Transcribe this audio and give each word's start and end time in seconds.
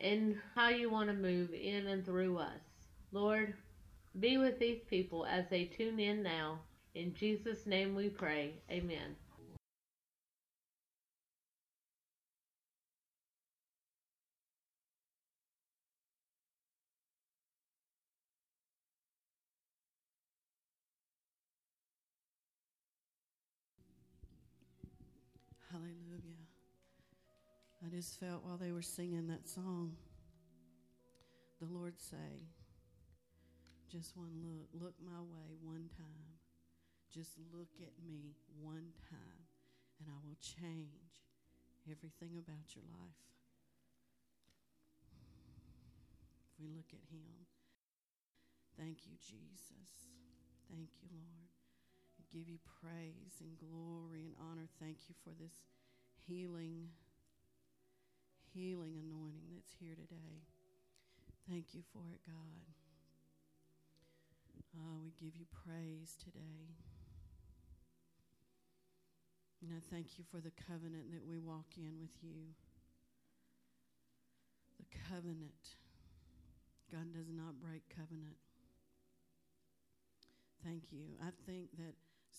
and 0.00 0.36
how 0.54 0.68
you 0.68 0.90
want 0.90 1.08
to 1.08 1.14
move 1.14 1.52
in 1.52 1.86
and 1.86 2.04
through 2.04 2.38
us. 2.38 2.60
Lord, 3.12 3.54
be 4.18 4.38
with 4.38 4.58
these 4.58 4.80
people 4.88 5.26
as 5.26 5.44
they 5.48 5.64
tune 5.64 5.98
in 5.98 6.22
now. 6.22 6.60
In 6.94 7.14
Jesus' 7.14 7.66
name 7.66 7.94
we 7.94 8.08
pray. 8.08 8.54
Amen. 8.70 9.16
Just 27.92 28.18
felt 28.18 28.40
while 28.40 28.56
they 28.56 28.72
were 28.72 28.80
singing 28.80 29.28
that 29.28 29.44
song, 29.46 29.92
the 31.60 31.68
Lord 31.68 32.00
say, 32.00 32.48
just 33.92 34.16
one 34.16 34.32
look, 34.40 34.72
look 34.72 34.94
my 35.04 35.20
way 35.20 35.60
one 35.60 35.92
time. 36.00 36.40
Just 37.12 37.36
look 37.52 37.68
at 37.84 37.92
me 38.00 38.32
one 38.56 38.96
time, 39.12 39.44
and 40.00 40.08
I 40.08 40.16
will 40.24 40.40
change 40.40 41.20
everything 41.84 42.40
about 42.40 42.72
your 42.72 42.88
life. 42.96 43.28
If 46.48 46.64
we 46.64 46.72
look 46.72 46.88
at 46.96 47.04
Him, 47.12 47.44
thank 48.80 49.04
you, 49.04 49.20
Jesus. 49.20 50.08
Thank 50.72 50.88
you, 51.04 51.12
Lord. 51.12 51.52
I 52.16 52.24
give 52.32 52.48
you 52.48 52.56
praise 52.80 53.44
and 53.44 53.52
glory 53.60 54.24
and 54.24 54.36
honor. 54.40 54.64
Thank 54.80 55.12
you 55.12 55.14
for 55.20 55.36
this 55.36 55.60
healing, 56.24 56.88
healing 58.54 58.94
anointing 59.00 59.48
that's 59.54 59.74
here 59.80 59.96
today. 59.96 60.44
Thank 61.48 61.74
you 61.74 61.82
for 61.92 62.04
it, 62.12 62.20
God. 62.26 62.72
Oh, 64.76 65.00
we 65.04 65.12
give 65.20 65.36
you 65.36 65.46
praise 65.50 66.16
today. 66.16 66.76
And 69.60 69.70
I 69.72 69.80
thank 69.92 70.18
you 70.18 70.24
for 70.30 70.40
the 70.40 70.52
covenant 70.68 71.12
that 71.12 71.24
we 71.24 71.38
walk 71.38 71.76
in 71.76 72.00
with 72.00 72.16
you. 72.22 72.56
The 74.80 74.88
covenant. 75.08 75.76
God 76.90 77.12
does 77.12 77.30
not 77.30 77.60
break 77.60 77.88
covenant. 77.88 78.36
Thank 80.64 80.92
you. 80.92 81.16
I 81.20 81.30
think 81.46 81.70
that 81.78 81.94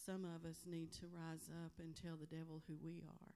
some 0.05 0.25
of 0.25 0.49
us 0.49 0.65
need 0.65 0.91
to 0.99 1.05
rise 1.11 1.49
up 1.63 1.71
and 1.79 1.95
tell 1.95 2.15
the 2.17 2.29
devil 2.29 2.61
who 2.67 2.75
we 2.83 3.01
are 3.07 3.33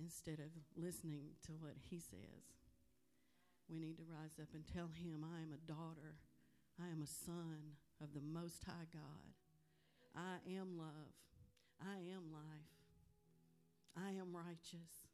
instead 0.00 0.38
of 0.38 0.50
listening 0.76 1.36
to 1.46 1.52
what 1.52 1.74
he 1.90 1.98
says. 1.98 2.44
We 3.70 3.78
need 3.78 3.96
to 3.96 4.04
rise 4.08 4.38
up 4.40 4.48
and 4.54 4.64
tell 4.66 4.88
him, 4.88 5.24
I 5.24 5.42
am 5.42 5.52
a 5.52 5.66
daughter. 5.66 6.20
I 6.80 6.90
am 6.90 7.02
a 7.02 7.06
son 7.06 7.76
of 8.02 8.12
the 8.14 8.20
Most 8.20 8.64
High 8.64 8.88
God. 8.92 9.32
I 10.14 10.40
am 10.58 10.76
love. 10.76 11.16
I 11.80 11.96
am 12.12 12.32
life. 12.32 12.72
I 13.96 14.10
am 14.10 14.34
righteous. 14.34 15.08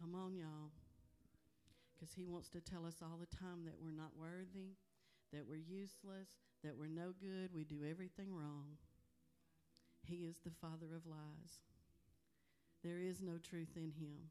Come 0.00 0.14
on, 0.14 0.36
y'all. 0.36 0.72
Because 1.94 2.14
he 2.14 2.24
wants 2.24 2.48
to 2.50 2.60
tell 2.60 2.86
us 2.86 3.02
all 3.02 3.18
the 3.18 3.36
time 3.36 3.64
that 3.64 3.80
we're 3.82 3.90
not 3.90 4.16
worthy, 4.16 4.76
that 5.32 5.46
we're 5.48 5.56
useless, 5.56 6.28
that 6.62 6.76
we're 6.78 6.88
no 6.88 7.12
good, 7.20 7.50
we 7.52 7.64
do 7.64 7.84
everything 7.88 8.32
wrong. 8.32 8.78
He 10.06 10.24
is 10.24 10.36
the 10.44 10.54
father 10.60 10.94
of 10.94 11.06
lies. 11.06 11.60
There 12.84 13.00
is 13.00 13.20
no 13.20 13.38
truth 13.38 13.76
in 13.76 13.92
him. 13.98 14.30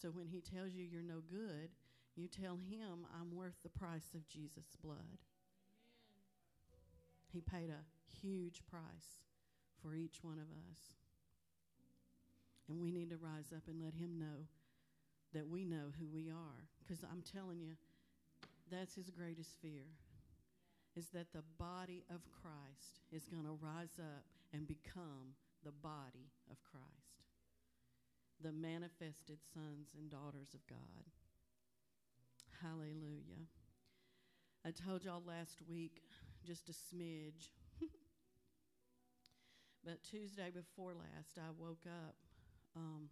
So 0.00 0.08
when 0.08 0.26
he 0.26 0.40
tells 0.40 0.72
you 0.72 0.84
you're 0.84 1.02
no 1.02 1.20
good, 1.30 1.70
you 2.16 2.28
tell 2.28 2.56
him, 2.56 3.06
I'm 3.18 3.34
worth 3.36 3.56
the 3.62 3.68
price 3.68 4.14
of 4.14 4.28
Jesus' 4.28 4.76
blood. 4.82 4.96
Amen. 4.98 5.18
He 7.32 7.40
paid 7.40 7.70
a 7.70 7.84
huge 8.20 8.62
price 8.66 9.22
for 9.82 9.94
each 9.94 10.22
one 10.22 10.38
of 10.38 10.50
us. 10.70 10.80
And 12.68 12.80
we 12.80 12.90
need 12.90 13.10
to 13.10 13.16
rise 13.16 13.52
up 13.54 13.62
and 13.68 13.82
let 13.82 13.94
him 13.94 14.18
know 14.18 14.46
that 15.34 15.48
we 15.48 15.64
know 15.64 15.92
who 15.98 16.06
we 16.12 16.30
are. 16.30 16.68
Because 16.82 17.04
I'm 17.04 17.22
telling 17.22 17.60
you, 17.60 17.72
that's 18.70 18.94
his 18.94 19.10
greatest 19.10 19.50
fear 19.60 19.86
is 20.96 21.08
that 21.08 21.32
the 21.32 21.42
body 21.58 22.04
of 22.10 22.20
Christ 22.30 23.00
is 23.12 23.26
going 23.26 23.44
to 23.44 23.58
rise 23.62 23.98
up 23.98 24.24
and 24.52 24.66
become 24.66 25.34
the 25.64 25.72
body 25.72 26.30
of 26.50 26.56
Christ, 26.64 27.09
the 28.42 28.52
manifested 28.52 29.38
sons 29.54 29.94
and 29.96 30.10
daughters 30.10 30.54
of 30.54 30.66
God. 30.66 31.04
Hallelujah. 32.62 33.46
I 34.64 34.70
told 34.70 35.04
y'all 35.04 35.22
last 35.26 35.60
week 35.68 36.02
just 36.44 36.68
a 36.68 36.72
smidge 36.72 37.48
but 39.84 40.02
Tuesday 40.02 40.50
before 40.52 40.92
last, 40.92 41.38
I 41.38 41.50
woke 41.58 41.84
up, 41.86 42.14
um, 42.76 43.08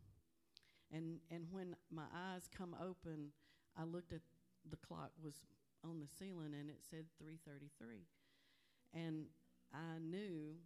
and 0.92 1.18
and 1.30 1.46
when 1.50 1.76
my 1.90 2.04
eyes 2.14 2.48
come 2.56 2.76
open, 2.80 3.32
I 3.76 3.84
looked 3.84 4.12
at 4.12 4.20
the 4.68 4.76
clock 4.76 5.10
was 5.22 5.34
on 5.84 6.00
the 6.00 6.06
ceiling 6.06 6.54
and 6.58 6.68
it 6.68 6.80
said 6.90 7.06
3:33, 7.22 8.04
and 8.94 9.26
I 9.72 9.98
knew 10.00 10.56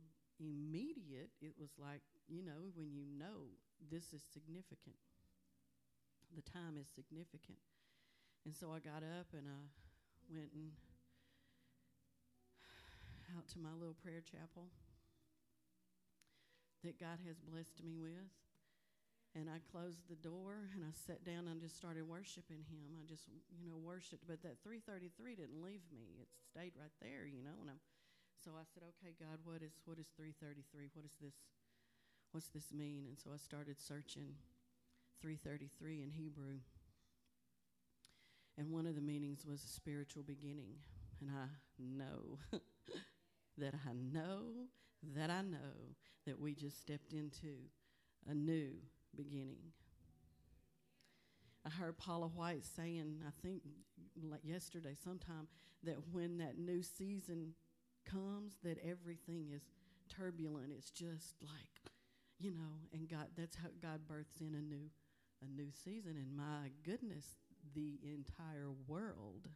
immediate. 0.40 1.30
It 1.40 1.54
was 1.58 1.70
like 1.78 2.02
you 2.28 2.42
know 2.42 2.70
when 2.74 2.92
you 2.92 3.04
know 3.16 3.50
this 3.91 4.12
is 4.12 4.22
significant. 4.32 4.97
The 6.34 6.43
time 6.43 6.78
is 6.81 6.88
significant, 6.88 7.59
and 8.44 8.56
so 8.56 8.72
I 8.72 8.78
got 8.81 9.03
up 9.04 9.32
and 9.37 9.44
I 9.48 9.62
went 10.32 10.53
and 10.54 10.72
out 13.37 13.48
to 13.53 13.59
my 13.59 13.72
little 13.76 13.97
prayer 14.00 14.22
chapel 14.25 14.72
that 16.82 16.98
God 16.98 17.22
has 17.26 17.38
blessed 17.38 17.82
me 17.82 17.94
with. 17.94 18.31
And 19.32 19.48
I 19.48 19.65
closed 19.72 20.04
the 20.12 20.21
door 20.21 20.69
and 20.76 20.84
I 20.84 20.92
sat 20.92 21.25
down 21.25 21.48
and 21.48 21.56
just 21.56 21.72
started 21.72 22.04
worshiping 22.04 22.69
him. 22.69 23.00
I 23.00 23.09
just, 23.09 23.25
you 23.48 23.65
know, 23.65 23.81
worshiped, 23.81 24.28
but 24.28 24.44
that 24.44 24.60
333 24.60 25.09
didn't 25.41 25.65
leave 25.65 25.88
me. 25.88 26.21
It 26.21 26.28
stayed 26.37 26.76
right 26.76 26.92
there, 27.00 27.25
you 27.25 27.41
know. 27.41 27.56
And 27.65 27.72
I'm, 27.72 27.81
so 28.44 28.53
I 28.60 28.69
said, 28.69 28.84
"Okay, 28.92 29.16
God, 29.16 29.41
what 29.48 29.65
is 29.65 29.72
what 29.88 29.97
is 29.97 30.12
333? 30.21 30.92
What 30.92 31.09
is 31.09 31.16
this? 31.16 31.32
What's 32.32 32.48
this 32.48 32.72
mean?" 32.72 33.06
And 33.06 33.19
so 33.19 33.31
I 33.32 33.38
started 33.38 33.81
searching 33.81 34.34
333 35.20 36.03
in 36.03 36.10
Hebrew. 36.10 36.59
And 38.59 38.70
one 38.70 38.87
of 38.87 38.94
the 38.94 39.00
meanings 39.00 39.47
was 39.47 39.65
a 39.65 39.69
spiritual 39.69 40.22
beginning. 40.22 40.75
And 41.21 41.31
I 41.31 41.47
know 41.78 42.38
that 43.59 43.75
I 43.75 43.92
know 43.92 44.66
that 45.15 45.31
I 45.31 45.42
know 45.42 45.97
that 46.26 46.38
we 46.38 46.54
just 46.54 46.81
stepped 46.81 47.12
into 47.12 47.56
a 48.28 48.34
new 48.34 48.71
beginning. 49.16 49.72
I 51.65 51.71
heard 51.71 51.98
Paula 51.98 52.28
White 52.28 52.65
saying, 52.65 53.22
I 53.26 53.31
think 53.42 53.62
like 54.22 54.41
yesterday 54.45 54.97
sometime, 55.03 55.48
that 55.84 55.97
when 56.12 56.39
that 56.39 56.59
new 56.59 56.83
season 56.83 57.54
comes, 58.04 58.56
that 58.65 58.78
everything 58.84 59.51
is 59.54 59.62
turbulent. 60.09 60.72
It's 60.77 60.91
just 60.91 61.36
like, 61.42 61.91
you 62.42 62.50
know, 62.50 62.91
and 62.92 63.09
God 63.09 63.28
that's 63.36 63.56
how 63.56 63.68
God 63.80 64.00
births 64.09 64.41
in 64.41 64.54
a 64.54 64.60
new 64.60 64.91
a 65.42 65.47
new 65.47 65.71
season. 65.84 66.16
And 66.18 66.36
my 66.36 66.71
goodness, 66.84 67.24
the 67.74 67.98
entire 68.03 68.71
world 68.89 69.48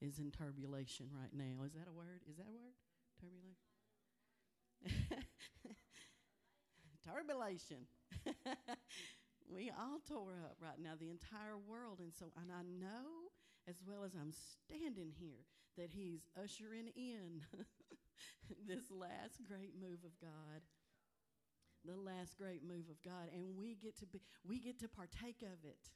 is 0.00 0.18
in 0.18 0.30
turbulation 0.30 1.06
right 1.12 1.34
now. 1.34 1.64
Is 1.66 1.72
that 1.74 1.88
a 1.88 1.92
word? 1.92 2.22
Is 2.30 2.36
that 2.36 2.46
a 2.46 2.54
word? 2.54 2.78
Turbulation? 3.18 3.58
Turbulation. 7.04 7.86
we 9.50 9.70
all 9.70 9.98
tore 10.06 10.38
up 10.44 10.56
right 10.60 10.78
now, 10.80 10.92
the 10.98 11.10
entire 11.10 11.58
world. 11.58 11.98
And 11.98 12.12
so, 12.14 12.26
and 12.40 12.52
I 12.52 12.62
know 12.62 13.34
as 13.68 13.82
well 13.84 14.04
as 14.04 14.12
I'm 14.14 14.32
standing 14.32 15.10
here 15.18 15.42
that 15.76 15.90
He's 15.90 16.28
ushering 16.40 16.90
in 16.94 17.42
this 18.68 18.90
last 18.90 19.42
great 19.48 19.74
move 19.80 20.04
of 20.04 20.14
God. 20.20 20.62
The 21.84 21.96
last 21.96 22.36
great 22.36 22.62
move 22.62 22.88
of 22.90 23.02
God. 23.04 23.28
And 23.32 23.56
we 23.56 23.74
get 23.74 23.98
to 24.00 24.06
be, 24.06 24.20
we 24.46 24.58
get 24.58 24.78
to 24.80 24.88
partake 24.88 25.42
of 25.42 25.64
it. 25.64 25.90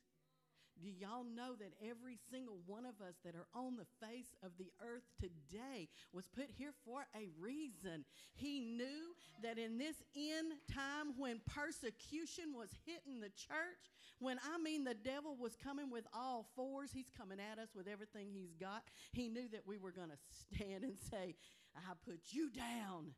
Do 0.81 0.88
y'all 0.88 1.25
know 1.25 1.55
that 1.61 1.75
every 1.81 2.19
single 2.31 2.58
one 2.67 2.84
of 2.87 3.00
us 3.06 3.14
that 3.25 3.34
are 3.34 3.46
on 3.55 3.76
the 3.76 3.87
face 4.05 4.34
of 4.43 4.52
the 4.58 4.73
earth 4.81 5.05
today 5.20 5.88
was 6.12 6.26
put 6.29 6.50
here 6.50 6.73
for 6.84 7.06
a 7.14 7.29
reason? 7.38 8.05
He 8.34 8.61
knew 8.61 9.14
that 9.43 9.58
in 9.58 9.79
this 9.79 9.96
end 10.17 10.52
time 10.73 11.14
when 11.19 11.40
persecution 11.46 12.55
was 12.56 12.70
hitting 12.85 13.20
the 13.20 13.28
church, 13.28 13.93
when 14.19 14.38
I 14.43 14.58
mean 14.58 14.85
the 14.85 14.94
devil 14.94 15.37
was 15.38 15.56
coming 15.62 15.90
with 15.90 16.06
all 16.14 16.46
fours, 16.56 16.90
he's 16.93 17.11
coming 17.17 17.38
at 17.38 17.58
us 17.58 17.69
with 17.76 17.87
everything 17.87 18.28
he's 18.32 18.55
got. 18.55 18.82
He 19.12 19.28
knew 19.28 19.49
that 19.52 19.67
we 19.67 19.78
were 19.78 19.93
going 19.93 20.11
to 20.11 20.19
stand 20.56 20.85
and 20.85 20.96
say, 21.11 21.37
I 21.76 21.93
put 22.05 22.20
you 22.31 22.50
down 22.50 23.12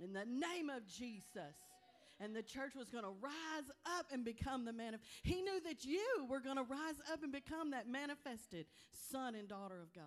in 0.00 0.12
the 0.12 0.26
name 0.26 0.68
of 0.68 0.86
Jesus 0.86 1.56
and 2.22 2.34
the 2.36 2.42
church 2.42 2.74
was 2.76 2.88
going 2.88 3.04
to 3.04 3.10
rise 3.20 3.70
up 3.98 4.06
and 4.12 4.24
become 4.24 4.64
the 4.64 4.72
man 4.72 4.94
of 4.94 5.00
he 5.22 5.42
knew 5.42 5.60
that 5.64 5.84
you 5.84 6.26
were 6.28 6.40
going 6.40 6.56
to 6.56 6.62
rise 6.62 7.00
up 7.12 7.22
and 7.22 7.32
become 7.32 7.72
that 7.72 7.88
manifested 7.88 8.66
son 9.10 9.34
and 9.34 9.48
daughter 9.48 9.80
of 9.82 9.92
god. 9.92 10.04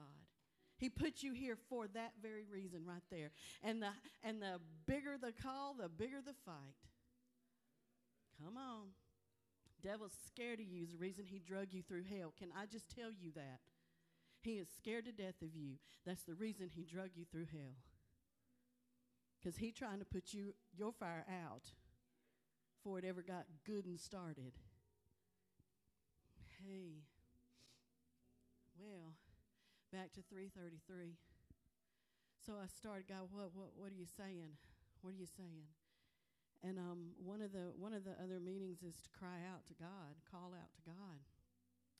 He 0.77 0.89
put 0.89 1.23
you 1.23 1.33
here 1.33 1.57
for 1.69 1.87
that 1.89 2.13
very 2.21 2.45
reason 2.51 2.81
right 2.85 3.03
there. 3.09 3.31
And 3.63 3.81
the 3.81 3.89
and 4.23 4.41
the 4.41 4.59
bigger 4.87 5.15
the 5.21 5.31
call 5.31 5.75
the 5.79 5.89
bigger 5.89 6.21
the 6.25 6.33
fight. 6.45 6.75
Come 8.43 8.57
on. 8.57 8.87
Devil's 9.81 10.15
scared 10.27 10.59
of 10.59 10.65
you 10.65 10.83
is 10.83 10.91
the 10.91 10.97
reason 10.97 11.25
he 11.25 11.39
drug 11.39 11.67
you 11.71 11.81
through 11.81 12.03
hell. 12.03 12.33
Can 12.37 12.49
i 12.57 12.65
just 12.65 12.89
tell 12.89 13.11
you 13.11 13.31
that? 13.35 13.59
He 14.41 14.53
is 14.53 14.67
scared 14.75 15.05
to 15.05 15.11
death 15.11 15.41
of 15.41 15.55
you. 15.55 15.75
That's 16.05 16.23
the 16.23 16.33
reason 16.33 16.69
he 16.69 16.83
drug 16.83 17.09
you 17.15 17.25
through 17.31 17.47
hell. 17.51 17.75
Because 19.39 19.57
he 19.57 19.71
trying 19.71 19.99
to 19.99 20.05
put 20.05 20.33
you 20.33 20.55
your 20.75 20.91
fire 20.91 21.25
out 21.29 21.71
before 22.85 22.99
it 22.99 23.05
ever 23.05 23.25
got 23.25 23.49
good 23.65 23.89
and 23.89 23.97
started. 23.99 24.53
Hey, 26.61 27.01
well, 28.77 29.17
back 29.89 30.13
to 30.13 30.21
333. 30.21 31.17
So 32.37 32.61
I 32.61 32.69
started, 32.69 33.09
God, 33.09 33.25
what, 33.33 33.49
what, 33.57 33.73
what 33.73 33.89
are 33.89 33.97
you 33.97 34.05
saying? 34.05 34.53
What 35.01 35.17
are 35.17 35.17
you 35.17 35.25
saying? 35.25 35.65
And 36.61 36.77
um, 36.77 37.17
one 37.17 37.41
of 37.41 37.49
the 37.53 37.73
one 37.73 37.93
of 37.93 38.05
the 38.05 38.13
other 38.21 38.37
meanings 38.37 38.85
is 38.85 39.01
to 39.01 39.09
cry 39.17 39.41
out 39.49 39.65
to 39.69 39.73
God, 39.73 40.17
call 40.29 40.53
out 40.53 40.69
to 40.77 40.81
God, 40.85 41.21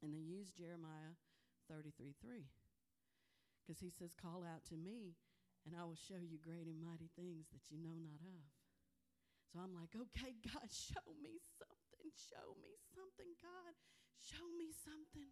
and 0.01 0.13
they 0.13 0.21
use 0.21 0.49
Jeremiah 0.53 1.17
33:3 1.69 2.49
because 3.61 3.81
he 3.81 3.89
says, 3.89 4.13
"Call 4.17 4.41
out 4.41 4.65
to 4.69 4.77
me, 4.77 5.17
and 5.65 5.77
I 5.77 5.85
will 5.85 5.97
show 5.97 6.17
you 6.17 6.41
great 6.41 6.65
and 6.65 6.81
mighty 6.81 7.09
things 7.13 7.45
that 7.53 7.69
you 7.69 7.77
know 7.77 7.93
not 7.93 8.21
of." 8.25 8.54
So 9.55 9.63
I'm 9.63 9.71
like, 9.71 9.95
okay, 9.95 10.35
God, 10.51 10.67
show 10.67 11.07
me 11.23 11.39
something. 11.55 12.11
Show 12.11 12.59
me 12.59 12.75
something, 12.91 13.31
God. 13.39 13.71
Show 14.19 14.43
me 14.51 14.75
something. 14.75 15.31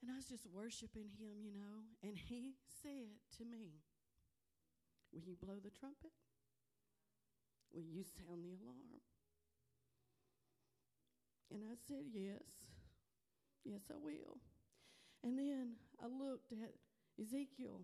And 0.00 0.08
I 0.08 0.16
was 0.16 0.24
just 0.24 0.48
worshiping 0.48 1.12
him, 1.20 1.44
you 1.44 1.52
know, 1.52 1.84
and 2.00 2.16
he 2.16 2.56
said 2.80 3.20
to 3.36 3.44
me, 3.44 3.84
Will 5.12 5.20
you 5.20 5.36
blow 5.36 5.60
the 5.60 5.68
trumpet? 5.68 6.16
Will 7.74 7.84
you 7.84 8.08
sound 8.08 8.40
the 8.40 8.56
alarm? 8.56 9.04
And 11.52 11.60
I 11.68 11.76
said, 11.76 12.08
Yes. 12.08 12.72
Yes, 13.68 13.82
I 13.92 14.00
will. 14.00 14.40
And 15.22 15.36
then 15.36 15.76
I 16.00 16.06
looked 16.06 16.52
at 16.52 16.72
Ezekiel 17.20 17.82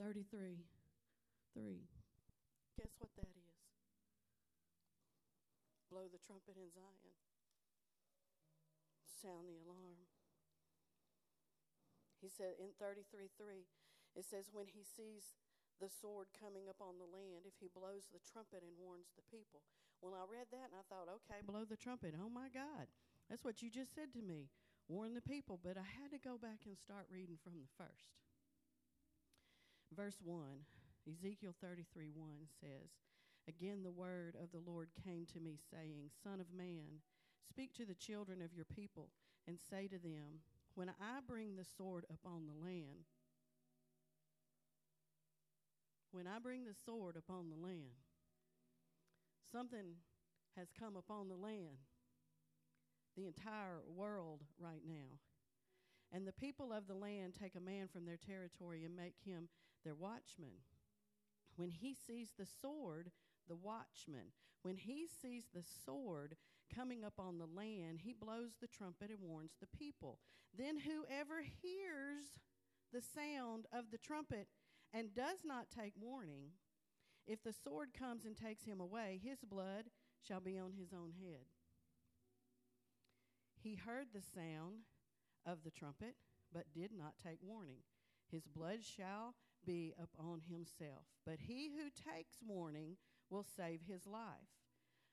33 0.00 0.64
3. 1.52 1.93
Guess 2.74 2.94
what 2.98 3.14
that 3.16 3.34
is? 3.34 3.58
Blow 5.90 6.10
the 6.10 6.18
trumpet 6.18 6.58
in 6.58 6.70
Zion, 6.74 7.14
sound 9.06 9.46
the 9.46 9.62
alarm. 9.62 10.10
He 12.18 12.26
said 12.26 12.58
in 12.58 12.74
33 12.80 13.30
3, 13.36 13.68
it 14.18 14.26
says, 14.26 14.50
When 14.50 14.66
he 14.66 14.82
sees 14.82 15.38
the 15.78 15.90
sword 15.90 16.34
coming 16.34 16.66
up 16.66 16.82
on 16.82 16.98
the 16.98 17.10
land, 17.10 17.46
if 17.46 17.58
he 17.62 17.70
blows 17.70 18.10
the 18.10 18.22
trumpet 18.22 18.62
and 18.62 18.74
warns 18.78 19.14
the 19.14 19.26
people. 19.30 19.62
Well, 20.02 20.14
I 20.14 20.26
read 20.26 20.50
that 20.52 20.68
and 20.70 20.76
I 20.76 20.84
thought, 20.86 21.08
okay, 21.22 21.40
blow 21.46 21.64
the 21.64 21.80
trumpet. 21.80 22.14
Oh 22.18 22.28
my 22.28 22.52
God. 22.52 22.90
That's 23.30 23.44
what 23.44 23.62
you 23.62 23.70
just 23.70 23.94
said 23.94 24.12
to 24.12 24.22
me. 24.22 24.52
Warn 24.88 25.14
the 25.14 25.24
people. 25.24 25.58
But 25.62 25.80
I 25.80 25.86
had 25.86 26.12
to 26.12 26.20
go 26.20 26.36
back 26.36 26.68
and 26.68 26.76
start 26.76 27.08
reading 27.08 27.40
from 27.40 27.56
the 27.56 27.70
first. 27.78 28.12
Verse 29.94 30.18
1 30.22 30.66
Ezekiel 31.08 31.54
33 31.60 32.10
1 32.14 32.28
says, 32.60 32.90
Again, 33.46 33.82
the 33.82 33.90
word 33.90 34.36
of 34.42 34.50
the 34.52 34.70
Lord 34.70 34.88
came 35.04 35.26
to 35.32 35.40
me, 35.40 35.58
saying, 35.70 36.10
Son 36.22 36.40
of 36.40 36.46
man, 36.56 37.02
speak 37.46 37.74
to 37.74 37.84
the 37.84 37.94
children 37.94 38.40
of 38.40 38.54
your 38.54 38.64
people, 38.64 39.10
and 39.46 39.58
say 39.70 39.86
to 39.88 39.98
them, 39.98 40.40
When 40.74 40.88
I 40.88 41.20
bring 41.26 41.56
the 41.56 41.64
sword 41.64 42.06
upon 42.08 42.46
the 42.46 42.64
land, 42.64 43.04
when 46.10 46.26
I 46.26 46.38
bring 46.38 46.64
the 46.64 46.74
sword 46.86 47.16
upon 47.16 47.50
the 47.50 47.56
land, 47.56 48.00
something 49.52 49.96
has 50.56 50.68
come 50.78 50.96
upon 50.96 51.28
the 51.28 51.36
land, 51.36 51.84
the 53.16 53.26
entire 53.26 53.82
world 53.94 54.40
right 54.58 54.82
now. 54.86 55.18
And 56.12 56.26
the 56.26 56.32
people 56.32 56.72
of 56.72 56.86
the 56.86 56.94
land 56.94 57.34
take 57.34 57.56
a 57.56 57.60
man 57.60 57.88
from 57.92 58.06
their 58.06 58.16
territory 58.16 58.84
and 58.84 58.96
make 58.96 59.16
him 59.24 59.48
their 59.84 59.96
watchman 59.96 60.62
when 61.56 61.70
he 61.70 61.94
sees 61.94 62.32
the 62.38 62.46
sword, 62.46 63.10
the 63.48 63.56
watchman, 63.56 64.32
when 64.62 64.76
he 64.76 65.06
sees 65.06 65.44
the 65.52 65.64
sword 65.84 66.36
coming 66.74 67.04
up 67.04 67.14
on 67.18 67.38
the 67.38 67.46
land, 67.46 68.00
he 68.02 68.12
blows 68.12 68.52
the 68.60 68.66
trumpet 68.66 69.10
and 69.10 69.20
warns 69.20 69.52
the 69.60 69.78
people. 69.78 70.18
Then 70.56 70.78
whoever 70.78 71.42
hears 71.42 72.24
the 72.92 73.02
sound 73.02 73.66
of 73.72 73.90
the 73.90 73.98
trumpet 73.98 74.48
and 74.92 75.14
does 75.14 75.38
not 75.44 75.66
take 75.70 75.92
warning, 76.00 76.52
if 77.26 77.42
the 77.42 77.52
sword 77.52 77.90
comes 77.98 78.24
and 78.24 78.36
takes 78.36 78.64
him 78.64 78.80
away, 78.80 79.20
his 79.22 79.38
blood 79.40 79.84
shall 80.26 80.40
be 80.40 80.58
on 80.58 80.72
his 80.72 80.92
own 80.92 81.12
head. 81.20 81.46
He 83.56 83.74
heard 83.74 84.08
the 84.12 84.22
sound 84.22 84.82
of 85.46 85.58
the 85.64 85.70
trumpet, 85.70 86.16
but 86.52 86.72
did 86.74 86.90
not 86.96 87.14
take 87.22 87.38
warning. 87.42 87.80
His 88.30 88.46
blood 88.46 88.80
shall 88.82 89.34
be 89.64 89.94
upon 90.02 90.40
himself. 90.48 91.06
But 91.26 91.38
he 91.40 91.70
who 91.70 91.90
takes 91.90 92.36
warning 92.46 92.96
will 93.30 93.44
save 93.56 93.80
his 93.86 94.06
life. 94.06 94.52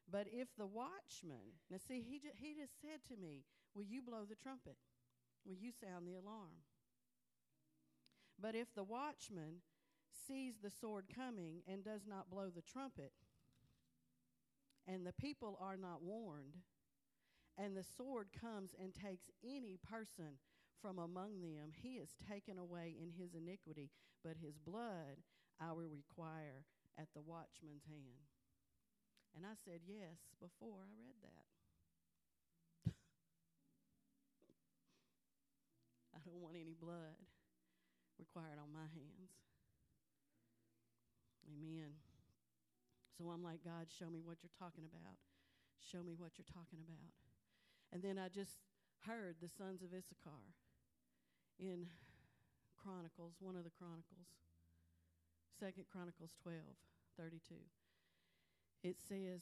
But 0.09 0.27
if 0.31 0.49
the 0.57 0.67
watchman, 0.67 1.55
now 1.69 1.77
see, 1.77 2.01
he, 2.01 2.21
he 2.35 2.53
just 2.53 2.81
said 2.81 2.99
to 3.07 3.21
me, 3.21 3.43
Will 3.73 3.83
you 3.83 4.01
blow 4.01 4.25
the 4.27 4.35
trumpet? 4.35 4.75
Will 5.45 5.55
you 5.55 5.71
sound 5.71 6.05
the 6.05 6.15
alarm? 6.15 6.65
But 8.39 8.55
if 8.55 8.73
the 8.75 8.83
watchman 8.83 9.61
sees 10.27 10.55
the 10.61 10.69
sword 10.71 11.05
coming 11.15 11.61
and 11.67 11.83
does 11.83 12.01
not 12.07 12.29
blow 12.29 12.49
the 12.53 12.61
trumpet, 12.61 13.13
and 14.87 15.05
the 15.05 15.13
people 15.13 15.57
are 15.61 15.77
not 15.77 16.03
warned, 16.03 16.57
and 17.57 17.77
the 17.77 17.83
sword 17.83 18.27
comes 18.39 18.75
and 18.81 18.93
takes 18.93 19.29
any 19.43 19.77
person 19.89 20.37
from 20.81 20.97
among 20.97 21.41
them. 21.41 21.71
He 21.71 22.01
is 22.01 22.15
taken 22.27 22.57
away 22.57 22.95
in 22.97 23.11
his 23.11 23.35
iniquity, 23.35 23.91
but 24.23 24.37
his 24.41 24.57
blood 24.57 25.21
I 25.61 25.71
will 25.71 25.89
require 25.93 26.65
at 26.97 27.07
the 27.13 27.21
watchman's 27.21 27.85
hand. 27.85 28.25
And 29.35 29.45
I 29.45 29.53
said 29.63 29.85
yes 29.87 30.17
before 30.41 30.81
I 30.81 30.89
read 30.97 31.15
that. 31.23 31.45
I 36.17 36.19
don't 36.25 36.41
want 36.41 36.57
any 36.57 36.75
blood 36.75 37.21
required 38.19 38.59
on 38.59 38.73
my 38.73 38.89
hands. 38.91 39.31
Amen. 41.47 41.95
So 43.17 43.29
I'm 43.29 43.43
like, 43.43 43.63
God, 43.63 43.87
show 43.87 44.09
me 44.09 44.19
what 44.23 44.43
you're 44.43 44.57
talking 44.57 44.85
about. 44.85 45.17
Show 45.79 46.03
me 46.03 46.13
what 46.17 46.37
you're 46.37 46.51
talking 46.51 46.81
about. 46.83 47.13
And 47.93 48.01
then 48.01 48.17
I 48.17 48.29
just 48.29 48.57
heard 49.05 49.35
the 49.41 49.49
sons 49.49 49.81
of 49.81 49.93
Issachar 49.93 50.53
in 51.59 51.87
Chronicles, 52.81 53.33
one 53.39 53.55
of 53.55 53.63
the 53.63 53.71
Chronicles, 53.77 54.27
Second 55.59 55.85
Chronicles 55.91 56.31
12, 56.41 56.57
32. 57.17 57.55
It 58.83 58.97
says, 59.07 59.41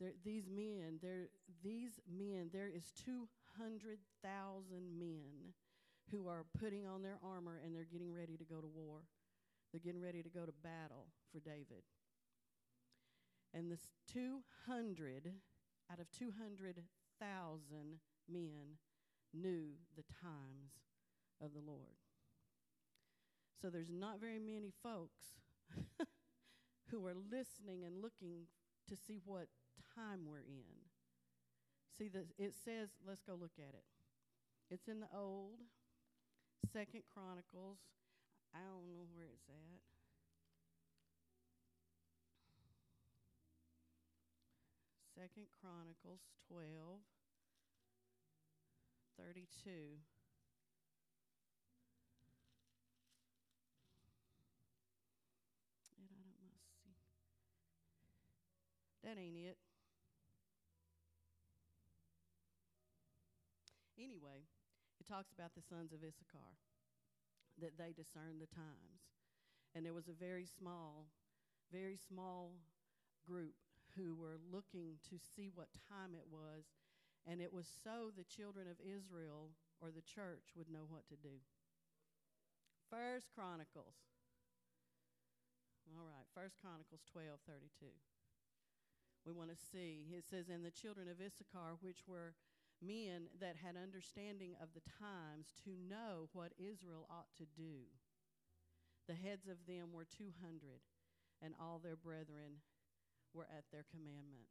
there, 0.00 0.12
these 0.24 0.48
men, 0.48 0.98
there, 1.02 1.28
these 1.62 2.00
men, 2.10 2.50
there 2.52 2.68
is 2.68 2.90
200,000 3.04 4.02
men 4.98 5.54
who 6.10 6.26
are 6.26 6.44
putting 6.58 6.86
on 6.86 7.02
their 7.02 7.18
armor 7.22 7.60
and 7.64 7.74
they're 7.74 7.84
getting 7.84 8.12
ready 8.12 8.36
to 8.36 8.44
go 8.44 8.60
to 8.60 8.66
war. 8.66 9.06
They're 9.70 9.80
getting 9.84 10.02
ready 10.02 10.22
to 10.22 10.28
go 10.28 10.44
to 10.44 10.52
battle 10.64 11.06
for 11.30 11.38
David. 11.38 11.86
And 13.54 13.70
this 13.70 13.92
200 14.12 15.32
out 15.92 16.00
of 16.00 16.10
200,000 16.10 18.00
men 18.28 18.78
knew 19.32 19.66
the 19.96 20.02
times 20.20 20.89
of 21.42 21.52
the 21.52 21.60
Lord. 21.60 21.96
So 23.60 23.68
there's 23.68 23.90
not 23.90 24.20
very 24.20 24.38
many 24.38 24.72
folks 24.82 25.40
who 26.90 27.06
are 27.06 27.14
listening 27.14 27.84
and 27.84 28.02
looking 28.02 28.46
to 28.88 28.96
see 28.96 29.18
what 29.24 29.48
time 29.94 30.20
we're 30.26 30.38
in. 30.38 30.88
See, 31.98 32.08
the, 32.08 32.24
it 32.38 32.54
says, 32.64 32.88
let's 33.06 33.22
go 33.22 33.34
look 33.34 33.52
at 33.58 33.74
it. 33.74 33.84
It's 34.70 34.88
in 34.88 35.00
the 35.00 35.10
old, 35.14 35.60
Second 36.72 37.02
Chronicles. 37.12 37.78
I 38.54 38.58
don't 38.58 38.88
know 38.88 39.06
where 39.14 39.26
it's 39.26 39.48
at. 39.48 39.82
Second 45.20 45.52
Chronicles 45.60 46.24
12, 46.48 46.64
32. 49.18 50.00
And 55.98 56.08
I 56.08 56.24
don't 56.24 56.40
must 56.40 56.64
see. 56.80 56.96
That 59.04 59.16
ain't 59.16 59.36
it. 59.36 59.56
Anyway, 63.96 64.48
it 65.00 65.06
talks 65.08 65.32
about 65.32 65.52
the 65.52 65.64
sons 65.64 65.92
of 65.92 66.00
Issachar, 66.00 66.56
that 67.60 67.76
they 67.76 67.92
discerned 67.92 68.40
the 68.40 68.48
times. 68.48 69.04
And 69.74 69.84
there 69.84 69.94
was 69.94 70.08
a 70.08 70.16
very 70.16 70.48
small, 70.48 71.06
very 71.72 71.96
small 71.96 72.56
group 73.28 73.54
who 73.96 74.16
were 74.16 74.40
looking 74.50 74.96
to 75.10 75.16
see 75.20 75.50
what 75.52 75.68
time 75.88 76.16
it 76.16 76.26
was. 76.30 76.64
And 77.28 77.40
it 77.40 77.52
was 77.52 77.68
so 77.68 78.08
the 78.16 78.24
children 78.24 78.66
of 78.66 78.80
Israel 78.80 79.52
or 79.80 79.92
the 79.92 80.04
church 80.04 80.56
would 80.56 80.72
know 80.72 80.88
what 80.88 81.04
to 81.08 81.16
do. 81.16 81.44
First 82.88 83.28
Chronicles. 83.36 84.00
All 85.96 86.06
right, 86.06 86.26
First 86.34 86.56
Chronicles 86.62 87.02
12 87.12 87.38
32. 87.46 87.86
We 89.30 89.38
want 89.38 89.54
to 89.54 89.66
see. 89.70 90.10
It 90.10 90.26
says, 90.26 90.50
And 90.50 90.66
the 90.66 90.74
children 90.74 91.06
of 91.06 91.22
Issachar, 91.22 91.78
which 91.78 92.02
were 92.10 92.34
men 92.82 93.30
that 93.38 93.54
had 93.54 93.78
understanding 93.78 94.58
of 94.58 94.74
the 94.74 94.82
times 94.98 95.54
to 95.62 95.70
know 95.86 96.26
what 96.34 96.50
Israel 96.58 97.06
ought 97.06 97.30
to 97.38 97.46
do. 97.54 97.86
The 99.06 99.14
heads 99.14 99.46
of 99.46 99.62
them 99.70 99.94
were 99.94 100.02
200, 100.02 100.34
and 101.38 101.54
all 101.62 101.78
their 101.78 101.94
brethren 101.94 102.58
were 103.30 103.46
at 103.54 103.70
their 103.70 103.86
commandment. 103.86 104.50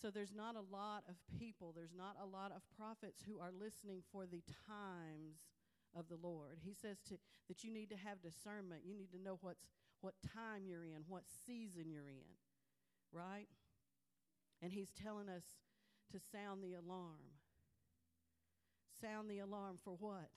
So 0.00 0.08
there's 0.08 0.32
not 0.32 0.56
a 0.56 0.64
lot 0.72 1.04
of 1.04 1.20
people, 1.36 1.76
there's 1.76 1.92
not 1.92 2.16
a 2.16 2.24
lot 2.24 2.56
of 2.56 2.64
prophets 2.80 3.20
who 3.28 3.36
are 3.44 3.52
listening 3.52 4.00
for 4.08 4.24
the 4.24 4.40
times 4.64 5.44
of 5.92 6.08
the 6.08 6.16
Lord. 6.16 6.64
He 6.64 6.72
says 6.72 6.96
to, 7.12 7.20
that 7.48 7.60
you 7.60 7.68
need 7.68 7.90
to 7.92 8.00
have 8.00 8.24
discernment. 8.24 8.88
You 8.88 8.96
need 8.96 9.12
to 9.12 9.20
know 9.20 9.36
what's, 9.44 9.68
what 10.00 10.14
time 10.24 10.64
you're 10.64 10.88
in, 10.88 11.04
what 11.08 11.28
season 11.28 11.92
you're 11.92 12.08
in, 12.08 12.32
right? 13.12 13.48
And 14.62 14.72
he's 14.72 14.90
telling 14.90 15.28
us 15.28 15.44
to 16.12 16.18
sound 16.32 16.62
the 16.62 16.74
alarm. 16.74 17.38
Sound 19.00 19.30
the 19.30 19.38
alarm 19.38 19.78
for 19.82 19.96
what? 19.98 20.30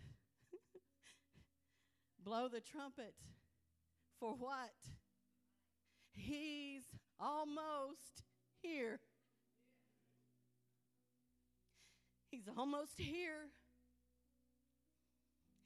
Blow 2.24 2.48
the 2.48 2.62
trumpet 2.62 3.14
for 4.20 4.34
what? 4.34 4.72
He's 6.12 6.84
almost 7.20 8.24
here. 8.62 9.00
He's 12.30 12.48
almost 12.58 12.94
here. 12.98 13.50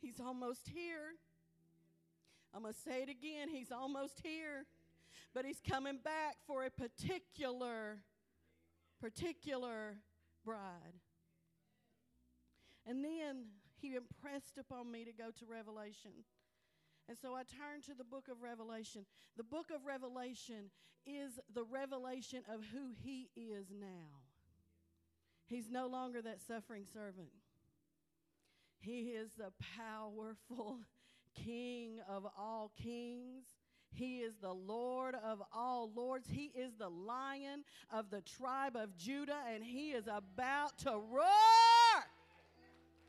He's 0.01 0.19
almost 0.19 0.69
here. 0.73 1.15
I'm 2.53 2.63
going 2.63 2.73
to 2.73 2.79
say 2.79 3.03
it 3.03 3.09
again. 3.09 3.49
He's 3.49 3.71
almost 3.71 4.21
here. 4.23 4.65
But 5.33 5.45
he's 5.45 5.61
coming 5.67 5.99
back 6.03 6.37
for 6.45 6.65
a 6.65 6.69
particular 6.69 7.99
particular 8.99 9.97
bride. 10.43 11.01
And 12.85 13.03
then 13.03 13.45
he 13.79 13.95
impressed 13.95 14.57
upon 14.57 14.91
me 14.91 15.05
to 15.05 15.11
go 15.11 15.29
to 15.37 15.45
Revelation. 15.45 16.11
And 17.07 17.17
so 17.17 17.35
I 17.35 17.43
turned 17.43 17.83
to 17.85 17.93
the 17.93 18.03
book 18.03 18.27
of 18.29 18.41
Revelation. 18.41 19.05
The 19.37 19.43
book 19.43 19.67
of 19.73 19.85
Revelation 19.85 20.71
is 21.05 21.39
the 21.53 21.63
revelation 21.63 22.41
of 22.53 22.61
who 22.73 22.91
he 23.01 23.29
is 23.35 23.67
now. 23.71 24.23
He's 25.45 25.69
no 25.69 25.87
longer 25.87 26.21
that 26.21 26.41
suffering 26.41 26.85
servant. 26.91 27.29
He 28.79 29.11
is 29.11 29.31
the 29.37 29.51
powerful 29.77 30.79
King 31.45 31.99
of 32.09 32.25
all 32.37 32.71
kings. 32.81 33.45
He 33.93 34.17
is 34.17 34.33
the 34.41 34.53
Lord 34.53 35.15
of 35.15 35.41
all 35.53 35.91
lords. 35.95 36.27
He 36.29 36.51
is 36.55 36.73
the 36.77 36.89
lion 36.89 37.63
of 37.91 38.09
the 38.09 38.21
tribe 38.21 38.75
of 38.75 38.95
Judah, 38.97 39.39
and 39.53 39.63
he 39.63 39.91
is 39.91 40.05
about 40.07 40.77
to 40.79 40.91
roar. 40.91 42.03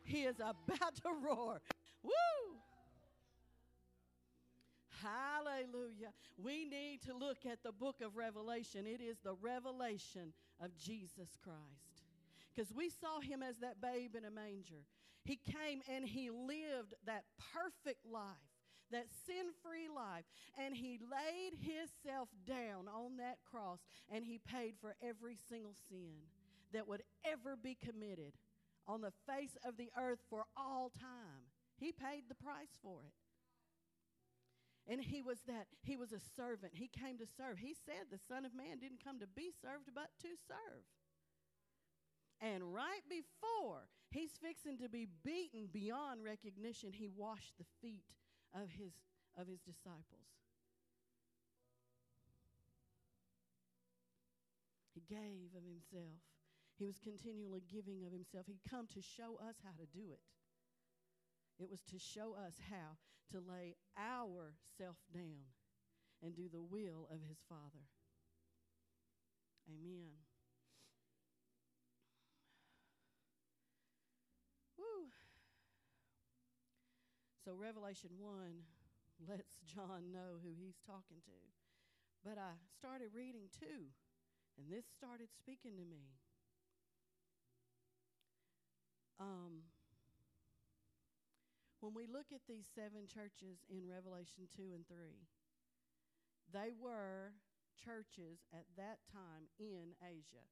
He 0.04 0.22
is 0.22 0.36
about 0.38 0.94
to 1.02 1.10
roar. 1.22 1.60
Woo! 2.02 2.10
Hallelujah. 5.02 6.12
We 6.36 6.64
need 6.64 7.02
to 7.06 7.14
look 7.14 7.46
at 7.50 7.62
the 7.62 7.72
book 7.72 8.00
of 8.00 8.16
Revelation. 8.16 8.86
It 8.86 9.00
is 9.00 9.18
the 9.22 9.34
revelation 9.34 10.32
of 10.60 10.76
Jesus 10.76 11.36
Christ. 11.42 12.02
Because 12.54 12.72
we 12.72 12.90
saw 12.90 13.20
him 13.20 13.42
as 13.42 13.58
that 13.58 13.80
babe 13.80 14.16
in 14.16 14.24
a 14.24 14.30
manger. 14.30 14.82
He 15.24 15.36
came 15.36 15.82
and 15.92 16.04
he 16.04 16.30
lived 16.30 16.94
that 17.06 17.24
perfect 17.52 18.06
life 18.10 18.47
that 18.90 19.06
sin 19.26 19.52
free 19.62 19.88
life. 19.88 20.24
And 20.58 20.74
he 20.74 20.98
laid 20.98 21.58
himself 21.60 22.28
down 22.46 22.88
on 22.88 23.16
that 23.18 23.38
cross 23.50 23.80
and 24.10 24.24
he 24.24 24.38
paid 24.38 24.74
for 24.80 24.94
every 25.02 25.36
single 25.48 25.74
sin 25.88 26.28
that 26.72 26.88
would 26.88 27.02
ever 27.24 27.56
be 27.56 27.74
committed 27.74 28.32
on 28.86 29.00
the 29.00 29.12
face 29.26 29.56
of 29.64 29.76
the 29.76 29.90
earth 29.98 30.20
for 30.28 30.44
all 30.56 30.90
time. 30.98 31.48
He 31.76 31.92
paid 31.92 32.24
the 32.28 32.34
price 32.34 32.76
for 32.82 33.00
it. 33.06 33.14
And 34.90 35.02
he 35.02 35.20
was 35.20 35.38
that, 35.46 35.66
he 35.82 35.96
was 35.96 36.12
a 36.12 36.20
servant. 36.34 36.72
He 36.74 36.88
came 36.88 37.18
to 37.18 37.26
serve. 37.36 37.58
He 37.58 37.74
said 37.74 38.08
the 38.10 38.18
Son 38.26 38.46
of 38.46 38.54
Man 38.54 38.78
didn't 38.80 39.04
come 39.04 39.20
to 39.20 39.26
be 39.26 39.52
served, 39.60 39.90
but 39.94 40.08
to 40.22 40.28
serve. 40.48 40.84
And 42.40 42.72
right 42.72 43.04
before 43.08 43.88
he's 44.10 44.30
fixing 44.40 44.78
to 44.78 44.88
be 44.88 45.06
beaten 45.24 45.68
beyond 45.70 46.24
recognition, 46.24 46.92
he 46.92 47.08
washed 47.08 47.52
the 47.58 47.66
feet 47.82 48.04
of 48.54 48.70
his, 48.70 48.92
of 49.36 49.46
his 49.46 49.60
disciples. 49.60 50.28
He 54.94 55.02
gave 55.08 55.54
of 55.56 55.62
himself. 55.64 56.18
He 56.78 56.86
was 56.86 56.98
continually 56.98 57.62
giving 57.70 58.04
of 58.06 58.12
himself. 58.12 58.46
He'd 58.46 58.62
come 58.68 58.86
to 58.94 59.02
show 59.02 59.38
us 59.42 59.56
how 59.62 59.74
to 59.78 59.86
do 59.86 60.12
it. 60.12 60.20
It 61.58 61.68
was 61.68 61.82
to 61.90 61.98
show 61.98 62.34
us 62.34 62.54
how 62.70 62.96
to 63.32 63.40
lay 63.40 63.76
our 63.96 64.54
self 64.76 64.96
down 65.12 65.50
and 66.22 66.34
do 66.34 66.48
the 66.50 66.62
will 66.62 67.08
of 67.10 67.20
his 67.28 67.38
Father. 67.48 67.86
Amen. 69.68 70.14
Woo. 74.78 75.10
So, 77.48 77.56
Revelation 77.56 78.12
1 78.20 78.60
lets 79.24 79.56
John 79.64 80.12
know 80.12 80.36
who 80.44 80.52
he's 80.52 80.76
talking 80.84 81.24
to. 81.24 81.40
But 82.20 82.36
I 82.36 82.60
started 82.76 83.16
reading 83.16 83.48
2, 83.56 83.64
and 84.60 84.68
this 84.68 84.84
started 84.84 85.32
speaking 85.32 85.80
to 85.80 85.86
me. 85.88 86.12
Um, 89.16 89.64
when 91.80 91.96
we 91.96 92.04
look 92.04 92.36
at 92.36 92.44
these 92.44 92.68
seven 92.68 93.08
churches 93.08 93.64
in 93.72 93.88
Revelation 93.88 94.44
2 94.52 94.76
and 94.76 94.84
3, 94.84 95.16
they 96.52 96.76
were 96.76 97.32
churches 97.80 98.44
at 98.52 98.68
that 98.76 99.00
time 99.08 99.48
in 99.56 99.96
Asia. 100.04 100.44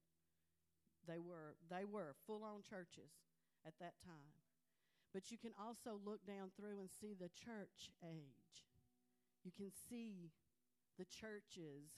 They 1.04 1.20
were, 1.20 1.60
they 1.68 1.84
were 1.84 2.16
full 2.24 2.40
on 2.40 2.64
churches 2.64 3.12
at 3.68 3.76
that 3.84 4.00
time. 4.00 4.45
But 5.16 5.32
you 5.32 5.40
can 5.40 5.56
also 5.56 5.96
look 6.04 6.20
down 6.28 6.52
through 6.61 6.76
and 6.76 6.92
see 6.92 7.16
the 7.16 7.32
church 7.32 7.88
age. 8.04 8.68
You 9.49 9.52
can 9.56 9.73
see 9.88 10.28
the 11.00 11.08
churches, 11.08 11.88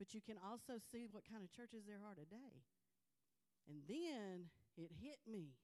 but 0.00 0.16
you 0.16 0.24
can 0.24 0.40
also 0.40 0.80
see 0.80 1.04
what 1.12 1.28
kind 1.28 1.44
of 1.44 1.52
churches 1.52 1.84
there 1.84 2.00
are 2.00 2.16
today. 2.16 2.64
And 3.68 3.84
then 3.84 4.48
it 4.80 4.88
hit 4.96 5.20
me. 5.28 5.60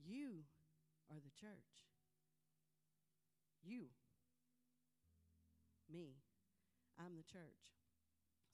You 0.00 0.48
are 1.12 1.20
the 1.20 1.36
church. 1.36 1.84
You. 3.60 3.92
Me. 5.92 6.16
I'm 6.96 7.12
the 7.12 7.28
church. 7.28 7.76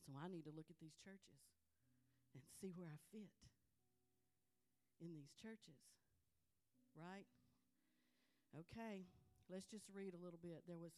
So 0.03 0.19
I 0.19 0.27
need 0.27 0.51
to 0.51 0.57
look 0.59 0.67
at 0.67 0.83
these 0.83 0.99
churches 0.99 1.47
and 2.35 2.43
see 2.59 2.75
where 2.75 2.91
I 2.91 2.99
fit 3.15 3.39
in 4.99 5.15
these 5.15 5.31
churches 5.39 5.79
right? 6.97 7.27
Okay, 8.55 9.07
let's 9.47 9.71
just 9.71 9.87
read 9.95 10.15
a 10.15 10.23
little 10.23 10.41
bit. 10.43 10.67
There 10.67 10.81
was 10.81 10.95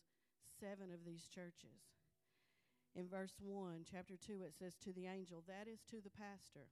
seven 0.60 0.92
of 0.92 1.04
these 1.04 1.28
churches. 1.28 1.92
In 2.94 3.08
verse 3.08 3.36
1, 3.40 3.88
chapter 3.88 4.16
2, 4.20 4.44
it 4.44 4.52
says, 4.52 4.76
To 4.84 4.92
the 4.92 5.08
angel, 5.08 5.44
that 5.48 5.64
is 5.64 5.80
to 5.88 6.04
the 6.04 6.12
pastor, 6.12 6.68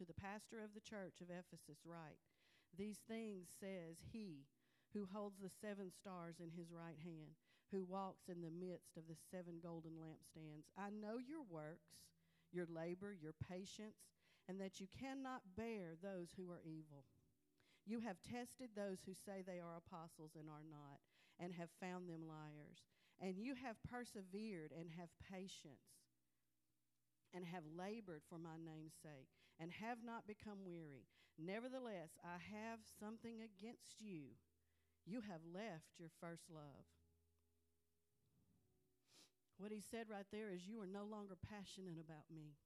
to 0.00 0.04
the 0.04 0.16
pastor 0.16 0.64
of 0.64 0.72
the 0.72 0.84
church 0.84 1.20
of 1.20 1.28
Ephesus, 1.28 1.84
write 1.84 2.20
These 2.76 3.04
things 3.04 3.48
says 3.60 4.00
he 4.12 4.48
who 4.94 5.08
holds 5.12 5.36
the 5.36 5.52
seven 5.52 5.92
stars 5.92 6.40
in 6.40 6.48
his 6.56 6.72
right 6.72 6.96
hand, 7.04 7.36
who 7.70 7.84
walks 7.84 8.28
in 8.28 8.40
the 8.40 8.52
midst 8.52 8.96
of 8.96 9.04
the 9.04 9.20
seven 9.30 9.60
golden 9.60 10.00
lampstands. 10.00 10.72
I 10.80 10.88
know 10.88 11.20
your 11.20 11.44
works, 11.44 12.08
your 12.52 12.66
labor, 12.72 13.12
your 13.12 13.36
patience, 13.36 14.08
and 14.48 14.60
that 14.60 14.80
you 14.80 14.88
cannot 14.88 15.44
bear 15.56 15.92
those 16.00 16.32
who 16.36 16.48
are 16.50 16.64
evil. 16.64 17.04
You 17.88 18.00
have 18.04 18.20
tested 18.20 18.76
those 18.76 19.00
who 19.08 19.16
say 19.16 19.40
they 19.40 19.64
are 19.64 19.80
apostles 19.80 20.36
and 20.36 20.52
are 20.52 20.68
not, 20.68 21.00
and 21.40 21.56
have 21.56 21.72
found 21.80 22.04
them 22.08 22.28
liars. 22.28 22.84
And 23.18 23.40
you 23.40 23.54
have 23.56 23.80
persevered 23.88 24.76
and 24.76 24.92
have 25.00 25.08
patience 25.32 25.96
and 27.34 27.44
have 27.44 27.64
labored 27.76 28.22
for 28.28 28.38
my 28.38 28.56
name's 28.56 28.96
sake, 29.02 29.28
and 29.60 29.70
have 29.72 29.98
not 30.04 30.26
become 30.26 30.64
weary. 30.64 31.08
Nevertheless, 31.36 32.16
I 32.24 32.40
have 32.40 32.80
something 32.98 33.44
against 33.44 34.00
you. 34.00 34.32
You 35.04 35.20
have 35.20 35.44
left 35.44 35.98
your 35.98 36.08
first 36.20 36.48
love. 36.48 36.88
What 39.58 39.72
he 39.72 39.80
said 39.80 40.06
right 40.08 40.26
there 40.32 40.50
is, 40.50 40.66
You 40.66 40.80
are 40.80 40.86
no 40.86 41.04
longer 41.04 41.36
passionate 41.36 41.98
about 42.00 42.30
me. 42.32 42.56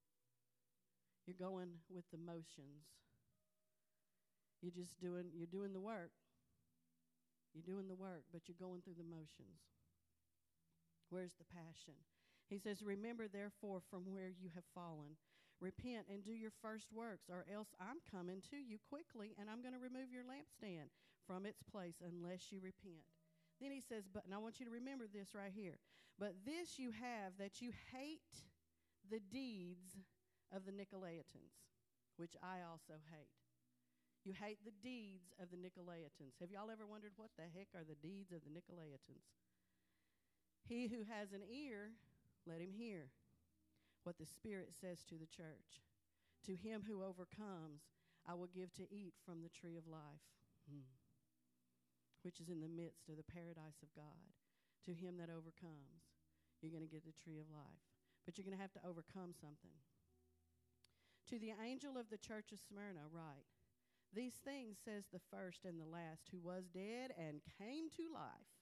You're 1.27 1.39
going 1.39 1.83
with 1.89 2.05
the 2.11 2.19
motions. 2.19 2.87
You're 4.63 4.73
just 4.73 4.99
doing, 5.03 5.27
you're 5.35 5.51
doing 5.51 5.75
the 5.75 5.83
work. 5.83 6.15
You're 7.53 7.67
doing 7.67 7.89
the 7.89 7.99
work, 7.99 8.25
but 8.33 8.47
you're 8.47 8.57
going 8.63 8.81
through 8.81 8.97
the 8.97 9.05
motions. 9.05 9.61
Where's 11.11 11.35
the 11.35 11.51
passion? 11.51 11.99
He 12.49 12.57
says, 12.57 12.81
Remember, 12.81 13.29
therefore, 13.29 13.83
from 13.91 14.09
where 14.09 14.31
you 14.31 14.49
have 14.55 14.65
fallen. 14.75 15.19
Repent 15.61 16.07
and 16.11 16.25
do 16.25 16.33
your 16.33 16.51
first 16.63 16.91
works, 16.91 17.31
or 17.31 17.45
else 17.53 17.69
I'm 17.79 18.03
coming 18.11 18.43
to 18.51 18.57
you 18.57 18.79
quickly, 18.89 19.35
and 19.39 19.51
I'm 19.51 19.63
going 19.63 19.75
to 19.75 19.83
remove 19.83 20.11
your 20.11 20.25
lampstand 20.25 20.91
from 21.27 21.47
its 21.47 21.63
place 21.63 22.03
unless 22.03 22.51
you 22.51 22.59
repent. 22.59 23.05
Then 23.61 23.71
he 23.71 23.81
says, 23.81 24.09
But, 24.13 24.25
and 24.25 24.35
I 24.35 24.39
want 24.39 24.59
you 24.59 24.67
to 24.67 24.73
remember 24.73 25.05
this 25.07 25.35
right 25.35 25.53
here. 25.55 25.79
But 26.19 26.35
this 26.47 26.79
you 26.79 26.91
have 26.91 27.35
that 27.39 27.61
you 27.61 27.73
hate 27.93 28.47
the 29.11 29.21
deeds 29.21 29.99
of 30.55 30.65
the 30.67 30.73
Nicolaitans, 30.73 31.57
which 32.17 32.35
I 32.43 32.65
also 32.69 32.99
hate. 33.11 33.42
You 34.25 34.33
hate 34.39 34.63
the 34.63 34.75
deeds 34.79 35.35
of 35.43 35.51
the 35.51 35.59
Nicolaitans. 35.59 36.39
Have 36.39 36.55
y'all 36.55 36.71
ever 36.71 36.87
wondered 36.87 37.19
what 37.19 37.35
the 37.35 37.51
heck 37.51 37.75
are 37.75 37.83
the 37.83 37.99
deeds 37.99 38.31
of 38.31 38.47
the 38.47 38.55
Nicolaitans? 38.55 39.27
He 40.63 40.87
who 40.87 41.03
has 41.11 41.35
an 41.35 41.43
ear, 41.51 41.91
let 42.47 42.63
him 42.63 42.71
hear 42.71 43.11
what 44.05 44.19
the 44.19 44.27
Spirit 44.27 44.71
says 44.79 45.03
to 45.11 45.19
the 45.19 45.27
church. 45.27 45.83
To 46.47 46.55
him 46.55 46.87
who 46.87 47.03
overcomes, 47.03 47.83
I 48.23 48.35
will 48.35 48.51
give 48.55 48.71
to 48.79 48.87
eat 48.95 49.15
from 49.27 49.43
the 49.43 49.51
tree 49.51 49.75
of 49.75 49.91
life, 49.91 50.27
hmm, 50.71 50.87
which 52.23 52.39
is 52.39 52.47
in 52.47 52.63
the 52.63 52.71
midst 52.71 53.11
of 53.11 53.19
the 53.19 53.27
paradise 53.27 53.83
of 53.83 53.91
God. 53.95 54.23
To 54.87 54.95
him 54.95 55.19
that 55.19 55.31
overcomes, 55.31 56.15
you're 56.63 56.75
going 56.75 56.87
to 56.87 56.91
get 56.91 57.07
the 57.07 57.19
tree 57.19 57.39
of 57.43 57.51
life. 57.51 57.83
But 58.23 58.39
you're 58.39 58.47
going 58.47 58.59
to 58.59 58.63
have 58.63 58.75
to 58.79 58.87
overcome 58.87 59.35
something. 59.35 59.75
To 61.31 61.39
the 61.39 61.55
angel 61.59 61.99
of 61.99 62.11
the 62.11 62.23
church 62.23 62.55
of 62.55 62.63
Smyrna, 62.63 63.11
write 63.11 63.51
These 64.15 64.35
things 64.45 64.77
says 64.85 65.05
the 65.13 65.25
first 65.31 65.65
and 65.65 65.81
the 65.81 65.89
last, 65.89 66.29
who 66.31 66.39
was 66.39 66.65
dead 66.69 67.13
and 67.17 67.41
came 67.59 67.89
to 67.97 68.13
life. 68.13 68.53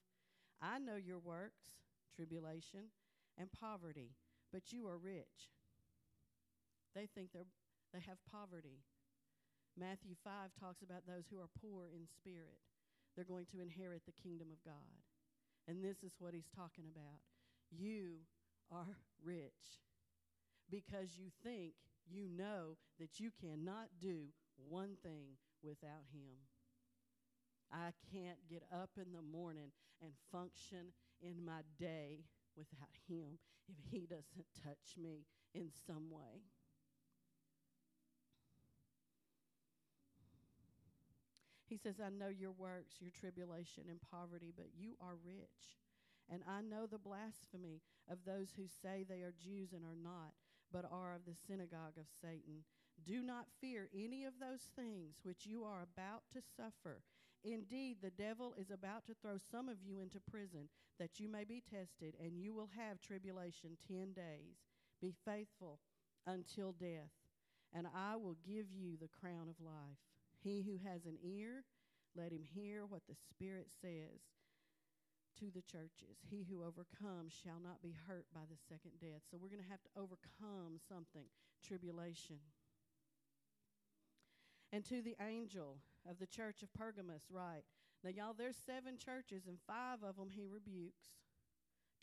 I 0.61 0.79
know 0.79 0.95
your 0.95 1.19
works, 1.19 1.75
tribulation, 2.15 2.91
and 3.37 3.51
poverty, 3.51 4.15
but 4.53 4.71
you 4.71 4.87
are 4.87 4.97
rich. 4.97 5.51
They 6.95 7.07
think 7.13 7.29
they're, 7.33 7.51
they 7.93 7.99
have 7.99 8.17
poverty. 8.31 8.79
Matthew 9.77 10.15
5 10.23 10.51
talks 10.59 10.81
about 10.81 11.07
those 11.07 11.27
who 11.29 11.39
are 11.39 11.51
poor 11.59 11.87
in 11.87 12.07
spirit. 12.07 12.59
They're 13.15 13.25
going 13.25 13.47
to 13.51 13.61
inherit 13.61 14.03
the 14.05 14.21
kingdom 14.23 14.47
of 14.51 14.63
God. 14.63 15.03
And 15.67 15.83
this 15.83 16.03
is 16.03 16.15
what 16.19 16.33
he's 16.33 16.49
talking 16.55 16.85
about. 16.93 17.19
You 17.71 18.23
are 18.71 18.97
rich 19.23 19.79
because 20.69 21.17
you 21.17 21.27
think 21.43 21.73
you 22.09 22.27
know 22.27 22.77
that 22.99 23.19
you 23.19 23.31
cannot 23.39 23.87
do 23.99 24.31
one 24.67 24.95
thing 25.03 25.37
without 25.63 26.05
Him. 26.13 26.47
I 27.71 27.91
can't 28.11 28.39
get 28.49 28.63
up 28.73 28.91
in 28.97 29.13
the 29.13 29.21
morning 29.21 29.71
and 30.01 30.11
function 30.31 30.93
in 31.21 31.45
my 31.45 31.61
day 31.79 32.25
without 32.57 32.95
Him 33.07 33.39
if 33.69 33.77
He 33.89 34.05
doesn't 34.05 34.47
touch 34.63 34.97
me 35.01 35.25
in 35.53 35.69
some 35.87 36.09
way. 36.09 36.43
He 41.71 41.77
says, 41.77 42.01
I 42.03 42.09
know 42.09 42.27
your 42.27 42.51
works, 42.51 42.99
your 42.99 43.11
tribulation 43.11 43.85
and 43.87 43.99
poverty, 44.11 44.51
but 44.53 44.75
you 44.77 44.95
are 44.99 45.15
rich. 45.23 45.79
And 46.29 46.43
I 46.43 46.59
know 46.59 46.85
the 46.85 46.97
blasphemy 46.97 47.81
of 48.11 48.19
those 48.25 48.51
who 48.57 48.67
say 48.67 49.05
they 49.07 49.21
are 49.21 49.33
Jews 49.39 49.71
and 49.71 49.85
are 49.85 49.95
not, 49.95 50.35
but 50.73 50.83
are 50.91 51.15
of 51.15 51.23
the 51.25 51.35
synagogue 51.47 51.95
of 51.97 52.11
Satan. 52.21 52.67
Do 53.05 53.21
not 53.21 53.45
fear 53.59 53.89
any 53.93 54.25
of 54.25 54.33
those 54.39 54.69
things 54.75 55.15
which 55.23 55.45
you 55.45 55.63
are 55.63 55.81
about 55.81 56.23
to 56.33 56.41
suffer. 56.55 57.01
Indeed, 57.43 57.97
the 58.01 58.11
devil 58.11 58.53
is 58.59 58.69
about 58.69 59.05
to 59.07 59.15
throw 59.21 59.37
some 59.37 59.67
of 59.67 59.81
you 59.81 59.99
into 59.99 60.19
prison, 60.19 60.69
that 60.99 61.19
you 61.19 61.27
may 61.27 61.43
be 61.43 61.61
tested, 61.61 62.13
and 62.23 62.37
you 62.37 62.53
will 62.53 62.69
have 62.77 63.01
tribulation 63.01 63.77
ten 63.87 64.13
days. 64.13 64.61
Be 65.01 65.15
faithful 65.25 65.79
until 66.27 66.73
death, 66.73 67.09
and 67.73 67.87
I 67.87 68.15
will 68.15 68.35
give 68.45 68.67
you 68.71 68.97
the 69.01 69.09
crown 69.19 69.49
of 69.49 69.65
life. 69.65 69.97
He 70.43 70.61
who 70.61 70.77
has 70.87 71.05
an 71.05 71.17
ear, 71.23 71.63
let 72.15 72.31
him 72.31 72.43
hear 72.43 72.85
what 72.85 73.01
the 73.09 73.15
Spirit 73.15 73.69
says 73.81 74.21
to 75.39 75.45
the 75.49 75.63
churches. 75.63 76.21
He 76.29 76.45
who 76.47 76.61
overcomes 76.61 77.33
shall 77.33 77.59
not 77.63 77.81
be 77.81 77.95
hurt 78.07 78.25
by 78.33 78.41
the 78.49 78.61
second 78.69 78.99
death. 79.01 79.25
So 79.31 79.37
we're 79.41 79.49
going 79.49 79.63
to 79.63 79.71
have 79.71 79.81
to 79.81 79.97
overcome 79.97 80.77
something 80.87 81.25
tribulation. 81.65 82.37
And 84.71 84.85
to 84.85 85.01
the 85.01 85.15
angel 85.19 85.77
of 86.09 86.19
the 86.19 86.27
church 86.27 86.63
of 86.63 86.73
Pergamos, 86.73 87.23
write. 87.29 87.63
Now, 88.03 88.09
y'all, 88.09 88.35
there's 88.37 88.55
seven 88.55 88.97
churches, 88.97 89.43
and 89.47 89.57
five 89.67 89.99
of 90.01 90.15
them 90.15 90.29
he 90.31 90.47
rebukes. 90.47 91.19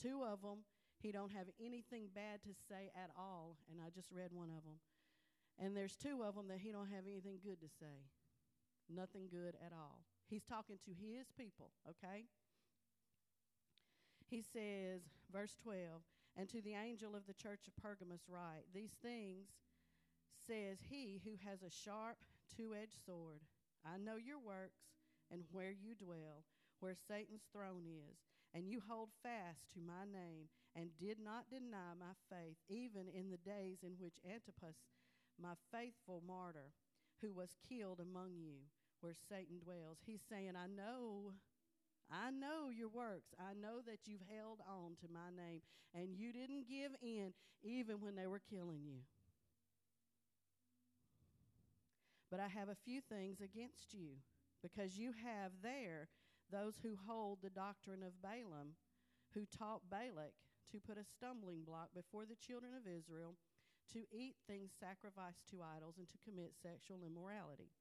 Two 0.01 0.23
of 0.23 0.43
them 0.43 0.63
he 1.01 1.11
don't 1.11 1.33
have 1.33 1.47
anything 1.59 2.09
bad 2.15 2.43
to 2.43 2.51
say 2.69 2.91
at 2.95 3.11
all, 3.17 3.57
and 3.71 3.81
I 3.81 3.91
just 3.91 4.13
read 4.13 4.31
one 4.33 4.51
of 4.51 4.63
them. 4.65 4.79
And 5.59 5.77
there's 5.77 5.97
two 5.97 6.23
of 6.23 6.35
them 6.35 6.47
that 6.49 6.59
he 6.59 6.71
don't 6.71 6.91
have 6.91 7.07
anything 7.07 7.39
good 7.43 7.61
to 7.61 7.69
say. 7.81 8.07
Nothing 8.89 9.27
good 9.31 9.55
at 9.65 9.73
all. 9.73 10.05
He's 10.29 10.45
talking 10.45 10.79
to 10.85 10.91
his 10.91 11.27
people, 11.37 11.71
okay? 11.89 12.27
he 14.29 14.43
says, 14.43 15.01
verse 15.33 15.57
12, 15.63 16.03
and 16.37 16.49
to 16.49 16.61
the 16.61 16.75
angel 16.75 17.17
of 17.17 17.27
the 17.27 17.35
church 17.35 17.67
of 17.67 17.77
Pergamos 17.83 18.29
write, 18.29 18.65
These 18.75 18.97
things 19.03 19.49
says 20.47 20.79
he 20.89 21.21
who 21.25 21.33
has 21.49 21.63
a 21.63 21.71
sharp, 21.71 22.19
two 22.57 22.75
edged 22.75 22.99
sword. 23.05 23.41
I 23.85 23.99
know 23.99 24.17
your 24.17 24.39
works 24.39 24.83
and 25.31 25.43
where 25.53 25.71
you 25.71 25.95
dwell, 25.95 26.45
where 26.81 26.97
Satan's 26.97 27.47
throne 27.53 27.85
is, 27.87 28.19
and 28.55 28.69
you 28.69 28.81
hold 28.81 29.11
fast 29.23 29.69
to 29.75 29.81
my 29.81 30.09
name, 30.09 30.49
and 30.75 30.97
did 30.99 31.19
not 31.19 31.51
deny 31.51 31.93
my 31.99 32.17
faith, 32.31 32.57
even 32.69 33.09
in 33.13 33.31
the 33.31 33.39
days 33.39 33.79
in 33.83 33.93
which 33.99 34.17
Antipas, 34.25 34.77
my 35.41 35.55
faithful 35.73 36.23
martyr, 36.27 36.73
who 37.21 37.33
was 37.33 37.57
killed 37.69 38.01
among 38.01 38.39
you, 38.39 38.65
where 39.01 39.15
Satan 39.29 39.59
dwells. 39.63 39.99
He's 40.07 40.23
saying, 40.29 40.53
I 40.57 40.67
know 40.67 41.35
I 42.11 42.31
know 42.31 42.71
your 42.73 42.89
works. 42.89 43.35
I 43.39 43.53
know 43.53 43.85
that 43.85 44.09
you've 44.09 44.25
held 44.33 44.61
on 44.65 44.97
to 45.05 45.13
my 45.13 45.29
name 45.29 45.61
and 45.95 46.17
you 46.17 46.33
didn't 46.33 46.69
give 46.69 46.93
in 47.03 47.33
even 47.63 48.01
when 48.01 48.17
they 48.17 48.27
were 48.27 48.41
killing 48.41 48.81
you. 48.83 49.05
But 52.31 52.41
I 52.41 52.49
have 52.49 52.69
a 52.69 52.85
few 52.85 53.01
things 53.01 53.41
against 53.41 53.95
you 53.95 54.21
because 54.63 54.99
you 54.99 55.13
have 55.25 55.53
there 55.63 56.09
those 56.51 56.77
who 56.83 56.97
hold 57.07 57.39
the 57.43 57.51
doctrine 57.51 58.03
of 58.03 58.23
Balaam, 58.23 58.77
who 59.35 59.45
taught 59.47 59.91
Balak 59.91 60.33
to 60.73 60.81
put 60.81 60.99
a 60.99 61.05
stumbling 61.05 61.63
block 61.65 61.89
before 61.95 62.25
the 62.27 62.37
children 62.37 62.73
of 62.77 62.87
Israel 62.89 63.37
to 63.93 64.05
eat 64.13 64.37
things 64.47 64.71
sacrificed 64.79 65.49
to 65.51 65.65
idols 65.65 65.97
and 65.99 66.09
to 66.09 66.19
commit 66.25 66.53
sexual 66.61 67.01
immorality. 67.07 67.73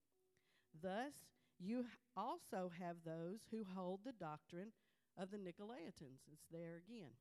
Thus, 0.81 1.13
you 1.59 1.85
also 2.15 2.71
have 2.79 2.97
those 3.03 3.47
who 3.51 3.65
hold 3.75 4.01
the 4.05 4.13
doctrine 4.13 4.71
of 5.17 5.31
the 5.31 5.37
Nicolaitans. 5.37 6.23
It's 6.31 6.47
there 6.51 6.79
again. 6.87 7.11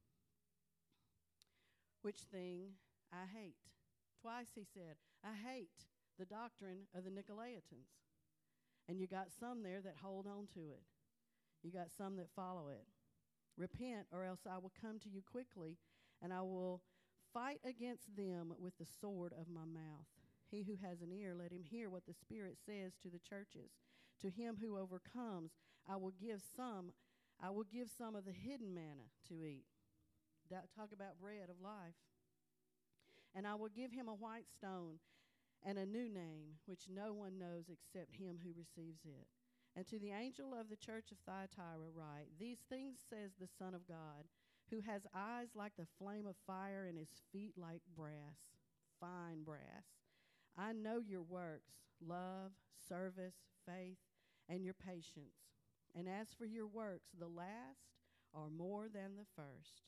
Which 2.03 2.21
thing 2.31 2.75
I 3.13 3.25
hate. 3.27 3.57
Twice 4.21 4.51
he 4.55 4.65
said, 4.65 4.97
I 5.25 5.35
hate 5.35 5.87
the 6.19 6.25
doctrine 6.25 6.87
of 6.95 7.05
the 7.05 7.11
Nicolaitans. 7.11 7.91
And 8.89 9.01
you 9.01 9.07
got 9.07 9.29
some 9.39 9.63
there 9.63 9.81
that 9.83 9.97
hold 10.03 10.27
on 10.27 10.47
to 10.55 10.71
it. 10.71 10.83
You 11.63 11.73
got 11.73 11.91
some 11.97 12.17
that 12.17 12.31
follow 12.35 12.69
it. 12.69 12.87
Repent, 13.57 14.07
or 14.13 14.25
else 14.25 14.41
I 14.49 14.59
will 14.59 14.73
come 14.81 14.99
to 15.01 15.09
you 15.09 15.23
quickly, 15.23 15.79
and 16.23 16.33
I 16.33 16.43
will 16.43 16.83
fight 17.33 17.61
against 17.65 18.15
them 18.17 18.53
with 18.59 18.77
the 18.79 18.87
sword 19.01 19.33
of 19.33 19.49
my 19.49 19.65
mouth. 19.65 20.07
He 20.51 20.63
who 20.63 20.77
has 20.87 21.01
an 21.01 21.13
ear, 21.13 21.35
let 21.35 21.51
him 21.51 21.65
hear 21.65 21.91
what 21.91 22.07
the 22.07 22.15
Spirit 22.15 22.59
says 22.65 22.93
to 23.03 23.09
the 23.09 23.19
churches. 23.19 23.73
To 24.23 24.31
him 24.31 24.57
who 24.61 24.79
overcomes, 24.79 25.53
I 25.89 25.97
will 25.97 26.13
give 26.21 26.41
some 26.57 26.93
I 27.43 27.51
will 27.51 27.65
give 27.65 27.89
some 27.91 28.15
of 28.15 28.25
the 28.25 28.33
hidden 28.33 28.75
manna 28.75 29.13
to 29.29 29.45
eat. 29.45 29.67
That 30.51 30.73
talk 30.75 30.89
about 30.93 31.21
bread 31.21 31.51
of 31.51 31.61
life. 31.63 32.01
And 33.35 33.47
I 33.47 33.55
will 33.57 33.69
give 33.69 33.93
him 33.93 34.09
a 34.09 34.15
white 34.15 34.47
stone 34.57 35.01
and 35.67 35.79
a 35.79 35.85
new 35.85 36.09
name 36.09 36.55
which 36.67 36.87
no 36.89 37.13
one 37.13 37.39
knows 37.39 37.65
except 37.69 38.15
him 38.15 38.39
who 38.43 38.55
receives 38.57 39.05
it. 39.05 39.27
And 39.75 39.87
to 39.89 39.99
the 39.99 40.13
angel 40.13 40.55
of 40.55 40.71
the 40.71 40.77
church 40.77 41.11
of 41.11 41.19
Thyatira 41.27 41.91
write, 41.93 42.29
These 42.39 42.61
things 42.71 42.99
says 43.11 43.33
the 43.39 43.49
Son 43.59 43.75
of 43.75 43.87
God, 43.87 44.25
who 44.71 44.81
has 44.81 45.03
eyes 45.15 45.49
like 45.55 45.73
the 45.77 45.91
flame 45.99 46.27
of 46.27 46.37
fire 46.47 46.87
and 46.89 46.97
his 46.97 47.11
feet 47.33 47.55
like 47.59 47.83
brass, 47.95 48.57
fine 49.01 49.43
brass. 49.45 49.85
I 50.57 50.73
know 50.73 51.03
your 51.07 51.23
works, 51.23 51.75
love, 52.01 52.53
service, 52.89 53.35
faith, 53.67 53.99
and 54.49 54.65
your 54.65 54.75
patience. 54.75 55.51
And 55.95 56.09
as 56.09 56.29
for 56.33 56.47
your 56.47 56.67
works, 56.67 57.11
the 57.19 57.29
last 57.29 57.91
are 58.35 58.49
more 58.49 58.89
than 58.89 59.17
the 59.17 59.29
first. 59.35 59.83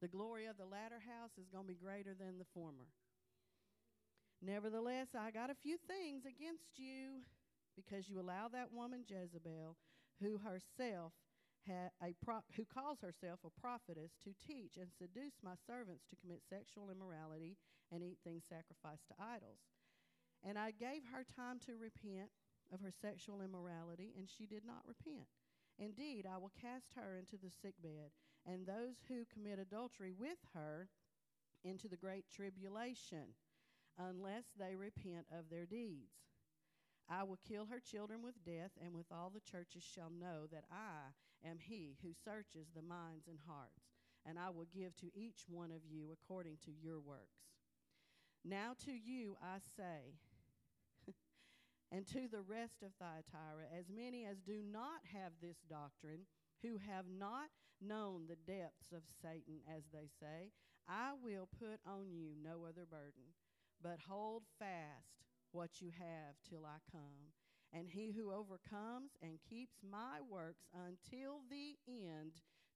The 0.00 0.08
glory 0.08 0.46
of 0.46 0.58
the 0.58 0.66
latter 0.66 1.00
house 1.00 1.38
is 1.38 1.48
going 1.48 1.64
to 1.64 1.72
be 1.72 1.78
greater 1.78 2.14
than 2.14 2.38
the 2.38 2.50
former. 2.52 2.92
Nevertheless, 4.42 5.08
I 5.18 5.30
got 5.30 5.50
a 5.50 5.54
few 5.54 5.76
things 5.88 6.24
against 6.26 6.78
you 6.78 7.24
because 7.76 8.08
you 8.08 8.20
allow 8.20 8.48
that 8.48 8.72
woman 8.72 9.04
Jezebel, 9.06 9.76
who 10.20 10.38
herself 10.38 11.12
ha- 11.66 11.90
a 12.02 12.14
pro- 12.24 12.44
who 12.56 12.64
calls 12.64 13.00
herself 13.00 13.40
a 13.44 13.60
prophetess, 13.60 14.12
to 14.22 14.34
teach 14.46 14.76
and 14.76 14.92
seduce 14.92 15.40
my 15.42 15.54
servants 15.66 16.04
to 16.10 16.16
commit 16.16 16.42
sexual 16.48 16.90
immorality 16.90 17.56
and 17.90 18.02
eat 18.02 18.18
things 18.22 18.44
sacrificed 18.48 19.08
to 19.08 19.14
idols. 19.18 19.60
And 20.42 20.58
I 20.58 20.72
gave 20.72 21.02
her 21.12 21.24
time 21.24 21.58
to 21.66 21.76
repent 21.76 22.30
of 22.72 22.80
her 22.80 22.92
sexual 22.92 23.40
immorality, 23.40 24.12
and 24.16 24.28
she 24.28 24.46
did 24.46 24.64
not 24.64 24.84
repent. 24.86 25.26
Indeed, 25.78 26.26
I 26.26 26.38
will 26.38 26.52
cast 26.60 26.92
her 26.94 27.16
into 27.18 27.36
the 27.36 27.50
sick 27.50 27.74
bed, 27.82 28.12
and 28.46 28.66
those 28.66 29.02
who 29.08 29.24
commit 29.32 29.58
adultery 29.58 30.12
with 30.12 30.38
her 30.52 30.88
into 31.64 31.88
the 31.88 31.96
great 31.96 32.26
tribulation, 32.30 33.34
unless 33.98 34.44
they 34.58 34.74
repent 34.74 35.26
of 35.32 35.50
their 35.50 35.66
deeds. 35.66 36.14
I 37.08 37.22
will 37.22 37.38
kill 37.46 37.66
her 37.66 37.80
children 37.80 38.22
with 38.22 38.44
death, 38.44 38.72
and 38.82 38.94
with 38.94 39.12
all 39.12 39.30
the 39.30 39.40
churches 39.40 39.82
shall 39.82 40.10
know 40.10 40.46
that 40.50 40.64
I 40.72 41.12
am 41.46 41.58
he 41.58 41.96
who 42.02 42.12
searches 42.12 42.68
the 42.74 42.82
minds 42.82 43.28
and 43.28 43.38
hearts, 43.46 43.92
and 44.24 44.38
I 44.38 44.48
will 44.50 44.66
give 44.72 44.96
to 44.96 45.10
each 45.14 45.44
one 45.48 45.70
of 45.70 45.84
you 45.84 46.08
according 46.12 46.56
to 46.64 46.72
your 46.72 47.00
works. 47.00 47.52
Now 48.44 48.74
to 48.84 48.92
you 48.92 49.36
I 49.42 49.58
say, 49.76 50.16
and 51.92 52.06
to 52.08 52.28
the 52.28 52.42
rest 52.42 52.82
of 52.82 52.92
Thyatira, 52.98 53.68
as 53.76 53.86
many 53.90 54.24
as 54.24 54.38
do 54.40 54.62
not 54.70 55.04
have 55.12 55.32
this 55.40 55.58
doctrine, 55.68 56.26
who 56.62 56.78
have 56.78 57.04
not 57.08 57.48
known 57.80 58.26
the 58.26 58.40
depths 58.50 58.92
of 58.92 59.02
Satan, 59.20 59.60
as 59.68 59.84
they 59.92 60.08
say, 60.20 60.50
I 60.88 61.12
will 61.22 61.48
put 61.58 61.80
on 61.86 62.10
you 62.10 62.32
no 62.42 62.64
other 62.68 62.86
burden, 62.88 63.32
but 63.84 63.98
hold 64.08 64.44
fast 64.58 65.28
what 65.52 65.82
you 65.82 65.90
have 65.98 66.34
till 66.48 66.64
I 66.64 66.80
come. 66.90 67.36
And 67.70 67.86
he 67.86 68.12
who 68.16 68.32
overcomes 68.32 69.12
and 69.22 69.38
keeps 69.48 69.76
my 69.88 70.24
works 70.28 70.64
until 70.72 71.40
the 71.50 71.76
end, 71.86 72.32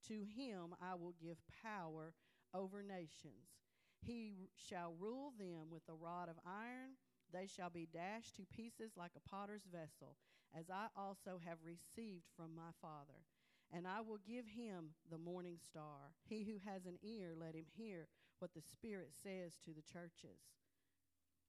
to 0.08 0.14
him 0.14 0.74
I 0.82 0.94
will 0.94 1.14
give 1.20 1.38
power 1.64 2.12
over 2.54 2.82
nations. 2.82 3.56
He 4.04 4.50
shall 4.54 4.94
rule 5.00 5.32
them 5.38 5.70
with 5.70 5.82
a 5.88 5.94
rod 5.94 6.28
of 6.28 6.36
iron. 6.44 7.00
They 7.32 7.46
shall 7.46 7.70
be 7.70 7.88
dashed 7.90 8.36
to 8.36 8.54
pieces 8.54 8.92
like 8.96 9.12
a 9.16 9.28
potter's 9.28 9.66
vessel, 9.72 10.16
as 10.56 10.68
I 10.70 10.86
also 10.96 11.40
have 11.44 11.58
received 11.64 12.24
from 12.36 12.54
my 12.54 12.70
Father. 12.82 13.24
And 13.72 13.86
I 13.86 14.00
will 14.00 14.20
give 14.26 14.46
him 14.46 14.90
the 15.10 15.18
morning 15.18 15.58
star. 15.70 16.12
He 16.24 16.44
who 16.44 16.58
has 16.70 16.86
an 16.86 16.98
ear, 17.02 17.34
let 17.38 17.54
him 17.54 17.66
hear 17.76 18.08
what 18.40 18.52
the 18.54 18.62
Spirit 18.62 19.12
says 19.22 19.58
to 19.64 19.72
the 19.72 19.82
churches. 19.82 20.40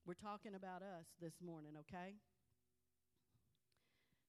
We're 0.10 0.18
talking 0.18 0.56
about 0.56 0.82
us 0.82 1.06
this 1.22 1.38
morning, 1.38 1.74
okay? 1.86 2.18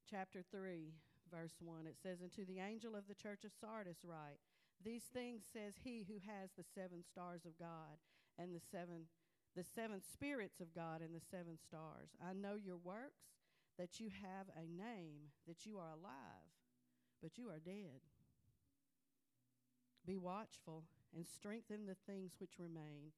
Chapter 0.05 0.45
3, 0.53 0.93
verse 1.33 1.57
1. 1.59 1.87
It 1.87 1.97
says, 1.97 2.21
And 2.21 2.31
to 2.37 2.45
the 2.45 2.61
angel 2.61 2.95
of 2.95 3.09
the 3.09 3.14
church 3.14 3.47
of 3.47 3.53
Sardis 3.59 4.05
write, 4.05 4.45
These 4.85 5.05
things 5.05 5.40
says 5.51 5.81
he 5.83 6.05
who 6.07 6.21
has 6.29 6.51
the 6.53 6.69
seven 6.75 7.01
stars 7.03 7.47
of 7.47 7.59
God 7.59 7.97
and 8.37 8.55
the 8.55 8.61
seven 8.61 9.09
the 9.57 9.64
seven 9.64 10.03
spirits 10.05 10.61
of 10.61 10.75
God 10.75 11.01
and 11.01 11.14
the 11.14 11.25
seven 11.31 11.57
stars. 11.57 12.11
I 12.21 12.35
know 12.35 12.57
your 12.61 12.77
works, 12.77 13.40
that 13.79 13.99
you 13.99 14.11
have 14.11 14.53
a 14.55 14.69
name, 14.69 15.33
that 15.49 15.64
you 15.64 15.79
are 15.79 15.97
alive, 15.97 16.53
but 17.23 17.38
you 17.38 17.49
are 17.49 17.59
dead. 17.59 18.05
Be 20.07 20.19
watchful 20.19 20.85
and 21.16 21.27
strengthen 21.27 21.87
the 21.87 21.97
things 22.07 22.33
which 22.38 22.59
remain 22.59 23.16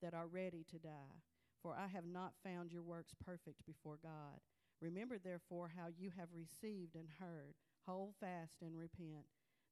that 0.00 0.14
are 0.14 0.28
ready 0.28 0.64
to 0.70 0.78
die 0.78 1.24
for 1.64 1.74
I 1.74 1.88
have 1.88 2.04
not 2.04 2.36
found 2.44 2.70
your 2.70 2.82
works 2.82 3.14
perfect 3.24 3.64
before 3.66 3.96
God. 4.02 4.36
Remember, 4.82 5.16
therefore, 5.16 5.72
how 5.74 5.88
you 5.88 6.12
have 6.12 6.28
received 6.36 6.94
and 6.94 7.08
heard. 7.18 7.54
Hold 7.88 8.12
fast 8.20 8.60
and 8.60 8.76
repent. 8.76 9.24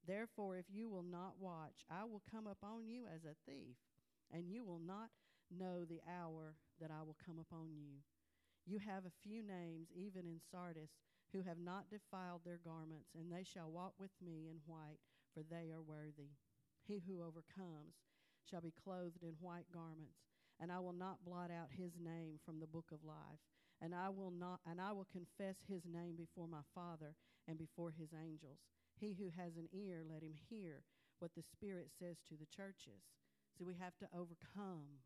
Therefore, 0.07 0.57
if 0.57 0.65
you 0.73 0.89
will 0.89 1.03
not 1.03 1.37
watch, 1.39 1.85
I 1.91 2.03
will 2.03 2.23
come 2.29 2.47
upon 2.47 2.87
you 2.87 3.05
as 3.13 3.23
a 3.25 3.37
thief, 3.45 3.77
and 4.33 4.49
you 4.49 4.63
will 4.63 4.81
not 4.83 5.09
know 5.55 5.85
the 5.85 6.01
hour 6.09 6.55
that 6.81 6.89
I 6.89 7.03
will 7.03 7.15
come 7.23 7.37
upon 7.37 7.77
you. 7.77 8.01
You 8.65 8.79
have 8.79 9.05
a 9.05 9.21
few 9.21 9.43
names, 9.43 9.89
even 9.95 10.25
in 10.25 10.41
Sardis, 10.49 10.97
who 11.31 11.43
have 11.43 11.59
not 11.59 11.91
defiled 11.91 12.41
their 12.43 12.59
garments, 12.65 13.13
and 13.13 13.31
they 13.31 13.43
shall 13.43 13.69
walk 13.69 13.93
with 13.99 14.11
me 14.19 14.49
in 14.49 14.57
white, 14.65 14.99
for 15.31 15.43
they 15.43 15.69
are 15.69 15.81
worthy. 15.81 16.33
He 16.81 17.03
who 17.05 17.21
overcomes 17.21 18.01
shall 18.49 18.61
be 18.61 18.73
clothed 18.83 19.21
in 19.21 19.37
white 19.39 19.69
garments 19.71 20.32
and 20.59 20.71
I 20.71 20.79
will 20.79 20.93
not 20.93 21.23
blot 21.25 21.51
out 21.51 21.69
his 21.71 21.93
name 21.99 22.39
from 22.45 22.59
the 22.59 22.67
book 22.67 22.91
of 22.91 23.03
life. 23.03 23.41
And 23.81 23.93
I 23.93 24.09
will 24.09 24.31
not 24.31 24.59
and 24.65 24.79
I 24.79 24.93
will 24.93 25.07
confess 25.11 25.57
his 25.67 25.83
name 25.85 26.15
before 26.15 26.47
my 26.47 26.63
Father 26.73 27.15
and 27.47 27.57
before 27.57 27.91
his 27.91 28.09
angels. 28.13 28.59
He 28.95 29.13
who 29.13 29.29
has 29.35 29.57
an 29.57 29.67
ear, 29.73 30.03
let 30.07 30.23
him 30.23 30.35
hear 30.49 30.83
what 31.19 31.35
the 31.35 31.43
Spirit 31.43 31.89
says 31.99 32.17
to 32.29 32.35
the 32.35 32.47
churches. 32.47 33.03
See, 33.57 33.63
we 33.63 33.75
have 33.75 33.97
to 33.97 34.07
overcome. 34.15 35.03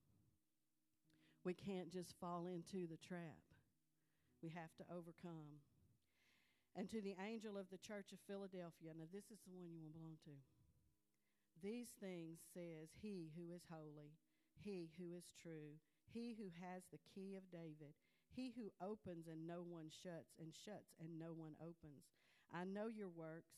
We 1.44 1.54
can't 1.54 1.92
just 1.92 2.14
fall 2.20 2.46
into 2.46 2.86
the 2.86 3.02
trap. 3.02 3.42
We 4.44 4.50
have 4.50 4.76
to 4.78 4.86
overcome. 4.94 5.64
And 6.76 6.90
to 6.90 7.02
the 7.02 7.16
angel 7.18 7.58
of 7.58 7.66
the 7.72 7.82
church 7.82 8.14
of 8.14 8.20
Philadelphia, 8.28 8.94
now 8.94 9.10
this 9.10 9.34
is 9.34 9.42
the 9.42 9.56
one 9.56 9.74
you 9.74 9.82
will 9.82 9.98
belong 9.98 10.22
to. 10.30 10.36
These 11.64 11.90
things 11.98 12.38
says 12.54 12.94
he 13.02 13.34
who 13.34 13.50
is 13.50 13.66
holy 13.66 14.14
he 14.64 14.90
who 14.98 15.14
is 15.16 15.32
true, 15.42 15.80
he 16.06 16.36
who 16.38 16.50
has 16.62 16.84
the 16.92 17.00
key 17.14 17.36
of 17.36 17.50
David, 17.52 17.94
he 18.30 18.52
who 18.56 18.72
opens 18.82 19.28
and 19.28 19.48
no 19.48 19.64
one 19.64 19.90
shuts, 19.90 20.34
and 20.40 20.54
shuts 20.54 20.94
and 21.00 21.18
no 21.20 21.34
one 21.34 21.56
opens. 21.62 22.06
I 22.54 22.64
know 22.66 22.88
your 22.88 23.10
works. 23.10 23.56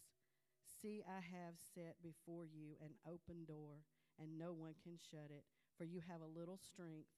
See, 0.81 1.03
I 1.07 1.19
have 1.21 1.55
set 1.75 1.97
before 2.01 2.45
you 2.45 2.77
an 2.81 2.93
open 3.07 3.45
door, 3.45 3.83
and 4.19 4.37
no 4.37 4.53
one 4.53 4.75
can 4.83 4.97
shut 4.97 5.31
it. 5.31 5.43
For 5.77 5.83
you 5.85 6.01
have 6.07 6.21
a 6.21 6.39
little 6.39 6.57
strength, 6.57 7.09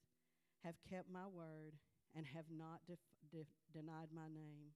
have 0.64 0.76
kept 0.90 1.10
my 1.10 1.28
word, 1.28 1.76
and 2.16 2.26
have 2.26 2.46
not 2.52 2.82
def- 2.88 3.00
def- 3.32 3.58
denied 3.74 4.10
my 4.14 4.28
name. 4.28 4.74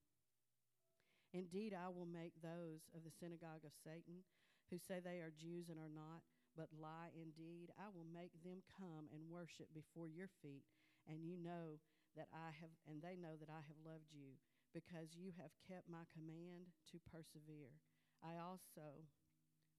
Indeed, 1.33 1.73
I 1.75 1.89
will 1.89 2.05
make 2.07 2.33
those 2.41 2.87
of 2.95 3.03
the 3.03 3.11
synagogue 3.11 3.65
of 3.65 3.73
Satan 3.83 4.23
who 4.69 4.77
say 4.77 4.99
they 4.99 5.19
are 5.19 5.31
Jews 5.35 5.69
and 5.69 5.77
are 5.77 5.91
not 5.91 6.23
but 6.55 6.71
lie 6.73 7.11
indeed. 7.13 7.69
I 7.75 7.91
will 7.91 8.07
make 8.07 8.33
them 8.41 8.63
come 8.71 9.11
and 9.11 9.29
worship 9.29 9.69
before 9.75 10.07
your 10.07 10.31
feet, 10.41 10.65
and 11.05 11.21
you 11.21 11.35
know 11.37 11.83
that 12.15 12.31
I 12.31 12.55
have, 12.63 12.71
and 12.87 13.03
they 13.03 13.19
know 13.19 13.35
that 13.35 13.51
I 13.51 13.61
have 13.67 13.79
loved 13.83 14.09
you, 14.15 14.39
because 14.73 15.15
you 15.15 15.35
have 15.35 15.51
kept 15.67 15.91
my 15.91 16.07
command 16.15 16.71
to 16.91 17.03
persevere. 17.11 17.75
I 18.23 18.39
also 18.39 19.07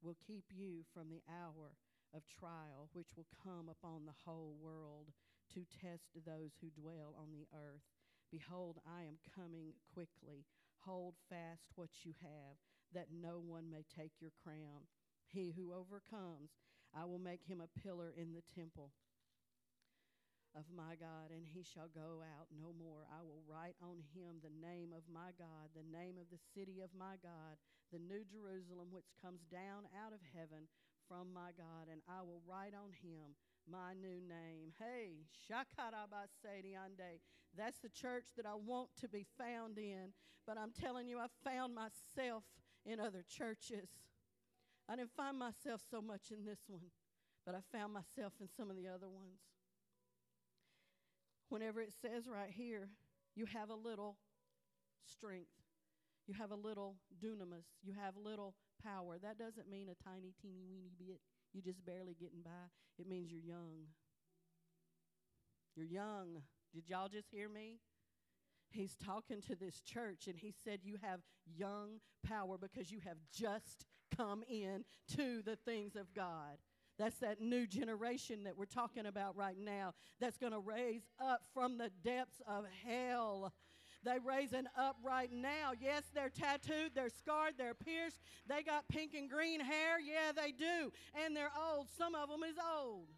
will 0.05 0.17
keep 0.21 0.45
you 0.53 0.85
from 0.93 1.09
the 1.09 1.25
hour 1.25 1.77
of 2.15 2.29
trial 2.29 2.89
which 2.93 3.17
will 3.17 3.29
come 3.43 3.69
upon 3.69 4.05
the 4.05 4.21
whole 4.25 4.57
world 4.61 5.12
to 5.55 5.65
test 5.65 6.12
those 6.15 6.53
who 6.61 6.69
dwell 6.71 7.17
on 7.17 7.33
the 7.33 7.49
earth. 7.53 7.85
Behold, 8.31 8.79
I 8.87 9.03
am 9.05 9.19
coming 9.35 9.73
quickly. 9.93 10.45
Hold 10.85 11.15
fast 11.29 11.73
what 11.75 12.05
you 12.05 12.12
have, 12.23 12.61
that 12.93 13.09
no 13.11 13.41
one 13.41 13.71
may 13.71 13.85
take 13.89 14.12
your 14.21 14.33
crown. 14.43 14.87
He 15.33 15.53
who 15.57 15.73
overcomes, 15.75 16.51
I 16.95 17.05
will 17.05 17.19
make 17.19 17.45
him 17.45 17.61
a 17.61 17.81
pillar 17.81 18.15
in 18.17 18.33
the 18.33 18.45
temple 18.55 18.93
of 20.57 20.65
my 20.73 20.97
God, 20.97 21.29
and 21.29 21.45
he 21.45 21.61
shall 21.61 21.93
go 21.93 22.25
out 22.25 22.49
no 22.57 22.73
more. 22.73 23.05
I 23.12 23.21
will 23.21 23.45
write 23.45 23.77
on 23.85 24.01
him 24.17 24.41
the 24.41 24.55
name 24.57 24.97
of 24.97 25.05
my 25.12 25.37
God, 25.37 25.69
the 25.77 25.85
name 25.85 26.17
of 26.17 26.33
the 26.33 26.41
city 26.57 26.81
of 26.81 26.89
my 26.97 27.21
God, 27.21 27.61
the 27.93 28.01
new 28.01 28.25
Jerusalem 28.25 28.89
which 28.89 29.12
comes 29.21 29.45
down 29.53 29.85
out 29.93 30.17
of 30.17 30.25
heaven 30.33 30.65
from 31.05 31.29
my 31.37 31.53
God, 31.53 31.93
and 31.93 32.01
I 32.09 32.25
will 32.25 32.41
write 32.49 32.73
on 32.73 32.97
him 33.05 33.37
my 33.69 33.93
new 33.93 34.25
name. 34.25 34.73
Hey, 34.79 35.29
Shakarabasadiande. 35.45 37.21
That's 37.57 37.79
the 37.79 37.93
church 37.93 38.33
that 38.37 38.47
I 38.47 38.55
want 38.55 38.91
to 39.01 39.09
be 39.09 39.27
found 39.39 39.79
in. 39.79 40.17
But 40.47 40.59
I'm 40.59 40.73
telling 40.73 41.09
you, 41.09 41.19
I 41.19 41.27
found 41.45 41.75
myself 41.75 42.45
in 42.85 43.01
other 43.01 43.25
churches. 43.29 43.89
I 44.88 44.96
didn't 44.96 45.16
find 45.16 45.38
myself 45.38 45.83
so 45.90 46.01
much 46.01 46.31
in 46.31 46.44
this 46.44 46.61
one, 46.68 46.90
but 47.44 47.55
I 47.55 47.59
found 47.77 47.92
myself 47.92 48.35
in 48.40 48.49
some 48.57 48.70
of 48.70 48.77
the 48.77 48.87
other 48.87 49.09
ones. 49.09 49.40
Whenever 51.49 51.81
it 51.81 51.92
says 52.01 52.29
right 52.29 52.51
here, 52.51 52.88
you 53.35 53.46
have 53.46 53.70
a 53.70 53.75
little 53.75 54.16
strength, 55.05 55.51
you 56.27 56.35
have 56.35 56.51
a 56.51 56.57
little 56.57 56.96
dunamis, 57.22 57.66
you 57.83 57.94
have 58.01 58.14
little 58.16 58.55
power. 58.83 59.16
That 59.20 59.38
doesn't 59.38 59.68
mean 59.68 59.88
a 59.88 60.05
tiny, 60.05 60.33
teeny, 60.40 60.64
weeny 60.68 60.92
bit. 60.99 61.20
You're 61.53 61.62
just 61.62 61.85
barely 61.85 62.14
getting 62.14 62.42
by. 62.44 62.70
It 62.99 63.09
means 63.09 63.31
you're 63.31 63.40
young. 63.40 63.87
You're 65.75 65.87
young. 65.87 66.42
Did 66.75 66.88
y'all 66.88 67.09
just 67.09 67.29
hear 67.31 67.49
me? 67.49 67.79
He's 68.70 68.96
talking 68.96 69.40
to 69.42 69.55
this 69.55 69.81
church 69.81 70.27
and 70.27 70.37
he 70.37 70.53
said, 70.64 70.81
You 70.83 70.96
have 71.03 71.20
young 71.46 72.01
power 72.27 72.57
because 72.59 72.90
you 72.90 73.01
have 73.07 73.16
just 73.33 73.87
come 74.16 74.42
in 74.48 74.85
to 75.16 75.42
the 75.42 75.57
things 75.57 75.96
of 75.96 76.12
God. 76.14 76.59
That's 76.98 77.18
that 77.18 77.40
new 77.40 77.66
generation 77.66 78.44
that 78.44 78.57
we're 78.57 78.64
talking 78.64 79.07
about 79.07 79.37
right 79.37 79.59
now 79.59 79.92
that's 80.18 80.38
going 80.38 80.52
to 80.52 80.59
raise 80.59 81.02
up 81.22 81.42
from 81.52 81.76
the 81.76 81.90
depths 82.02 82.40
of 82.46 82.64
hell. 82.87 83.52
They're 84.02 84.20
raising 84.20 84.66
up 84.79 84.96
right 85.05 85.31
now. 85.33 85.72
Yes, 85.79 86.05
they're 86.14 86.31
tattooed, 86.31 86.92
they're 86.94 87.11
scarred, 87.11 87.55
they're 87.59 87.74
pierced. 87.74 88.20
They 88.48 88.62
got 88.62 88.88
pink 88.88 89.14
and 89.14 89.29
green 89.29 89.61
hair. 89.61 90.00
Yeah, 90.00 90.33
they 90.35 90.52
do. 90.52 90.92
And 91.22 91.37
they're 91.37 91.52
old. 91.70 91.88
Some 91.98 92.14
of 92.14 92.29
them 92.29 92.42
is 92.42 92.57
old. 92.79 93.09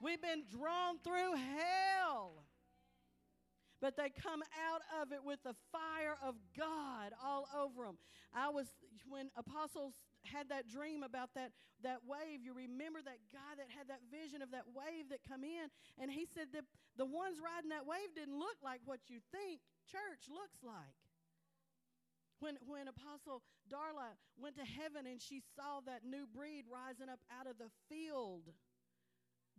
We've 0.00 0.22
been 0.22 0.44
drawn 0.50 0.98
through 1.04 1.34
hell. 1.34 2.44
But 3.80 3.96
they 3.96 4.10
come 4.10 4.42
out 4.70 4.82
of 5.02 5.12
it 5.12 5.24
with 5.24 5.42
the 5.42 5.54
fire 5.72 6.16
of 6.22 6.34
God 6.56 7.12
all 7.24 7.48
over 7.58 7.84
them. 7.84 7.96
I 8.34 8.50
was, 8.50 8.66
when 9.08 9.30
apostles 9.36 9.94
had 10.24 10.48
that 10.50 10.68
dream 10.68 11.02
about 11.02 11.32
that, 11.34 11.52
that 11.82 12.04
wave, 12.04 12.44
you 12.44 12.52
remember 12.52 13.00
that 13.00 13.20
guy 13.32 13.52
that 13.56 13.68
had 13.72 13.88
that 13.88 14.04
vision 14.12 14.42
of 14.42 14.52
that 14.52 14.68
wave 14.76 15.08
that 15.08 15.24
come 15.24 15.44
in, 15.44 15.72
and 15.96 16.10
he 16.10 16.28
said 16.28 16.52
that 16.52 16.64
the 16.96 17.08
ones 17.08 17.40
riding 17.40 17.70
that 17.70 17.88
wave 17.88 18.12
didn't 18.12 18.36
look 18.36 18.60
like 18.60 18.80
what 18.84 19.08
you 19.08 19.24
think 19.32 19.60
church 19.88 20.28
looks 20.28 20.60
like. 20.60 20.96
When, 22.40 22.56
when 22.64 22.88
Apostle 22.88 23.44
Darla 23.68 24.16
went 24.40 24.56
to 24.56 24.64
heaven 24.64 25.04
and 25.04 25.20
she 25.20 25.44
saw 25.56 25.84
that 25.84 26.08
new 26.08 26.24
breed 26.24 26.64
rising 26.72 27.12
up 27.12 27.20
out 27.28 27.44
of 27.44 27.60
the 27.60 27.68
field, 27.92 28.48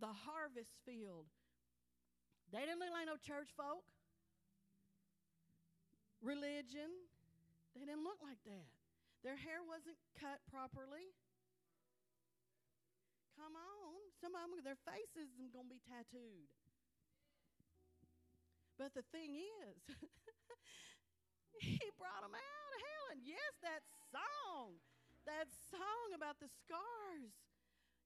the 0.02 0.10
harvest 0.10 0.74
field, 0.82 1.30
they 2.50 2.66
didn't 2.66 2.82
look 2.82 2.90
like 2.90 3.06
no 3.06 3.22
church 3.22 3.54
folk. 3.54 3.86
Religion, 6.22 6.90
they 7.78 7.86
didn't 7.86 8.04
look 8.04 8.18
like 8.22 8.42
that. 8.46 8.81
Their 9.22 9.38
hair 9.38 9.62
wasn't 9.62 9.98
cut 10.18 10.42
properly. 10.50 11.14
Come 13.38 13.54
on. 13.54 14.02
Some 14.18 14.34
of 14.34 14.50
them, 14.50 14.62
their 14.66 14.82
faces 14.86 15.34
are 15.38 15.54
going 15.54 15.70
to 15.70 15.74
be 15.74 15.82
tattooed. 15.86 16.50
But 18.82 18.98
the 18.98 19.06
thing 19.14 19.38
is, 19.38 19.78
he 21.62 21.86
brought 22.02 22.26
them 22.26 22.34
out 22.34 22.72
of 22.74 22.80
hell. 22.82 23.08
And 23.14 23.22
yes, 23.22 23.54
that 23.62 23.86
song, 24.10 24.82
that 25.30 25.50
song 25.70 26.18
about 26.18 26.42
the 26.42 26.50
scars. 26.50 27.34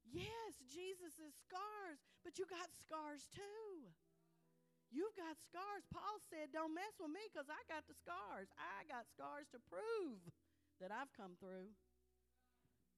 Yes, 0.04 0.60
Jesus' 0.68 1.36
scars, 1.48 2.00
but 2.28 2.36
you 2.36 2.46
got 2.46 2.70
scars 2.76 3.28
too. 3.32 3.88
You've 4.94 5.16
got 5.18 5.36
scars. 5.42 5.84
Paul 5.92 6.20
said, 6.32 6.54
Don't 6.54 6.76
mess 6.76 6.96
with 7.00 7.12
me 7.12 7.24
because 7.28 7.50
I 7.50 7.60
got 7.68 7.84
the 7.90 7.98
scars. 7.98 8.48
I 8.56 8.86
got 8.86 9.10
scars 9.10 9.50
to 9.52 9.60
prove 9.68 10.22
that 10.82 10.92
I've 10.92 11.12
come 11.16 11.40
through. 11.40 11.72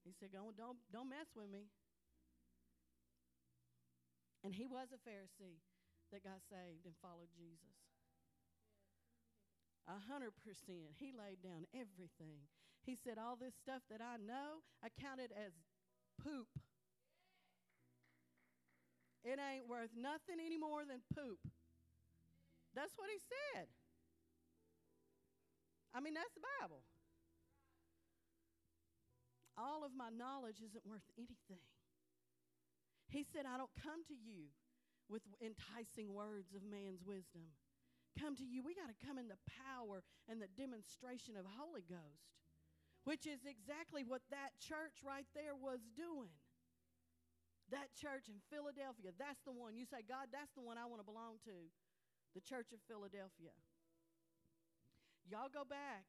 He 0.06 0.14
said, 0.16 0.30
Don't, 0.32 0.56
don't, 0.56 0.78
don't 0.92 1.10
mess 1.10 1.30
with 1.36 1.52
me. 1.52 1.68
And 4.44 4.54
he 4.54 4.66
was 4.66 4.94
a 4.96 5.02
Pharisee 5.04 5.60
that 6.12 6.24
got 6.24 6.40
saved 6.48 6.88
and 6.88 6.96
followed 7.02 7.30
Jesus. 7.36 7.76
A 9.88 10.00
hundred 10.12 10.32
percent. 10.44 10.96
He 10.96 11.12
laid 11.12 11.44
down 11.44 11.68
everything. 11.76 12.48
He 12.84 12.96
said, 12.96 13.20
All 13.20 13.36
this 13.36 13.56
stuff 13.56 13.84
that 13.92 14.00
I 14.00 14.16
know, 14.20 14.64
I 14.80 14.88
counted 14.96 15.36
as 15.36 15.52
poop. 16.24 16.48
It 19.28 19.40
ain't 19.40 19.68
worth 19.68 19.92
nothing 19.92 20.40
any 20.40 20.56
more 20.56 20.88
than 20.88 21.04
poop. 21.12 21.40
That's 22.72 22.96
what 22.96 23.12
he 23.12 23.20
said. 23.20 23.68
I 25.92 26.00
mean, 26.00 26.14
that's 26.14 26.32
the 26.32 26.46
Bible. 26.62 26.80
All 29.58 29.82
of 29.82 29.92
my 29.98 30.14
knowledge 30.14 30.62
isn't 30.62 30.86
worth 30.86 31.06
anything. 31.18 31.66
He 33.10 33.26
said, 33.26 33.50
I 33.50 33.58
don't 33.58 33.74
come 33.82 34.06
to 34.08 34.14
you 34.14 34.54
with 35.10 35.26
enticing 35.42 36.14
words 36.14 36.54
of 36.54 36.62
man's 36.62 37.02
wisdom. 37.02 37.50
Come 38.20 38.36
to 38.38 38.46
you. 38.46 38.62
We 38.62 38.78
got 38.78 38.92
to 38.92 39.00
come 39.02 39.18
in 39.18 39.32
the 39.32 39.40
power 39.66 40.06
and 40.30 40.38
the 40.38 40.52
demonstration 40.54 41.38
of 41.40 41.46
Holy 41.48 41.86
Ghost, 41.88 42.30
which 43.06 43.26
is 43.26 43.46
exactly 43.48 44.04
what 44.04 44.22
that 44.30 44.54
church 44.60 45.02
right 45.06 45.26
there 45.34 45.56
was 45.56 45.80
doing. 45.96 46.34
That 47.72 47.92
church 48.00 48.32
in 48.32 48.40
Philadelphia, 48.48 49.12
that's 49.20 49.44
the 49.44 49.52
one. 49.52 49.76
You 49.76 49.84
say, 49.84 50.04
God, 50.04 50.32
that's 50.32 50.52
the 50.56 50.64
one 50.64 50.80
I 50.80 50.88
want 50.88 51.04
to 51.04 51.08
belong 51.08 51.40
to. 51.48 51.68
The 52.36 52.44
Church 52.44 52.72
of 52.72 52.80
Philadelphia. 52.88 53.56
Y'all 55.28 55.52
go 55.52 55.68
back. 55.68 56.08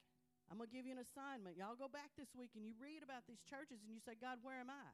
I'm 0.49 0.57
going 0.57 0.69
to 0.69 0.75
give 0.75 0.89
you 0.89 0.97
an 0.97 1.05
assignment. 1.05 1.61
Y'all 1.61 1.77
go 1.77 1.93
back 1.93 2.17
this 2.17 2.33
week 2.33 2.57
and 2.57 2.65
you 2.65 2.73
read 2.81 3.05
about 3.05 3.29
these 3.29 3.45
churches 3.45 3.85
and 3.85 3.93
you 3.93 4.01
say, 4.01 4.17
God, 4.17 4.41
where 4.41 4.59
am 4.59 4.73
I? 4.73 4.89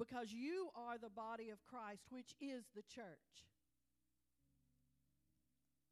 because 0.00 0.32
you 0.32 0.72
are 0.72 0.96
the 0.96 1.12
body 1.12 1.52
of 1.52 1.60
Christ, 1.68 2.08
which 2.08 2.32
is 2.40 2.64
the 2.72 2.80
church. 2.88 3.44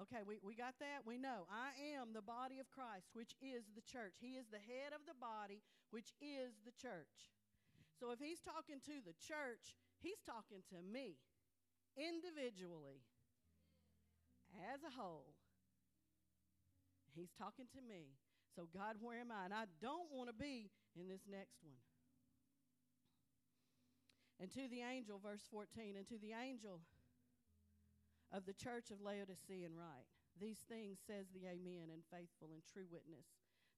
Okay, 0.00 0.24
we, 0.24 0.40
we 0.40 0.56
got 0.56 0.80
that? 0.80 1.04
We 1.04 1.20
know. 1.20 1.44
I 1.52 1.76
am 1.92 2.16
the 2.16 2.24
body 2.24 2.56
of 2.56 2.72
Christ, 2.72 3.12
which 3.12 3.36
is 3.44 3.68
the 3.76 3.84
church. 3.84 4.16
He 4.16 4.40
is 4.40 4.48
the 4.48 4.64
head 4.64 4.96
of 4.96 5.04
the 5.04 5.18
body, 5.20 5.60
which 5.92 6.16
is 6.24 6.56
the 6.64 6.72
church. 6.72 7.36
So 8.00 8.08
if 8.16 8.18
he's 8.22 8.40
talking 8.40 8.80
to 8.88 8.96
the 9.04 9.12
church, 9.20 9.76
he's 10.00 10.24
talking 10.24 10.64
to 10.72 10.80
me 10.80 11.20
individually, 11.98 13.04
as 14.72 14.80
a 14.86 14.94
whole. 14.96 15.36
He's 17.12 17.34
talking 17.36 17.68
to 17.76 17.82
me. 17.84 18.16
So, 18.58 18.66
God, 18.74 18.98
where 18.98 19.22
am 19.22 19.30
I? 19.30 19.46
And 19.46 19.54
I 19.54 19.70
don't 19.78 20.10
want 20.10 20.26
to 20.26 20.34
be 20.34 20.66
in 20.98 21.06
this 21.06 21.22
next 21.30 21.62
one. 21.62 21.78
And 24.42 24.50
to 24.50 24.66
the 24.66 24.82
angel, 24.82 25.22
verse 25.22 25.46
14, 25.46 25.94
and 25.94 26.02
to 26.10 26.18
the 26.18 26.34
angel 26.34 26.82
of 28.34 28.50
the 28.50 28.58
church 28.58 28.90
of 28.90 28.98
Laodicea 28.98 29.62
and 29.62 29.78
write, 29.78 30.10
These 30.42 30.66
things 30.66 30.98
says 30.98 31.30
the 31.30 31.46
Amen 31.46 31.94
and 31.94 32.02
faithful 32.10 32.50
and 32.50 32.66
true 32.66 32.90
witness, 32.90 33.30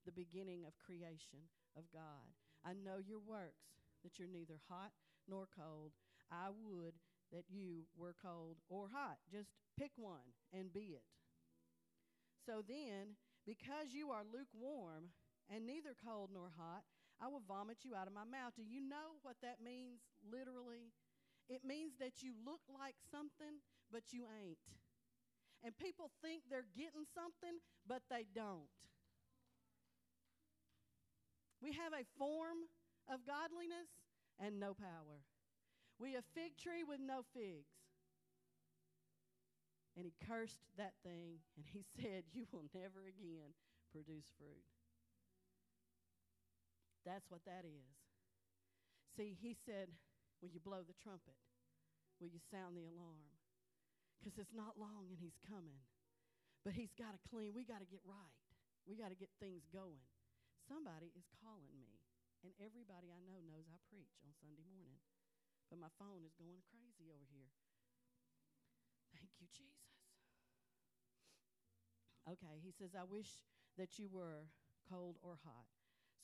the 0.08 0.16
beginning 0.16 0.64
of 0.64 0.80
creation 0.80 1.44
of 1.76 1.84
God. 1.92 2.32
I 2.64 2.72
know 2.72 3.04
your 3.04 3.20
works, 3.20 3.76
that 4.00 4.16
you're 4.16 4.32
neither 4.32 4.64
hot 4.72 4.96
nor 5.28 5.44
cold. 5.52 5.92
I 6.32 6.56
would 6.56 6.96
that 7.36 7.52
you 7.52 7.84
were 8.00 8.16
cold 8.16 8.56
or 8.72 8.88
hot. 8.88 9.20
Just 9.28 9.52
pick 9.76 9.92
one 10.00 10.32
and 10.56 10.72
be 10.72 10.96
it. 10.96 11.04
So 12.48 12.64
then, 12.64 13.20
because 13.46 13.92
you 13.92 14.10
are 14.10 14.22
lukewarm 14.24 15.12
and 15.48 15.66
neither 15.66 15.96
cold 15.96 16.30
nor 16.32 16.52
hot, 16.56 16.84
I 17.20 17.28
will 17.28 17.42
vomit 17.46 17.84
you 17.84 17.94
out 17.94 18.06
of 18.06 18.14
my 18.14 18.24
mouth. 18.24 18.56
Do 18.56 18.62
you 18.64 18.80
know 18.80 19.20
what 19.22 19.36
that 19.42 19.60
means 19.60 20.00
literally? 20.24 20.92
It 21.48 21.64
means 21.64 21.92
that 22.00 22.22
you 22.22 22.32
look 22.46 22.62
like 22.70 22.94
something, 23.10 23.60
but 23.92 24.12
you 24.12 24.24
ain't. 24.30 24.80
And 25.62 25.76
people 25.76 26.10
think 26.22 26.48
they're 26.48 26.70
getting 26.72 27.04
something, 27.12 27.60
but 27.84 28.02
they 28.08 28.24
don't. 28.32 28.72
We 31.60 31.72
have 31.72 31.92
a 31.92 32.08
form 32.16 32.64
of 33.12 33.26
godliness 33.26 33.92
and 34.40 34.58
no 34.58 34.72
power. 34.72 35.20
We 35.98 36.16
a 36.16 36.24
fig 36.32 36.56
tree 36.56 36.84
with 36.86 37.00
no 37.00 37.20
figs. 37.36 37.79
And 39.98 40.06
he 40.06 40.14
cursed 40.22 40.62
that 40.78 40.94
thing 41.02 41.42
and 41.58 41.66
he 41.66 41.82
said, 41.98 42.24
You 42.30 42.46
will 42.52 42.66
never 42.74 43.06
again 43.10 43.54
produce 43.90 44.30
fruit. 44.38 44.66
That's 47.04 47.26
what 47.30 47.42
that 47.48 47.66
is. 47.66 47.90
See, 49.16 49.34
he 49.40 49.56
said, 49.66 49.90
Will 50.40 50.52
you 50.52 50.60
blow 50.62 50.86
the 50.86 50.96
trumpet? 51.02 51.36
Will 52.20 52.30
you 52.30 52.40
sound 52.52 52.76
the 52.76 52.86
alarm? 52.86 53.32
Because 54.20 54.36
it's 54.36 54.52
not 54.52 54.76
long 54.76 55.08
and 55.08 55.16
he's 55.16 55.40
coming. 55.48 55.80
But 56.60 56.76
he's 56.76 56.92
got 56.92 57.16
to 57.16 57.20
clean. 57.32 57.56
We 57.56 57.64
got 57.64 57.80
to 57.80 57.88
get 57.88 58.04
right. 58.04 58.36
We 58.84 58.96
got 58.96 59.08
to 59.08 59.16
get 59.16 59.32
things 59.40 59.64
going. 59.72 60.04
Somebody 60.68 61.08
is 61.16 61.24
calling 61.40 61.72
me. 61.80 61.96
And 62.44 62.52
everybody 62.60 63.12
I 63.12 63.20
know 63.24 63.40
knows 63.44 63.68
I 63.68 63.80
preach 63.88 64.16
on 64.24 64.32
Sunday 64.40 64.64
morning. 64.68 65.00
But 65.68 65.80
my 65.80 65.92
phone 65.96 66.24
is 66.24 66.36
going 66.36 66.60
crazy 66.68 67.08
over 67.12 67.24
here. 67.32 67.52
Thank 69.20 69.36
you, 69.36 69.48
Jesus. 69.52 70.00
Okay, 72.24 72.56
he 72.64 72.72
says, 72.72 72.96
I 72.96 73.04
wish 73.04 73.44
that 73.76 74.00
you 74.00 74.08
were 74.08 74.48
cold 74.88 75.20
or 75.22 75.36
hot. 75.44 75.68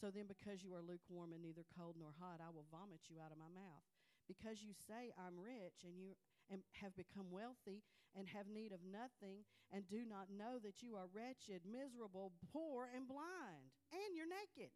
So 0.00 0.12
then, 0.12 0.28
because 0.28 0.61
you 0.61 0.72
are 0.76 0.85
lukewarm 0.85 1.32
and 1.32 1.40
neither 1.40 1.64
cold 1.76 1.96
nor 1.96 2.12
hot, 2.20 2.40
I 2.40 2.52
will 2.52 2.68
vomit 2.68 3.09
you 3.09 3.20
out 3.20 3.32
of 3.32 3.40
my 3.40 3.48
mouth. 3.48 3.85
Because 4.28 4.61
you 4.61 4.74
say, 4.74 5.14
I'm 5.16 5.38
rich, 5.38 5.85
and 5.87 5.96
you 5.96 6.16
and 6.50 6.62
have 6.78 6.94
become 6.94 7.30
wealthy 7.30 7.82
and 8.14 8.28
have 8.28 8.46
need 8.48 8.72
of 8.72 8.80
nothing, 8.87 9.44
and 9.72 9.85
do 9.88 10.06
not 10.09 10.32
know 10.32 10.56
that 10.62 10.80
you 10.80 10.96
are 10.96 11.11
wretched, 11.12 11.66
miserable, 11.68 12.32
poor, 12.52 12.88
and 12.94 13.04
blind, 13.04 13.68
and 13.92 14.16
you're 14.16 14.30
naked. 14.30 14.72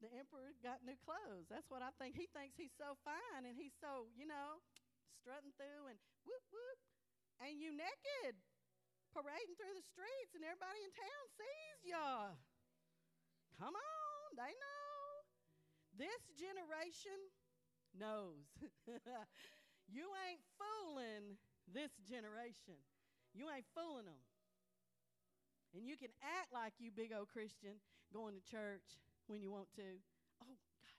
The 0.00 0.08
emperor 0.16 0.56
got 0.64 0.80
new 0.80 0.96
clothes. 1.04 1.52
That's 1.52 1.68
what 1.68 1.84
I 1.84 1.92
think. 2.00 2.16
He 2.16 2.24
thinks 2.32 2.56
he's 2.56 2.72
so 2.72 2.96
fine 3.04 3.44
and 3.44 3.52
he's 3.52 3.76
so, 3.76 4.08
you 4.16 4.24
know, 4.24 4.64
strutting 5.20 5.52
through 5.60 5.92
and 5.92 6.00
whoop, 6.24 6.40
whoop. 6.48 6.78
And 7.44 7.60
you 7.60 7.72
naked, 7.72 8.36
parading 9.12 9.56
through 9.60 9.76
the 9.76 9.84
streets, 9.84 10.32
and 10.36 10.44
everybody 10.44 10.80
in 10.84 10.92
town 10.92 11.24
sees 11.36 11.78
ya. 11.92 12.32
Come 13.60 13.76
on, 13.76 14.26
they 14.36 14.52
know. 14.56 15.00
This 16.00 16.20
generation 16.32 17.16
knows. 17.92 18.48
you 19.96 20.08
ain't 20.28 20.44
fooling 20.56 21.36
this 21.68 21.92
generation. 22.08 22.80
You 23.36 23.52
ain't 23.52 23.68
fooling 23.76 24.08
them. 24.08 24.24
And 25.76 25.84
you 25.84 26.00
can 26.00 26.10
act 26.24 26.50
like 26.52 26.72
you 26.80 26.90
big 26.90 27.12
old 27.12 27.28
Christian 27.28 27.78
going 28.12 28.34
to 28.34 28.42
church 28.42 28.98
when 29.30 29.40
you 29.40 29.50
want 29.52 29.70
to. 29.76 29.86
Oh, 30.42 30.58
gosh. 30.58 30.96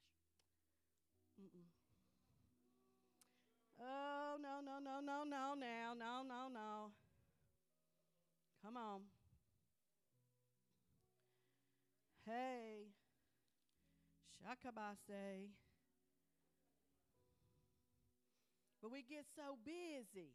Mm-mm. 1.41 1.67
Oh, 3.77 4.37
no, 4.41 4.61
no, 4.63 4.79
no, 4.79 5.01
no, 5.01 5.23
no, 5.25 5.53
now, 5.59 5.93
no, 5.93 6.23
no, 6.23 6.47
no. 6.47 6.91
Come 8.63 8.77
on. 8.77 9.01
Hey, 12.25 12.93
Shakabase. 14.39 15.51
But 18.81 18.91
we 18.91 19.03
get 19.03 19.25
so 19.35 19.57
busy, 19.63 20.31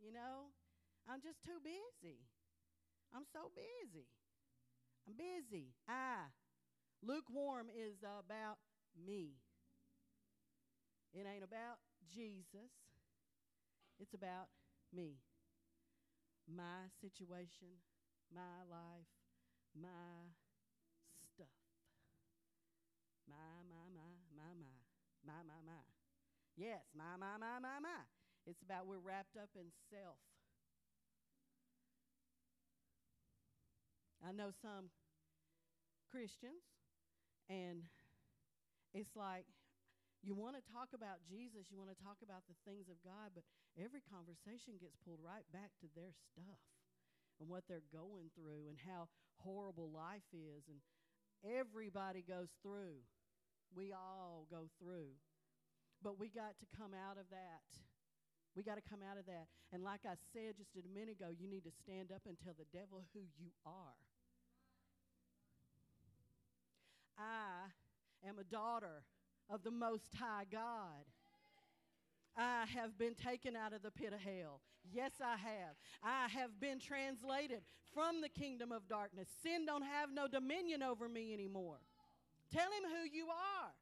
you 0.00 0.12
know. 0.12 0.50
I'm 1.08 1.20
just 1.20 1.42
too 1.44 1.60
busy. 1.62 2.18
I'm 3.14 3.24
so 3.32 3.50
busy. 3.54 4.06
I'm 5.06 5.14
busy. 5.14 5.74
I. 5.88 6.26
Lukewarm 7.02 7.68
is 7.70 7.98
about 8.02 8.58
me. 9.06 9.38
It 11.14 11.26
ain't 11.26 11.44
about 11.44 11.78
Jesus. 12.14 12.72
It's 14.00 14.14
about 14.14 14.48
me. 14.92 15.18
My 16.48 16.88
situation, 17.00 17.80
my 18.34 18.64
life, 18.70 19.10
my 19.74 20.32
stuff. 21.34 21.58
My, 23.28 23.36
my, 23.68 23.84
my, 23.94 24.10
my, 24.34 24.52
my, 24.56 24.76
my, 25.26 25.40
my, 25.44 25.60
my. 25.64 25.82
Yes, 26.56 26.82
my, 26.96 27.16
my, 27.18 27.36
my, 27.38 27.58
my, 27.60 27.78
my. 27.80 28.02
It's 28.46 28.62
about 28.62 28.86
we're 28.86 28.98
wrapped 28.98 29.36
up 29.36 29.50
in 29.54 29.68
self. 29.90 30.16
I 34.26 34.32
know 34.32 34.50
some 34.62 34.90
Christians, 36.10 36.64
and 37.48 37.84
it's 38.94 39.16
like 39.16 39.44
you 40.22 40.34
want 40.34 40.58
to 40.58 40.64
talk 40.72 40.90
about 40.92 41.22
Jesus, 41.24 41.70
you 41.70 41.78
want 41.78 41.94
to 41.94 42.00
talk 42.02 42.18
about 42.20 42.42
the 42.50 42.58
things 42.66 42.90
of 42.90 42.98
God, 43.06 43.32
but 43.34 43.46
every 43.78 44.02
conversation 44.02 44.76
gets 44.82 44.98
pulled 45.06 45.22
right 45.22 45.46
back 45.54 45.70
to 45.80 45.88
their 45.94 46.10
stuff 46.12 46.60
and 47.38 47.46
what 47.46 47.64
they're 47.70 47.86
going 47.94 48.34
through 48.34 48.66
and 48.66 48.76
how 48.82 49.06
horrible 49.38 49.90
life 49.94 50.26
is. 50.34 50.66
And 50.66 50.82
everybody 51.46 52.26
goes 52.26 52.50
through. 52.66 52.98
We 53.70 53.94
all 53.94 54.50
go 54.50 54.66
through. 54.82 55.14
But 56.02 56.18
we 56.18 56.30
got 56.30 56.58
to 56.58 56.66
come 56.74 56.90
out 56.94 57.18
of 57.18 57.30
that. 57.30 57.66
We 58.58 58.66
got 58.66 58.74
to 58.74 58.86
come 58.90 59.06
out 59.06 59.18
of 59.18 59.26
that. 59.30 59.46
And 59.70 59.86
like 59.86 60.02
I 60.02 60.18
said 60.34 60.58
just 60.58 60.74
a 60.74 60.82
minute 60.90 61.22
ago, 61.22 61.30
you 61.30 61.46
need 61.46 61.62
to 61.62 61.74
stand 61.86 62.10
up 62.10 62.26
and 62.26 62.34
tell 62.42 62.58
the 62.58 62.66
devil 62.74 63.06
who 63.14 63.22
you 63.38 63.54
are. 63.62 63.94
I 67.18 68.28
am 68.28 68.38
a 68.38 68.44
daughter 68.44 69.02
of 69.50 69.62
the 69.62 69.70
Most 69.70 70.14
High 70.14 70.44
God. 70.50 71.04
I 72.36 72.66
have 72.74 72.96
been 72.96 73.14
taken 73.14 73.56
out 73.56 73.72
of 73.72 73.82
the 73.82 73.90
pit 73.90 74.12
of 74.12 74.20
hell. 74.20 74.60
Yes, 74.86 75.10
I 75.20 75.36
have. 75.36 75.74
I 76.02 76.28
have 76.28 76.60
been 76.60 76.78
translated 76.78 77.62
from 77.92 78.20
the 78.20 78.28
kingdom 78.28 78.70
of 78.70 78.86
darkness. 78.88 79.26
Sin 79.42 79.66
don't 79.66 79.82
have 79.82 80.14
no 80.14 80.28
dominion 80.28 80.82
over 80.82 81.08
me 81.08 81.34
anymore. 81.34 81.82
Tell 82.52 82.70
him 82.70 82.86
who 82.86 83.10
you 83.10 83.26
are. 83.26 83.74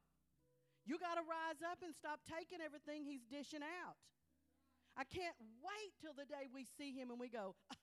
You 0.85 0.97
got 0.97 1.15
to 1.15 1.23
rise 1.27 1.61
up 1.61 1.79
and 1.83 1.93
stop 1.93 2.19
taking 2.25 2.63
everything 2.63 3.05
he's 3.05 3.23
dishing 3.29 3.61
out. 3.61 3.99
I 4.97 5.05
can't 5.05 5.37
wait 5.61 5.93
till 6.01 6.17
the 6.17 6.25
day 6.25 6.49
we 6.49 6.65
see 6.65 6.95
him 6.97 7.11
and 7.13 7.19
we 7.19 7.29
go, 7.29 7.53
uh, 7.69 7.77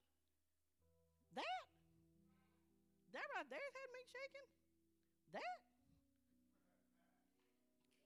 that? 1.39 1.65
That 3.15 3.29
right 3.39 3.47
there 3.47 3.71
had 3.79 3.89
me 3.95 4.03
shaking? 4.11 4.49
That? 5.35 5.59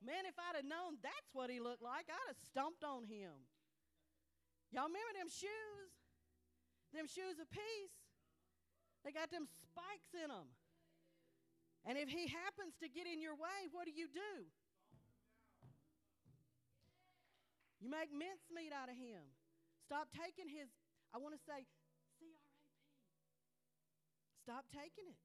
Man, 0.00 0.24
if 0.24 0.34
I'd 0.40 0.56
have 0.56 0.64
known 0.64 0.96
that's 1.04 1.28
what 1.36 1.52
he 1.52 1.60
looked 1.60 1.84
like, 1.84 2.08
I'd 2.08 2.32
have 2.32 2.40
stomped 2.48 2.82
on 2.82 3.04
him. 3.04 3.36
Y'all 4.72 4.88
remember 4.88 5.12
them 5.12 5.28
shoes? 5.28 5.92
Them 6.96 7.04
shoes 7.04 7.36
of 7.36 7.48
peace? 7.52 7.96
They 9.04 9.12
got 9.12 9.28
them 9.28 9.44
spikes 9.44 10.16
in 10.16 10.32
them. 10.32 10.48
And 11.84 12.00
if 12.00 12.08
he 12.08 12.26
happens 12.28 12.74
to 12.80 12.88
get 12.88 13.04
in 13.04 13.20
your 13.20 13.36
way, 13.36 13.68
what 13.72 13.84
do 13.84 13.92
you 13.92 14.08
do? 14.08 14.32
You 17.80 17.88
make 17.88 18.10
mincemeat 18.10 18.72
out 18.74 18.90
of 18.90 18.96
him. 18.96 19.22
Stop 19.86 20.08
taking 20.12 20.50
his, 20.50 20.68
I 21.14 21.22
want 21.22 21.36
to 21.36 21.42
say, 21.44 21.64
C 22.18 22.26
R 22.26 22.32
A 22.32 22.44
P. 22.44 22.50
Stop 24.42 24.64
taking 24.72 25.06
it. 25.06 25.20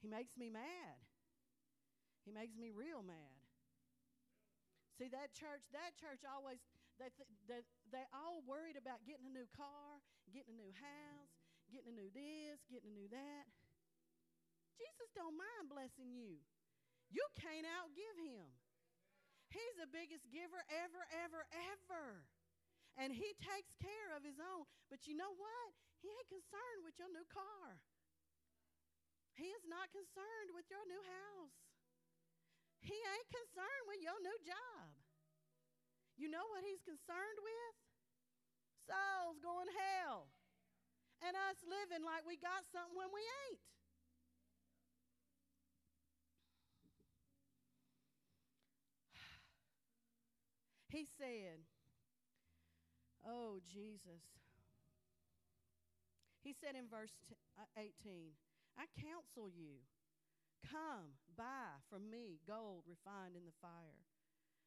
He 0.00 0.08
makes 0.08 0.36
me 0.36 0.48
mad. 0.48 0.96
He 2.24 2.32
makes 2.32 2.56
me 2.56 2.72
real 2.72 3.04
mad. 3.04 3.36
See 4.96 5.08
that 5.12 5.32
church, 5.32 5.64
that 5.72 5.96
church 5.96 6.24
always 6.28 6.60
they, 7.00 7.08
th- 7.16 7.32
they 7.48 7.64
they 7.88 8.04
all 8.12 8.44
worried 8.44 8.76
about 8.76 9.00
getting 9.08 9.24
a 9.24 9.32
new 9.32 9.48
car, 9.56 10.04
getting 10.28 10.52
a 10.52 10.58
new 10.60 10.72
house, 10.76 11.32
getting 11.72 11.92
a 11.92 11.96
new 11.96 12.12
this, 12.12 12.60
getting 12.68 12.92
a 12.92 12.96
new 12.96 13.08
that. 13.08 13.48
Jesus 14.76 15.08
don't 15.16 15.36
mind 15.36 15.72
blessing 15.72 16.12
you. 16.12 16.40
You 17.08 17.24
can't 17.40 17.64
outgive 17.64 18.16
him. 18.20 18.48
He's 19.48 19.76
the 19.80 19.90
biggest 19.90 20.28
giver 20.30 20.62
ever, 20.68 21.02
ever, 21.24 21.42
ever. 21.72 22.22
And 23.00 23.10
he 23.10 23.34
takes 23.40 23.74
care 23.80 24.14
of 24.14 24.22
his 24.22 24.38
own. 24.38 24.68
But 24.92 25.08
you 25.08 25.16
know 25.16 25.32
what? 25.34 25.70
He 26.04 26.08
ain't 26.12 26.30
concerned 26.30 26.84
with 26.86 26.96
your 27.00 27.10
new 27.10 27.26
car. 27.32 27.80
He 29.40 29.48
is 29.56 29.64
not 29.64 29.88
concerned 29.88 30.52
with 30.52 30.68
your 30.68 30.84
new 30.84 31.00
house. 31.00 31.56
He 32.84 32.92
ain't 32.92 33.30
concerned 33.32 33.84
with 33.88 34.04
your 34.04 34.20
new 34.20 34.36
job. 34.44 34.92
You 36.20 36.28
know 36.28 36.44
what 36.52 36.60
he's 36.60 36.84
concerned 36.84 37.40
with? 37.40 37.74
Souls 38.84 39.40
going 39.40 39.64
to 39.64 39.72
hell. 39.72 40.28
And 41.24 41.32
us 41.48 41.56
living 41.64 42.04
like 42.04 42.28
we 42.28 42.36
got 42.36 42.68
something 42.68 42.92
when 42.92 43.08
we 43.16 43.24
ain't. 43.24 43.64
He 50.92 51.08
said, 51.16 51.64
Oh, 53.24 53.64
Jesus. 53.64 54.20
He 56.44 56.52
said 56.52 56.76
in 56.76 56.92
verse 56.92 57.16
uh, 57.56 57.64
18, 57.80 58.36
I 58.78 58.86
counsel 58.96 59.50
you, 59.50 59.82
come, 60.66 61.16
buy 61.36 61.78
from 61.88 62.10
me 62.10 62.40
gold 62.46 62.84
refined 62.86 63.36
in 63.36 63.44
the 63.44 63.56
fire, 63.60 64.04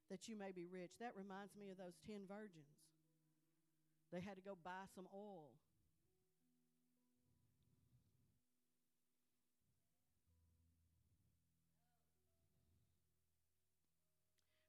that 0.10 0.28
you 0.28 0.38
may 0.38 0.52
be 0.52 0.66
rich. 0.66 0.92
That 1.00 1.14
reminds 1.16 1.56
me 1.56 1.70
of 1.72 1.78
those 1.78 1.98
ten 2.06 2.28
virgins. 2.28 2.82
They 4.12 4.22
had 4.22 4.36
to 4.38 4.46
go 4.46 4.58
buy 4.64 4.86
some 4.94 5.08
oil. 5.14 5.50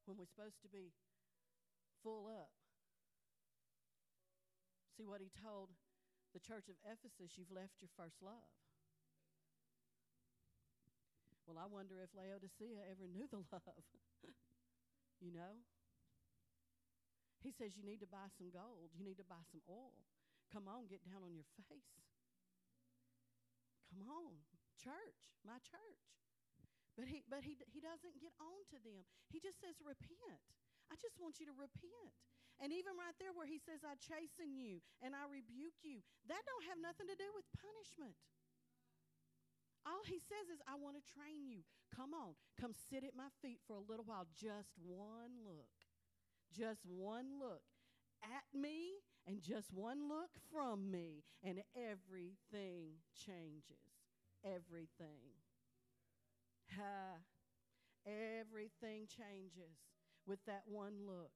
When 0.07 0.17
we're 0.17 0.29
supposed 0.29 0.61
to 0.63 0.69
be 0.69 0.93
full 2.03 2.29
up. 2.29 2.53
See 4.97 5.05
what 5.05 5.21
he 5.21 5.33
told 5.43 5.71
the 6.33 6.41
church 6.41 6.69
of 6.69 6.77
Ephesus 6.85 7.37
you've 7.37 7.51
left 7.51 7.81
your 7.81 7.91
first 7.97 8.23
love. 8.23 8.64
Well, 11.45 11.61
I 11.61 11.69
wonder 11.69 12.01
if 12.01 12.09
Laodicea 12.17 12.81
ever 12.89 13.05
knew 13.05 13.29
the 13.29 13.45
love. 13.53 13.85
you 15.25 15.33
know? 15.33 15.61
He 17.45 17.53
says, 17.53 17.77
You 17.77 17.85
need 17.85 18.01
to 18.01 18.09
buy 18.09 18.33
some 18.33 18.49
gold. 18.49 18.97
You 18.97 19.05
need 19.05 19.21
to 19.21 19.29
buy 19.29 19.45
some 19.53 19.61
oil. 19.69 20.01
Come 20.49 20.65
on, 20.65 20.89
get 20.89 21.05
down 21.05 21.21
on 21.21 21.37
your 21.37 21.49
face. 21.61 21.93
Come 23.93 24.09
on, 24.09 24.41
church, 24.81 25.21
my 25.45 25.61
church. 25.61 26.05
But 26.97 27.11
he, 27.11 27.27
but 27.27 27.43
he, 27.43 27.59
he 27.69 27.83
doesn't 27.83 28.17
get 28.23 28.33
on 28.39 28.65
to 28.71 28.79
them. 28.81 29.05
He 29.29 29.43
just 29.43 29.61
says, 29.61 29.77
Repent. 29.85 30.41
I 30.89 30.97
just 30.97 31.21
want 31.21 31.37
you 31.37 31.47
to 31.49 31.57
repent. 31.57 32.13
And 32.63 32.71
even 32.71 32.95
right 32.95 33.17
there 33.19 33.35
where 33.35 33.51
he 33.51 33.59
says, 33.59 33.83
I 33.83 33.99
chasten 33.99 34.55
you 34.55 34.79
and 35.03 35.11
I 35.11 35.27
rebuke 35.27 35.75
you, 35.83 36.07
that 36.31 36.43
don't 36.47 36.67
have 36.71 36.79
nothing 36.79 37.11
to 37.11 37.19
do 37.19 37.27
with 37.35 37.43
punishment. 37.51 38.15
All 39.87 40.03
he 40.05 40.19
says 40.19 40.49
is, 40.53 40.61
I 40.67 40.75
want 40.81 40.97
to 40.97 41.13
train 41.13 41.47
you. 41.47 41.61
Come 41.95 42.15
on, 42.15 42.35
come 42.61 42.73
sit 42.91 43.05
at 43.05 43.15
my 43.15 43.29
feet 43.43 43.61
for 43.67 43.77
a 43.77 43.85
little 43.89 44.05
while. 44.05 44.27
Just 44.35 44.73
one 44.81 45.45
look. 45.45 45.77
Just 46.53 46.81
one 46.87 47.39
look 47.41 47.63
at 48.23 48.45
me 48.59 49.05
and 49.27 49.41
just 49.41 49.73
one 49.73 50.09
look 50.09 50.31
from 50.53 50.91
me, 50.91 51.25
and 51.43 51.61
everything 51.77 53.01
changes. 53.15 54.05
Everything. 54.45 55.41
Ha. 56.77 57.21
Everything 58.07 59.07
changes 59.09 59.81
with 60.27 60.39
that 60.47 60.63
one 60.67 61.07
look. 61.07 61.33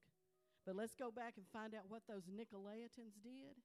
But 0.66 0.76
let's 0.76 0.94
go 0.94 1.10
back 1.10 1.34
and 1.36 1.46
find 1.50 1.74
out 1.74 1.88
what 1.88 2.02
those 2.06 2.24
Nicolaitans 2.28 3.16
did. 3.22 3.56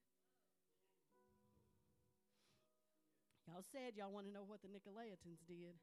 Y'all 3.48 3.66
said 3.72 3.96
y'all 3.96 4.12
want 4.12 4.28
to 4.28 4.34
know 4.34 4.46
what 4.46 4.62
the 4.62 4.72
Nicolaitans 4.72 5.44
did. 5.48 5.76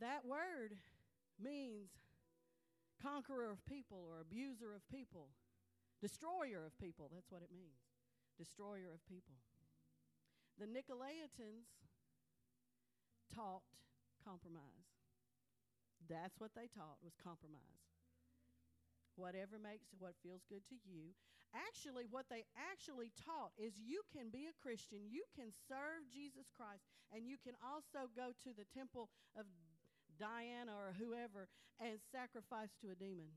That 0.00 0.24
word 0.24 0.78
means 1.38 1.90
conqueror 3.02 3.50
of 3.50 3.64
people 3.66 4.02
or 4.06 4.20
abuser 4.20 4.74
of 4.74 4.82
people, 4.88 5.28
destroyer 6.00 6.66
of 6.66 6.74
people. 6.78 7.10
That's 7.12 7.30
what 7.30 7.42
it 7.42 7.50
means. 7.54 7.82
Destroyer 8.38 8.94
of 8.94 9.02
people. 9.06 9.34
The 10.58 10.66
Nicolaitans 10.66 11.66
taught 13.34 13.62
compromise. 14.24 14.88
That's 16.08 16.38
what 16.38 16.54
they 16.54 16.66
taught 16.70 17.02
was 17.02 17.14
compromise. 17.22 17.84
Whatever 19.16 19.58
makes 19.58 19.90
what 19.98 20.14
feels 20.22 20.42
good 20.48 20.62
to 20.70 20.78
you. 20.86 21.14
Actually, 21.56 22.04
what 22.04 22.28
they 22.28 22.44
actually 22.56 23.08
taught 23.16 23.56
is 23.56 23.72
you 23.80 24.04
can 24.12 24.28
be 24.28 24.44
a 24.48 24.58
Christian, 24.60 25.08
you 25.08 25.24
can 25.32 25.48
serve 25.64 26.04
Jesus 26.12 26.52
Christ, 26.52 26.84
and 27.08 27.24
you 27.24 27.40
can 27.40 27.56
also 27.64 28.12
go 28.12 28.36
to 28.44 28.50
the 28.52 28.68
temple 28.76 29.08
of 29.32 29.48
Diana 30.20 30.76
or 30.76 30.92
whoever 30.98 31.48
and 31.80 31.96
sacrifice 32.12 32.74
to 32.84 32.92
a 32.92 32.98
demon. 32.98 33.32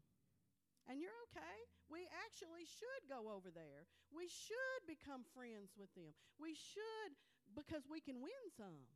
And 0.89 0.99
you're 0.99 1.15
okay. 1.31 1.57
We 1.87 2.09
actually 2.25 2.67
should 2.67 3.07
go 3.07 3.31
over 3.31 3.53
there. 3.53 3.87
We 4.11 4.27
should 4.27 4.81
become 4.89 5.23
friends 5.31 5.71
with 5.77 5.93
them. 5.95 6.11
We 6.35 6.57
should 6.57 7.15
because 7.55 7.87
we 7.87 8.01
can 8.01 8.19
win 8.19 8.43
some. 8.57 8.89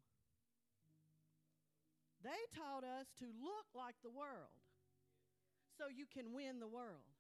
They 2.24 2.42
taught 2.58 2.84
us 2.84 3.08
to 3.22 3.30
look 3.38 3.70
like 3.78 3.96
the 4.02 4.12
world 4.12 4.60
so 5.78 5.88
you 5.88 6.10
can 6.10 6.34
win 6.34 6.60
the 6.60 6.68
world. 6.68 7.15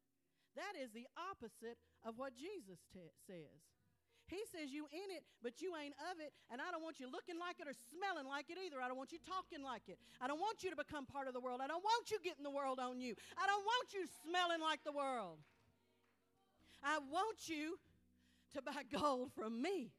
That 0.56 0.80
is 0.80 0.92
the 0.96 1.08
opposite 1.16 1.78
of 2.04 2.16
what 2.18 2.36
Jesus 2.36 2.80
says. 2.92 3.62
He 4.26 4.42
says 4.50 4.74
you 4.74 4.90
in 4.90 5.10
it, 5.14 5.22
but 5.46 5.62
you 5.62 5.78
ain't 5.78 5.94
of 6.10 6.18
it, 6.18 6.34
and 6.50 6.58
I 6.58 6.74
don't 6.74 6.82
want 6.82 6.98
you 6.98 7.06
looking 7.06 7.38
like 7.38 7.62
it 7.62 7.70
or 7.70 7.78
smelling 7.94 8.26
like 8.26 8.50
it 8.50 8.58
either. 8.58 8.82
I 8.82 8.90
don't 8.90 8.98
want 8.98 9.14
you 9.14 9.22
talking 9.22 9.62
like 9.62 9.86
it. 9.86 10.02
I 10.18 10.26
don't 10.26 10.42
want 10.42 10.66
you 10.66 10.74
to 10.74 10.76
become 10.76 11.06
part 11.06 11.28
of 11.28 11.38
the 11.38 11.40
world. 11.40 11.62
I 11.62 11.68
don't 11.68 11.84
want 11.86 12.10
you 12.10 12.18
getting 12.24 12.42
the 12.42 12.50
world 12.50 12.82
on 12.82 13.00
you. 13.00 13.14
I 13.38 13.46
don't 13.46 13.62
want 13.62 13.94
you 13.94 14.10
smelling 14.26 14.62
like 14.62 14.82
the 14.82 14.94
world. 14.94 15.38
I 16.82 16.98
want 16.98 17.46
you 17.46 17.78
to 18.58 18.62
buy 18.62 18.82
gold 18.90 19.30
from 19.36 19.62
me. 19.62 19.94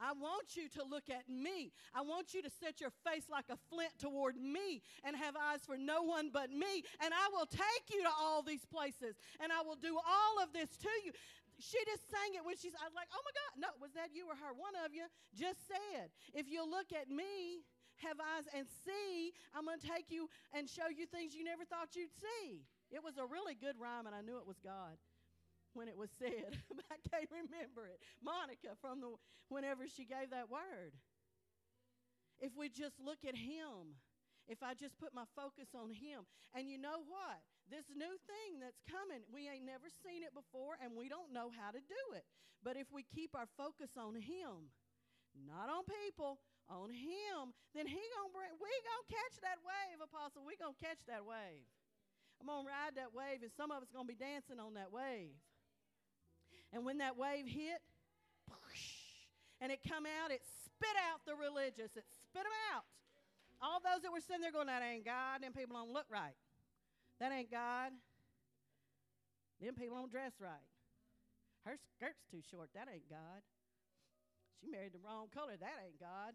I 0.00 0.12
want 0.12 0.56
you 0.56 0.68
to 0.80 0.82
look 0.82 1.12
at 1.12 1.28
me. 1.28 1.72
I 1.94 2.00
want 2.00 2.32
you 2.32 2.42
to 2.42 2.50
set 2.50 2.80
your 2.80 2.90
face 3.04 3.28
like 3.30 3.46
a 3.52 3.58
flint 3.68 3.92
toward 4.00 4.36
me 4.40 4.80
and 5.04 5.14
have 5.14 5.36
eyes 5.36 5.60
for 5.64 5.76
no 5.76 6.02
one 6.02 6.30
but 6.32 6.50
me. 6.50 6.82
And 7.04 7.12
I 7.12 7.28
will 7.32 7.46
take 7.46 7.86
you 7.92 8.02
to 8.02 8.12
all 8.18 8.42
these 8.42 8.64
places 8.64 9.20
and 9.38 9.52
I 9.52 9.60
will 9.60 9.76
do 9.76 9.96
all 9.96 10.42
of 10.42 10.52
this 10.52 10.72
to 10.80 10.92
you. 11.04 11.12
She 11.60 11.76
just 11.84 12.08
sang 12.08 12.32
it 12.32 12.40
when 12.40 12.56
she's, 12.56 12.72
I 12.80 12.88
was 12.88 12.96
like, 12.96 13.12
oh 13.12 13.20
my 13.20 13.34
God. 13.36 13.52
No, 13.60 13.68
was 13.76 13.92
that 13.92 14.16
you 14.16 14.24
or 14.24 14.36
her? 14.40 14.56
One 14.56 14.72
of 14.80 14.96
you 14.96 15.04
just 15.36 15.60
said, 15.68 16.08
if 16.32 16.48
you 16.48 16.64
look 16.64 16.96
at 16.96 17.12
me, 17.12 17.60
have 18.00 18.16
eyes 18.16 18.48
and 18.56 18.64
see, 18.64 19.36
I'm 19.52 19.68
going 19.68 19.76
to 19.76 19.84
take 19.84 20.08
you 20.08 20.32
and 20.56 20.64
show 20.64 20.88
you 20.88 21.04
things 21.04 21.36
you 21.36 21.44
never 21.44 21.68
thought 21.68 21.92
you'd 21.92 22.16
see. 22.16 22.64
It 22.88 23.04
was 23.04 23.20
a 23.20 23.28
really 23.28 23.52
good 23.52 23.76
rhyme, 23.76 24.08
and 24.08 24.16
I 24.16 24.24
knew 24.24 24.40
it 24.40 24.48
was 24.48 24.56
God 24.64 24.96
when 25.74 25.88
it 25.88 25.96
was 25.96 26.10
said. 26.18 26.56
I 26.92 26.98
can't 27.08 27.30
remember 27.30 27.86
it. 27.86 28.00
Monica 28.22 28.76
from 28.80 29.00
the 29.00 29.14
whenever 29.48 29.86
she 29.88 30.04
gave 30.04 30.30
that 30.30 30.50
word. 30.50 30.94
If 32.40 32.56
we 32.56 32.68
just 32.68 32.96
look 32.98 33.20
at 33.28 33.36
him, 33.36 34.00
if 34.48 34.64
I 34.64 34.74
just 34.74 34.98
put 34.98 35.14
my 35.14 35.28
focus 35.36 35.70
on 35.76 35.94
him. 35.94 36.26
And 36.56 36.66
you 36.66 36.74
know 36.80 37.04
what? 37.06 37.38
This 37.70 37.86
new 37.94 38.14
thing 38.26 38.58
that's 38.58 38.82
coming, 38.90 39.22
we 39.30 39.46
ain't 39.46 39.62
never 39.62 39.86
seen 40.02 40.26
it 40.26 40.34
before 40.34 40.74
and 40.82 40.98
we 40.98 41.06
don't 41.06 41.30
know 41.30 41.54
how 41.54 41.70
to 41.70 41.78
do 41.78 42.02
it. 42.18 42.26
But 42.66 42.74
if 42.74 42.90
we 42.90 43.06
keep 43.06 43.32
our 43.38 43.46
focus 43.54 43.94
on 43.94 44.18
him, 44.18 44.74
not 45.38 45.70
on 45.70 45.86
people, 45.86 46.42
on 46.66 46.90
him, 46.90 47.54
then 47.74 47.86
he 47.86 48.02
gonna 48.18 48.34
bring, 48.34 48.50
we 48.58 48.70
gonna 48.82 49.10
catch 49.10 49.38
that 49.46 49.62
wave, 49.62 50.02
apostle. 50.02 50.42
We 50.42 50.58
gonna 50.58 50.76
catch 50.82 50.98
that 51.06 51.22
wave. 51.22 51.66
I'm 52.42 52.50
gonna 52.50 52.66
ride 52.66 52.96
that 52.96 53.14
wave, 53.14 53.46
and 53.46 53.52
some 53.54 53.70
of 53.70 53.82
us 53.82 53.92
gonna 53.94 54.08
be 54.08 54.18
dancing 54.18 54.58
on 54.58 54.74
that 54.74 54.90
wave. 54.90 55.36
And 56.72 56.84
when 56.84 56.98
that 56.98 57.18
wave 57.18 57.46
hit, 57.46 57.82
and 59.60 59.70
it 59.70 59.80
come 59.84 60.08
out, 60.08 60.32
it 60.32 60.40
spit 60.64 60.96
out 61.12 61.20
the 61.28 61.36
religious. 61.36 61.92
It 61.92 62.08
spit 62.08 62.44
them 62.48 62.58
out. 62.72 62.88
All 63.60 63.76
those 63.84 64.00
that 64.02 64.12
were 64.12 64.24
sitting 64.24 64.40
there 64.40 64.52
going, 64.52 64.72
that 64.72 64.80
ain't 64.80 65.04
God. 65.04 65.44
Them 65.44 65.52
people 65.52 65.76
don't 65.76 65.92
look 65.92 66.08
right. 66.08 66.36
That 67.20 67.28
ain't 67.28 67.52
God. 67.52 67.92
Them 69.60 69.76
people 69.76 70.00
don't 70.00 70.08
dress 70.08 70.32
right. 70.40 70.64
Her 71.68 71.76
skirt's 71.76 72.24
too 72.32 72.40
short. 72.40 72.72
That 72.72 72.88
ain't 72.88 73.04
God. 73.12 73.44
She 74.56 74.72
married 74.72 74.96
the 74.96 75.04
wrong 75.04 75.28
color. 75.28 75.60
That 75.60 75.76
ain't 75.84 76.00
God. 76.00 76.32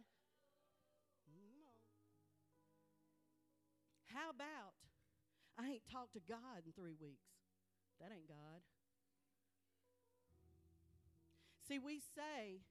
No. 1.33 1.73
How 4.13 4.29
about 4.29 4.77
I 5.57 5.81
ain't 5.81 5.87
talked 5.89 6.13
to 6.13 6.21
God 6.29 6.61
in 6.61 6.77
three 6.77 6.93
weeks? 7.01 7.25
That 7.97 8.13
ain't 8.13 8.29
God. 8.29 8.61
See, 11.65 11.81
we 11.81 11.97
say 12.13 12.61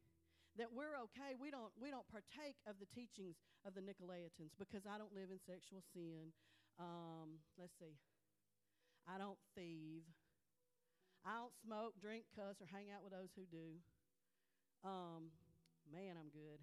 that 0.55 0.70
we're 0.70 0.95
okay. 1.11 1.34
We 1.34 1.51
don't, 1.51 1.74
we 1.74 1.90
don't 1.90 2.07
partake 2.07 2.62
of 2.62 2.78
the 2.78 2.86
teachings 2.95 3.34
of 3.66 3.74
the 3.74 3.82
Nicolaitans 3.82 4.55
because 4.55 4.86
I 4.86 5.03
don't 5.03 5.11
live 5.11 5.34
in 5.34 5.42
sexual 5.42 5.82
sin. 5.90 6.30
Um, 6.78 7.42
let's 7.59 7.74
see. 7.82 7.99
I 9.11 9.18
don't 9.18 9.38
thieve. 9.59 10.07
I 11.26 11.42
don't 11.42 11.57
smoke, 11.59 11.99
drink, 11.99 12.30
cuss, 12.36 12.62
or 12.62 12.68
hang 12.70 12.95
out 12.95 13.03
with 13.03 13.11
those 13.11 13.34
who 13.34 13.49
do. 13.51 13.82
Um, 14.86 15.34
man, 15.90 16.14
I'm 16.14 16.30
good. 16.30 16.62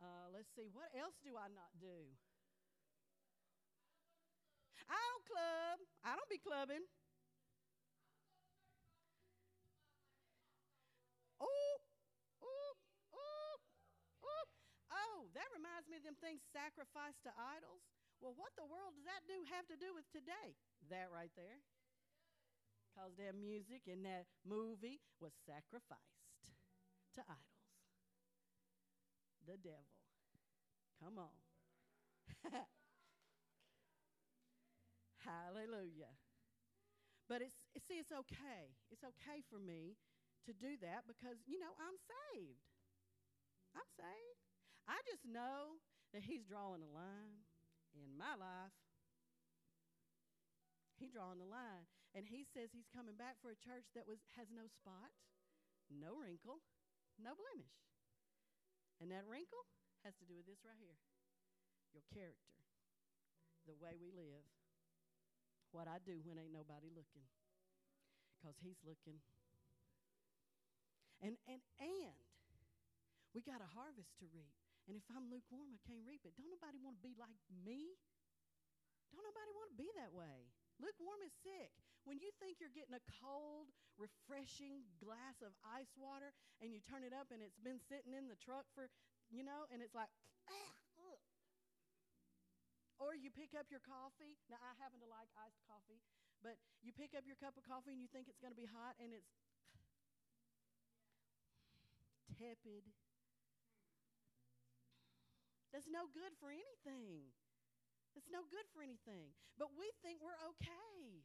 Uh, 0.00 0.30
let's 0.32 0.48
see. 0.54 0.70
What 0.70 0.88
else 0.94 1.18
do 1.20 1.34
I 1.34 1.50
not 1.50 1.74
do? 1.82 2.14
I 4.88 4.96
don't 4.96 5.26
club. 5.28 5.76
I 6.06 6.16
don't 6.16 6.30
be 6.32 6.40
clubbing. 6.40 6.86
Oh, 11.40 11.74
oh, 12.42 12.72
oh, 13.14 13.54
oh. 14.24 14.46
Oh, 14.92 15.18
that 15.34 15.48
reminds 15.54 15.86
me 15.88 15.98
of 15.98 16.04
them 16.04 16.18
things 16.20 16.40
sacrificed 16.52 17.22
to 17.26 17.32
idols. 17.36 17.84
Well, 18.20 18.34
what 18.34 18.54
the 18.58 18.66
world 18.66 18.98
does 18.98 19.06
that 19.06 19.26
do 19.30 19.38
have 19.54 19.66
to 19.70 19.76
do 19.78 19.94
with 19.94 20.08
today? 20.10 20.58
That 20.90 21.10
right 21.14 21.30
there. 21.38 21.62
Because 22.90 23.14
that 23.18 23.38
music 23.38 23.86
in 23.86 24.02
that 24.02 24.26
movie 24.42 25.00
was 25.20 25.32
sacrificed 25.46 26.18
to 27.14 27.22
idols. 27.28 27.62
The 29.46 29.56
devil. 29.56 29.86
Come 31.00 31.18
on. 31.18 31.36
Hallelujah. 35.18 36.16
But 37.28 37.42
it's 37.42 37.54
see, 37.86 38.00
it's 38.00 38.12
okay. 38.12 38.72
It's 38.90 39.04
okay 39.04 39.44
for 39.50 39.58
me 39.58 39.96
to 40.48 40.56
do 40.56 40.80
that 40.80 41.04
because 41.04 41.36
you 41.44 41.60
know 41.60 41.76
I'm 41.76 42.00
saved. 42.08 42.64
I'm 43.76 43.88
saved. 43.94 44.40
I 44.88 44.96
just 45.04 45.28
know 45.28 45.76
that 46.16 46.24
He's 46.24 46.48
drawing 46.48 46.80
a 46.80 46.88
line 46.88 47.44
in 47.92 48.16
my 48.16 48.32
life. 48.32 48.72
He's 50.96 51.12
drawing 51.12 51.38
the 51.38 51.46
line. 51.46 51.84
And 52.16 52.24
He 52.24 52.48
says 52.48 52.72
He's 52.72 52.88
coming 52.88 53.14
back 53.20 53.36
for 53.44 53.52
a 53.52 53.58
church 53.60 53.84
that 53.92 54.08
was, 54.08 54.24
has 54.40 54.48
no 54.48 54.64
spot, 54.72 55.12
no 55.92 56.16
wrinkle, 56.16 56.64
no 57.20 57.36
blemish. 57.36 57.76
And 58.98 59.12
that 59.12 59.28
wrinkle 59.28 59.68
has 60.02 60.16
to 60.18 60.26
do 60.26 60.34
with 60.40 60.48
this 60.48 60.64
right 60.64 60.80
here. 60.80 60.98
your 61.92 62.04
character, 62.10 62.56
the 63.68 63.76
way 63.76 64.00
we 64.00 64.10
live, 64.16 64.44
what 65.70 65.84
I 65.86 66.00
do 66.00 66.24
when 66.24 66.40
ain't 66.40 66.56
nobody 66.56 66.88
looking, 66.88 67.28
because 68.32 68.56
He's 68.64 68.80
looking. 68.80 69.20
And, 71.18 71.34
and, 71.50 71.58
and 71.82 72.14
we 73.34 73.42
got 73.42 73.58
a 73.58 73.70
harvest 73.74 74.14
to 74.22 74.30
reap. 74.30 74.54
And 74.88 74.96
if 74.96 75.04
I'm 75.12 75.28
lukewarm, 75.28 75.68
I 75.68 75.80
can't 75.84 76.00
reap 76.08 76.24
it. 76.24 76.32
Don't 76.38 76.48
nobody 76.48 76.80
want 76.80 76.96
to 76.96 77.04
be 77.04 77.12
like 77.20 77.36
me? 77.52 77.92
Don't 79.12 79.24
nobody 79.24 79.52
want 79.52 79.68
to 79.74 79.76
be 79.76 79.90
that 80.00 80.16
way. 80.16 80.48
Lukewarm 80.80 81.20
is 81.26 81.34
sick. 81.44 81.74
When 82.08 82.16
you 82.22 82.32
think 82.40 82.62
you're 82.62 82.72
getting 82.72 82.96
a 82.96 83.04
cold, 83.20 83.68
refreshing 84.00 84.88
glass 84.96 85.44
of 85.44 85.52
ice 85.60 85.92
water 85.98 86.32
and 86.62 86.72
you 86.72 86.80
turn 86.80 87.04
it 87.04 87.12
up 87.12 87.28
and 87.34 87.44
it's 87.44 87.60
been 87.60 87.82
sitting 87.84 88.16
in 88.16 88.30
the 88.30 88.38
truck 88.40 88.64
for, 88.72 88.88
you 89.28 89.44
know, 89.44 89.68
and 89.68 89.84
it's 89.84 89.92
like, 89.92 90.08
ah, 90.48 90.72
or 93.02 93.12
you 93.12 93.28
pick 93.28 93.52
up 93.58 93.68
your 93.68 93.84
coffee. 93.84 94.40
Now, 94.48 94.62
I 94.62 94.72
happen 94.80 95.04
to 95.04 95.10
like 95.10 95.28
iced 95.36 95.60
coffee, 95.68 96.00
but 96.40 96.56
you 96.80 96.96
pick 96.96 97.12
up 97.12 97.28
your 97.28 97.36
cup 97.36 97.60
of 97.60 97.66
coffee 97.66 97.92
and 97.92 98.00
you 98.00 98.08
think 98.08 98.30
it's 98.30 98.40
going 98.40 98.54
to 98.54 98.60
be 98.60 98.70
hot 98.70 98.96
and 99.02 99.12
it's 99.12 99.28
tepid. 102.38 102.86
That's 105.74 105.90
no 105.90 106.08
good 106.14 106.32
for 106.38 106.48
anything. 106.48 107.28
It's 108.16 108.30
no 108.32 108.46
good 108.48 108.64
for 108.72 108.80
anything. 108.80 109.34
But 109.60 109.74
we 109.76 109.90
think 110.00 110.22
we're 110.24 110.38
okay. 110.56 111.22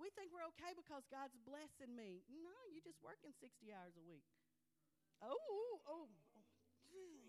We 0.00 0.10
think 0.16 0.32
we're 0.34 0.46
okay 0.56 0.74
because 0.74 1.06
God's 1.12 1.36
blessing 1.44 1.94
me. 1.94 2.24
No, 2.28 2.56
you're 2.72 2.84
just 2.84 2.98
working 3.04 3.30
60 3.36 3.70
hours 3.70 3.94
a 3.94 4.04
week. 4.04 4.26
Oh, 5.22 5.36
oh, 5.86 6.08
oh. 6.92 7.28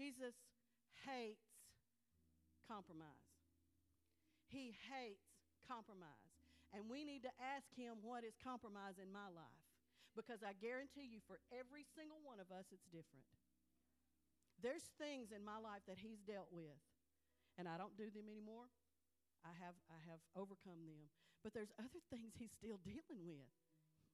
Jesus 0.00 0.32
hates 1.04 1.44
compromise. 2.64 3.28
He 4.48 4.72
hates 4.88 5.28
compromise. 5.68 6.32
And 6.72 6.88
we 6.88 7.04
need 7.04 7.22
to 7.28 7.34
ask 7.38 7.68
him 7.76 8.00
what 8.00 8.24
is 8.24 8.32
compromise 8.40 8.96
in 8.96 9.12
my 9.12 9.28
life. 9.30 9.59
Because 10.18 10.42
I 10.42 10.58
guarantee 10.58 11.06
you, 11.06 11.22
for 11.24 11.38
every 11.54 11.86
single 11.94 12.18
one 12.22 12.42
of 12.42 12.50
us, 12.50 12.66
it's 12.74 12.86
different. 12.90 13.26
There's 14.58 14.84
things 15.00 15.32
in 15.32 15.40
my 15.40 15.56
life 15.56 15.86
that 15.88 15.96
he's 15.96 16.20
dealt 16.20 16.50
with, 16.52 16.76
and 17.56 17.64
I 17.64 17.80
don't 17.80 17.96
do 17.96 18.12
them 18.12 18.28
anymore. 18.28 18.68
I 19.40 19.56
have, 19.56 19.78
I 19.88 19.96
have 20.10 20.20
overcome 20.36 20.84
them. 20.84 21.08
But 21.40 21.56
there's 21.56 21.72
other 21.80 22.02
things 22.12 22.36
he's 22.36 22.52
still 22.52 22.76
dealing 22.84 23.24
with. 23.24 23.48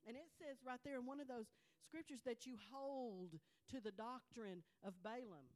And 0.06 0.14
it 0.14 0.30
says 0.38 0.62
right 0.62 0.78
there 0.86 1.02
in 1.02 1.06
one 1.06 1.18
of 1.18 1.26
those 1.26 1.50
scriptures 1.82 2.22
that 2.22 2.46
you 2.46 2.54
hold 2.70 3.34
to 3.74 3.82
the 3.82 3.90
doctrine 3.90 4.62
of 4.86 4.94
Balaam. 5.02 5.50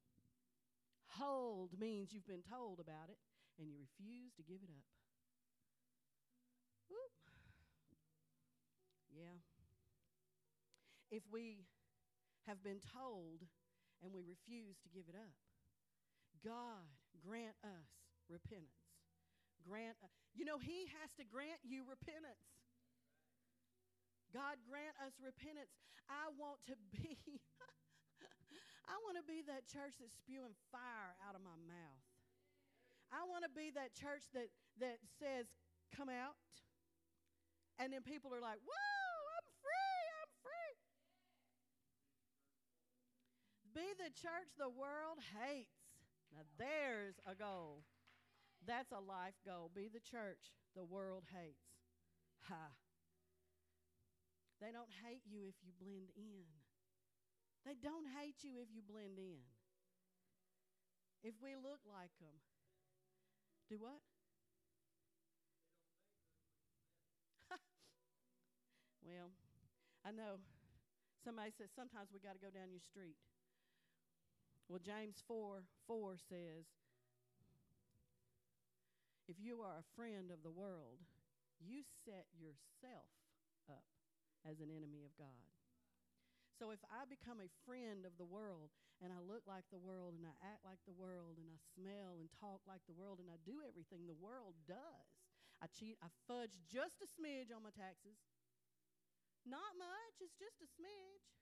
Hold 1.19 1.79
means 1.79 2.11
you've 2.11 2.27
been 2.27 2.43
told 2.43 2.81
about 2.83 3.11
it 3.11 3.19
and 3.59 3.71
you 3.71 3.79
refuse 3.79 4.35
to 4.35 4.43
give 4.43 4.63
it 4.63 4.71
up. 4.71 4.87
Whoop. 6.91 7.15
Yeah. 9.15 9.39
If 11.11 11.23
we 11.31 11.67
have 12.47 12.63
been 12.63 12.81
told 12.81 13.45
and 14.01 14.09
we 14.11 14.25
refuse 14.25 14.81
to 14.81 14.89
give 14.89 15.05
it 15.11 15.17
up. 15.17 15.37
God 16.41 16.89
grant 17.21 17.57
us 17.61 17.89
repentance. 18.33 18.81
Grant, 19.61 19.93
uh, 20.01 20.09
you 20.33 20.49
know, 20.49 20.57
He 20.57 20.89
has 21.01 21.13
to 21.21 21.25
grant 21.29 21.61
you 21.61 21.85
repentance. 21.85 22.49
God 24.33 24.57
grant 24.65 24.95
us 25.05 25.13
repentance. 25.21 25.69
I 26.09 26.33
want 26.39 26.63
to 26.71 26.77
be, 26.97 27.19
I 28.91 28.97
want 29.05 29.21
to 29.21 29.27
be 29.27 29.45
that 29.47 29.69
church 29.69 30.01
that's 30.01 30.17
spewing 30.17 30.57
fire 30.73 31.13
out 31.29 31.37
of 31.37 31.43
my 31.45 31.59
mouth. 31.69 32.07
I 33.11 33.27
want 33.27 33.43
to 33.45 33.53
be 33.53 33.75
that 33.75 33.93
church 33.93 34.23
that, 34.33 34.49
that 34.79 35.03
says, 35.19 35.51
come 35.91 36.09
out. 36.09 36.39
And 37.83 37.93
then 37.93 38.07
people 38.07 38.31
are 38.31 38.41
like, 38.41 38.63
whoa, 38.63 39.19
I'm 39.35 39.49
free, 39.59 40.03
I'm 40.23 40.33
free. 40.47 40.75
Be 43.75 43.87
the 43.99 44.11
church 44.11 44.51
the 44.59 44.69
world 44.69 45.23
hates. 45.39 45.79
Now 46.33 46.43
there's 46.59 47.19
a 47.27 47.35
goal. 47.35 47.83
That's 48.67 48.93
a 48.93 49.01
life 49.01 49.39
goal. 49.47 49.71
Be 49.75 49.89
the 49.89 50.03
church 50.03 50.53
the 50.75 50.85
world 50.85 51.25
hates. 51.31 51.71
Ha. 52.49 52.75
They 54.61 54.73
don't 54.73 54.93
hate 55.07 55.25
you 55.25 55.49
if 55.49 55.57
you 55.65 55.73
blend 55.81 56.13
in. 56.17 56.45
They 57.65 57.77
don't 57.77 58.07
hate 58.21 58.45
you 58.45 58.61
if 58.61 58.69
you 58.73 58.83
blend 58.85 59.17
in. 59.19 59.45
If 61.23 61.35
we 61.41 61.53
look 61.57 61.81
like 61.85 62.13
them, 62.21 62.33
do 63.69 63.77
what? 63.77 64.01
well, 69.05 69.29
I 70.05 70.13
know 70.13 70.41
somebody 71.25 71.53
says 71.53 71.69
sometimes 71.77 72.09
we 72.13 72.21
got 72.21 72.33
to 72.33 72.41
go 72.41 72.49
down 72.49 72.73
your 72.73 72.81
street. 72.81 73.17
Well, 74.71 74.79
James 74.79 75.19
4 75.27 75.67
4 75.91 76.15
says, 76.31 76.63
If 79.27 79.35
you 79.43 79.67
are 79.67 79.83
a 79.83 79.91
friend 79.99 80.31
of 80.31 80.47
the 80.47 80.55
world, 80.55 81.03
you 81.59 81.83
set 82.07 82.31
yourself 82.39 83.11
up 83.67 83.83
as 84.47 84.63
an 84.63 84.71
enemy 84.71 85.03
of 85.03 85.11
God. 85.19 85.51
So 86.55 86.71
if 86.71 86.79
I 86.87 87.03
become 87.11 87.43
a 87.43 87.51
friend 87.67 88.07
of 88.07 88.15
the 88.15 88.31
world 88.31 88.71
and 89.03 89.11
I 89.11 89.19
look 89.19 89.43
like 89.43 89.67
the 89.75 89.83
world 89.83 90.15
and 90.15 90.23
I 90.23 90.39
act 90.39 90.63
like 90.63 90.79
the 90.87 90.95
world 90.95 91.35
and 91.35 91.51
I 91.51 91.59
smell 91.75 92.23
and 92.23 92.31
talk 92.39 92.63
like 92.71 92.87
the 92.87 92.95
world 92.95 93.19
and 93.19 93.27
I 93.27 93.43
do 93.43 93.67
everything 93.67 94.07
the 94.07 94.23
world 94.23 94.55
does, 94.71 95.11
I 95.59 95.67
cheat, 95.67 95.99
I 95.99 96.15
fudge 96.31 96.55
just 96.71 97.03
a 97.03 97.11
smidge 97.11 97.51
on 97.51 97.67
my 97.67 97.75
taxes. 97.75 98.23
Not 99.43 99.75
much, 99.75 100.23
it's 100.23 100.39
just 100.39 100.63
a 100.63 100.71
smidge 100.79 101.40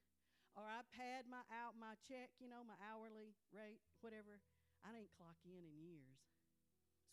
or 0.59 0.67
I 0.67 0.83
pad 0.91 1.31
my 1.31 1.47
out 1.55 1.79
my 1.79 1.95
check, 2.03 2.35
you 2.43 2.51
know, 2.51 2.67
my 2.67 2.75
hourly 2.83 3.39
rate, 3.55 3.79
whatever. 4.03 4.43
I 4.83 4.91
didn't 4.91 5.15
clock 5.15 5.39
in 5.47 5.63
in 5.63 5.79
years. 5.79 6.19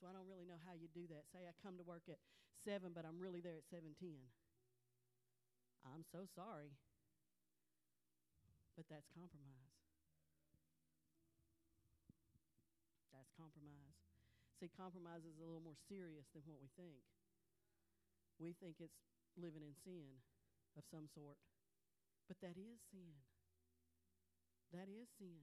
So 0.01 0.09
I 0.09 0.17
don't 0.17 0.25
really 0.25 0.49
know 0.49 0.57
how 0.65 0.73
you 0.73 0.89
do 0.89 1.05
that. 1.13 1.29
Say 1.29 1.45
I 1.45 1.53
come 1.61 1.77
to 1.77 1.85
work 1.85 2.09
at 2.09 2.17
7 2.65 2.89
but 2.97 3.05
I'm 3.05 3.21
really 3.21 3.45
there 3.45 3.61
at 3.61 3.69
7:10. 3.69 4.17
I'm 5.85 6.01
so 6.09 6.25
sorry. 6.25 6.73
But 8.73 8.89
that's 8.89 9.05
compromise. 9.13 9.77
That's 13.13 13.29
compromise. 13.37 13.95
See, 14.57 14.73
compromise 14.73 15.21
is 15.21 15.37
a 15.37 15.45
little 15.45 15.61
more 15.61 15.77
serious 15.85 16.25
than 16.33 16.41
what 16.49 16.57
we 16.59 16.67
think. 16.73 17.05
We 18.41 18.57
think 18.57 18.81
it's 18.81 18.97
living 19.37 19.61
in 19.61 19.77
sin 19.85 20.19
of 20.75 20.83
some 20.89 21.07
sort. 21.13 21.37
But 22.27 22.41
that 22.41 22.57
is 22.57 22.81
sin. 22.89 23.34
That 24.75 24.91
is 24.91 25.07
sin. 25.15 25.39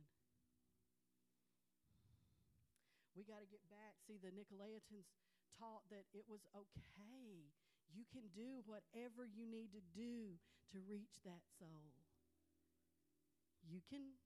We 3.16 3.24
got 3.24 3.40
to 3.40 3.48
get 3.48 3.64
back. 3.72 3.96
See, 4.04 4.20
the 4.20 4.28
Nicolaitans 4.28 5.08
taught 5.56 5.88
that 5.88 6.04
it 6.12 6.28
was 6.28 6.44
okay. 6.52 7.48
You 7.92 8.04
can 8.12 8.28
do 8.36 8.60
whatever 8.68 9.24
you 9.24 9.48
need 9.48 9.72
to 9.72 9.80
do 9.96 10.36
to 10.72 10.84
reach 10.84 11.24
that 11.24 11.40
soul. 11.56 11.96
You 13.64 13.80
can 13.88 14.20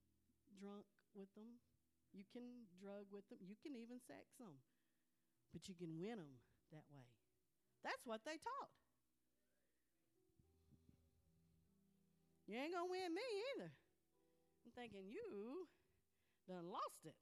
drunk 0.59 0.90
with 1.14 1.30
them. 1.38 1.62
You 2.11 2.26
can 2.34 2.66
drug 2.82 3.07
with 3.14 3.26
them. 3.30 3.38
You 3.46 3.54
can 3.62 3.78
even 3.78 4.02
sex 4.02 4.34
them. 4.42 4.59
But 5.54 5.70
you 5.70 5.78
can 5.78 6.02
win 6.02 6.18
them 6.18 6.42
that 6.74 6.86
way. 6.90 7.07
That's 7.86 8.02
what 8.02 8.26
they 8.26 8.42
taught. 8.42 8.74
You 12.50 12.59
ain't 12.59 12.74
going 12.74 12.86
to 12.86 12.90
win 12.90 13.11
me 13.14 13.26
either. 13.54 13.70
I'm 14.67 14.75
thinking, 14.75 15.07
you 15.07 15.71
done 16.51 16.67
lost 16.67 17.07
it. 17.07 17.14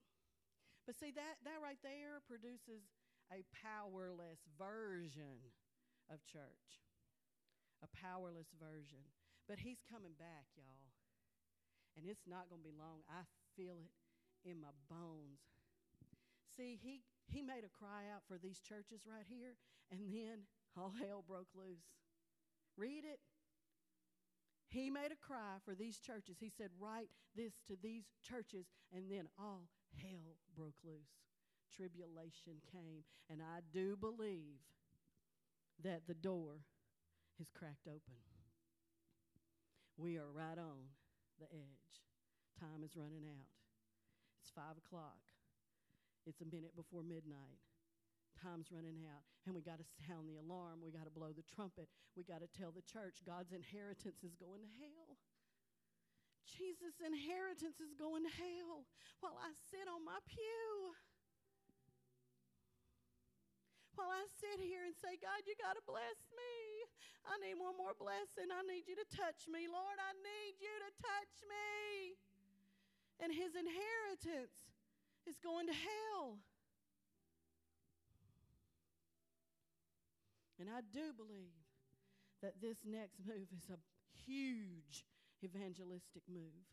But 0.89 0.97
see, 0.97 1.13
that, 1.13 1.45
that 1.45 1.61
right 1.61 1.77
there 1.85 2.25
produces 2.25 2.89
a 3.29 3.45
powerless 3.53 4.41
version 4.57 5.53
of 6.09 6.25
church. 6.25 6.81
A 7.85 7.89
powerless 7.93 8.49
version. 8.57 9.05
But 9.45 9.61
he's 9.61 9.85
coming 9.85 10.17
back, 10.17 10.49
y'all. 10.57 10.89
And 12.01 12.09
it's 12.09 12.25
not 12.25 12.49
going 12.49 12.65
to 12.65 12.69
be 12.69 12.73
long. 12.73 13.05
I 13.13 13.29
feel 13.61 13.77
it 13.77 13.93
in 14.49 14.57
my 14.57 14.73
bones. 14.89 15.45
See, 16.57 16.81
he, 16.81 17.05
he 17.29 17.45
made 17.45 17.69
a 17.69 17.73
cry 17.73 18.09
out 18.09 18.25
for 18.25 18.41
these 18.41 18.61
churches 18.61 19.05
right 19.05 19.29
here, 19.29 19.61
and 19.93 20.01
then 20.09 20.49
all 20.77 20.97
hell 20.97 21.21
broke 21.21 21.53
loose. 21.53 21.93
Read 22.77 23.05
it. 23.05 23.21
He 24.69 24.91
made 24.91 25.13
a 25.13 25.27
cry 25.27 25.59
for 25.65 25.75
these 25.75 25.99
churches. 25.99 26.37
He 26.41 26.51
said, 26.51 26.71
Write 26.81 27.09
this 27.37 27.53
to 27.69 27.77
these 27.83 28.05
churches. 28.23 28.67
And 28.93 29.11
then 29.11 29.29
all 29.39 29.69
hell 30.01 30.37
broke 30.57 30.79
loose. 30.85 31.23
Tribulation 31.75 32.61
came. 32.73 33.05
And 33.31 33.41
I 33.41 33.61
do 33.73 33.97
believe 33.97 34.63
that 35.83 36.03
the 36.07 36.15
door 36.15 36.65
is 37.41 37.51
cracked 37.51 37.87
open. 37.87 38.19
We 39.97 40.17
are 40.17 40.31
right 40.33 40.59
on 40.59 40.91
the 41.39 41.47
edge. 41.53 41.95
Time 42.59 42.83
is 42.85 42.97
running 42.97 43.25
out. 43.27 43.51
It's 44.41 44.51
five 44.51 44.77
o'clock. 44.79 45.19
It's 46.27 46.41
a 46.41 46.45
minute 46.45 46.75
before 46.75 47.03
midnight. 47.03 47.61
Time's 48.45 48.69
running 48.69 49.09
out, 49.09 49.25
and 49.49 49.57
we 49.57 49.65
got 49.65 49.81
to 49.81 49.89
sound 50.05 50.29
the 50.29 50.37
alarm. 50.37 50.85
We 50.85 50.93
got 50.93 51.09
to 51.09 51.15
blow 51.17 51.33
the 51.33 51.49
trumpet. 51.57 51.89
We 52.13 52.29
got 52.29 52.45
to 52.45 52.51
tell 52.53 52.69
the 52.77 52.85
church 52.85 53.25
God's 53.25 53.57
inheritance 53.57 54.21
is 54.21 54.37
going 54.37 54.61
to 54.61 54.69
hell. 54.85 55.17
Jesus' 56.45 57.01
inheritance 57.01 57.81
is 57.81 57.97
going 57.97 58.21
to 58.29 58.33
hell 58.37 58.85
while 59.25 59.41
I 59.41 59.49
sit 59.73 59.89
on 59.89 60.05
my 60.05 60.21
pew. 60.29 60.93
While 63.97 64.13
I 64.13 64.29
sit 64.29 64.61
here 64.61 64.85
and 64.85 64.93
say, 64.93 65.17
God, 65.17 65.49
you 65.49 65.57
got 65.57 65.81
to 65.81 65.85
bless 65.89 66.21
me. 66.37 66.55
I 67.25 67.41
need 67.41 67.57
one 67.57 67.81
more 67.81 67.97
blessing. 67.97 68.53
I 68.53 68.61
need 68.69 68.85
you 68.85 68.93
to 69.01 69.09
touch 69.09 69.49
me. 69.49 69.73
Lord, 69.73 69.97
I 69.97 70.13
need 70.21 70.61
you 70.61 70.75
to 70.85 70.91
touch 71.01 71.35
me. 71.49 72.21
And 73.25 73.33
his 73.33 73.57
inheritance 73.57 74.53
is 75.25 75.41
going 75.41 75.65
to 75.73 75.77
hell. 75.79 76.45
And 80.59 80.69
I 80.69 80.81
do 80.93 81.13
believe 81.17 81.55
that 82.43 82.61
this 82.61 82.79
next 82.85 83.21
move 83.27 83.49
is 83.57 83.69
a 83.71 83.79
huge 84.27 85.05
evangelistic 85.43 86.23
move. 86.29 86.69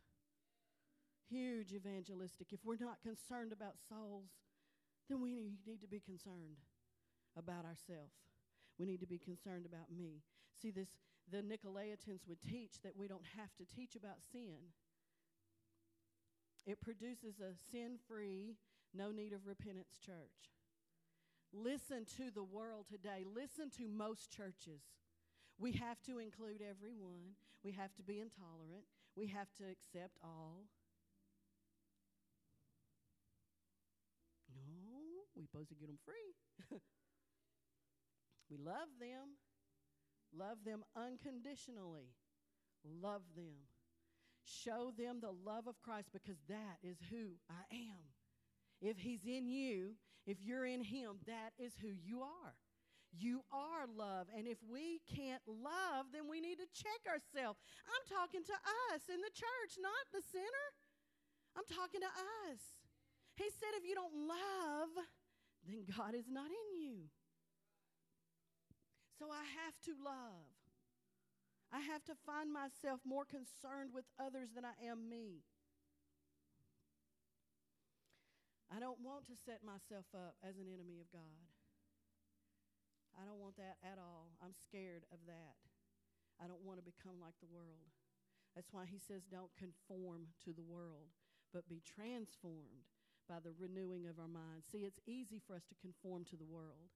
Huge 1.30 1.74
evangelistic. 1.74 2.52
If 2.52 2.60
we're 2.66 2.78
not 2.80 3.02
concerned 3.02 3.54
about 3.54 3.80
souls, 3.88 4.30
then 5.10 5.22
we 5.22 5.56
need 5.66 5.82
to 5.82 5.88
be 5.88 6.00
concerned 6.00 6.60
about 7.38 7.66
ourselves. 7.66 8.14
We 8.78 8.86
need 8.86 9.00
to 9.00 9.08
be 9.08 9.18
concerned 9.18 9.66
about 9.66 9.92
me. 9.96 10.24
See, 10.62 10.72
this 10.72 10.90
the 11.32 11.42
Nicolaitans 11.42 12.28
would 12.28 12.42
teach 12.42 12.82
that 12.84 12.98
we 12.98 13.08
don't 13.08 13.26
have 13.38 13.56
to 13.58 13.76
teach 13.76 13.96
about 13.96 14.18
sin. 14.32 14.74
It 16.66 16.82
produces 16.82 17.40
a 17.40 17.56
sin-free, 17.72 18.58
no 18.94 19.12
need 19.12 19.34
of 19.34 19.46
repentance 19.46 19.98
church. 20.04 20.52
Listen 21.54 22.06
to 22.18 22.32
the 22.34 22.43
world 22.43 22.86
today. 22.89 23.26
Listen 23.36 23.70
to 23.78 23.88
most 23.88 24.32
churches. 24.32 24.82
We 25.60 25.74
have 25.74 26.02
to 26.08 26.20
include 26.20 26.62
everyone. 26.62 27.36
We 27.64 27.74
have 27.74 27.93
to 27.95 28.04
be 28.04 28.20
intolerant. 28.20 28.86
We 29.16 29.28
have 29.28 29.47
to 29.58 29.64
accept 29.66 30.18
all. 30.24 30.64
No, 34.56 35.28
we 35.36 35.45
supposed 35.45 35.70
to 35.70 35.76
get 35.76 35.88
them 35.88 35.99
free. 36.06 36.36
we 38.49 38.58
love 38.58 38.88
them. 38.99 39.36
Love 40.34 40.58
them 40.66 40.84
unconditionally. 40.95 42.16
Love 43.02 43.24
them. 43.36 43.68
Show 44.45 44.91
them 44.97 45.20
the 45.22 45.34
love 45.45 45.68
of 45.68 45.82
Christ 45.82 46.10
because 46.14 46.38
that 46.47 46.78
is 46.82 46.97
who 47.10 47.36
I 47.49 47.76
am. 47.76 47.99
If 48.82 48.97
He's 48.97 49.26
in 49.26 49.47
you, 49.47 49.91
if 50.26 50.38
you're 50.42 50.66
in 50.66 50.84
Him, 50.84 51.18
that 51.28 51.52
is 51.58 51.74
who 51.82 51.90
you 51.90 52.22
are. 52.22 52.56
You 53.12 53.44
are 53.52 53.88
love. 53.92 54.28
And 54.32 54.48
if 54.48 54.58
we 54.64 55.02
can't 55.04 55.44
love, 55.46 56.08
then 56.14 56.30
we 56.30 56.40
need 56.40 56.64
to 56.64 56.70
check 56.72 57.04
ourselves. 57.08 57.60
I'm 57.84 58.06
talking 58.08 58.44
to 58.48 58.58
us 58.94 59.04
in 59.12 59.20
the 59.20 59.34
church, 59.36 59.76
not 59.82 60.08
the 60.14 60.24
sinner. 60.32 60.68
I'm 61.58 61.68
talking 61.68 62.00
to 62.00 62.12
us. 62.48 62.62
He 63.36 63.52
said, 63.52 63.76
if 63.76 63.84
you 63.84 63.96
don't 63.96 64.16
love, 64.28 64.96
then 65.68 65.84
God 65.98 66.16
is 66.16 66.32
not 66.32 66.48
in 66.48 66.68
you. 66.80 67.12
So 69.20 69.28
I 69.28 69.44
have 69.66 69.76
to 69.86 69.92
love. 70.04 70.48
I 71.72 71.80
have 71.80 72.04
to 72.06 72.16
find 72.26 72.52
myself 72.52 73.00
more 73.06 73.24
concerned 73.24 73.92
with 73.94 74.06
others 74.20 74.50
than 74.56 74.66
I 74.66 74.76
am 74.88 75.08
me. 75.08 75.44
I 78.72 78.80
don't 78.80 79.04
want 79.04 79.28
to 79.28 79.36
set 79.36 79.68
myself 79.68 80.08
up 80.16 80.40
as 80.40 80.56
an 80.56 80.72
enemy 80.72 81.04
of 81.04 81.12
God. 81.12 81.44
I 83.12 83.28
don't 83.28 83.44
want 83.44 83.60
that 83.60 83.76
at 83.84 84.00
all. 84.00 84.32
I'm 84.40 84.56
scared 84.56 85.04
of 85.12 85.20
that. 85.28 85.60
I 86.40 86.48
don't 86.48 86.64
want 86.64 86.80
to 86.80 86.86
become 86.88 87.20
like 87.20 87.36
the 87.44 87.52
world. 87.52 87.92
That's 88.56 88.72
why 88.72 88.88
he 88.88 88.96
says, 88.96 89.28
don't 89.28 89.52
conform 89.60 90.32
to 90.48 90.56
the 90.56 90.64
world, 90.64 91.12
but 91.52 91.68
be 91.68 91.84
transformed 91.84 92.88
by 93.28 93.44
the 93.44 93.52
renewing 93.60 94.08
of 94.08 94.20
our 94.20 94.32
minds. 94.32 94.72
See, 94.72 94.88
it's 94.88 95.04
easy 95.04 95.44
for 95.44 95.56
us 95.56 95.68
to 95.68 95.76
conform 95.76 96.24
to 96.32 96.40
the 96.40 96.48
world. 96.48 96.96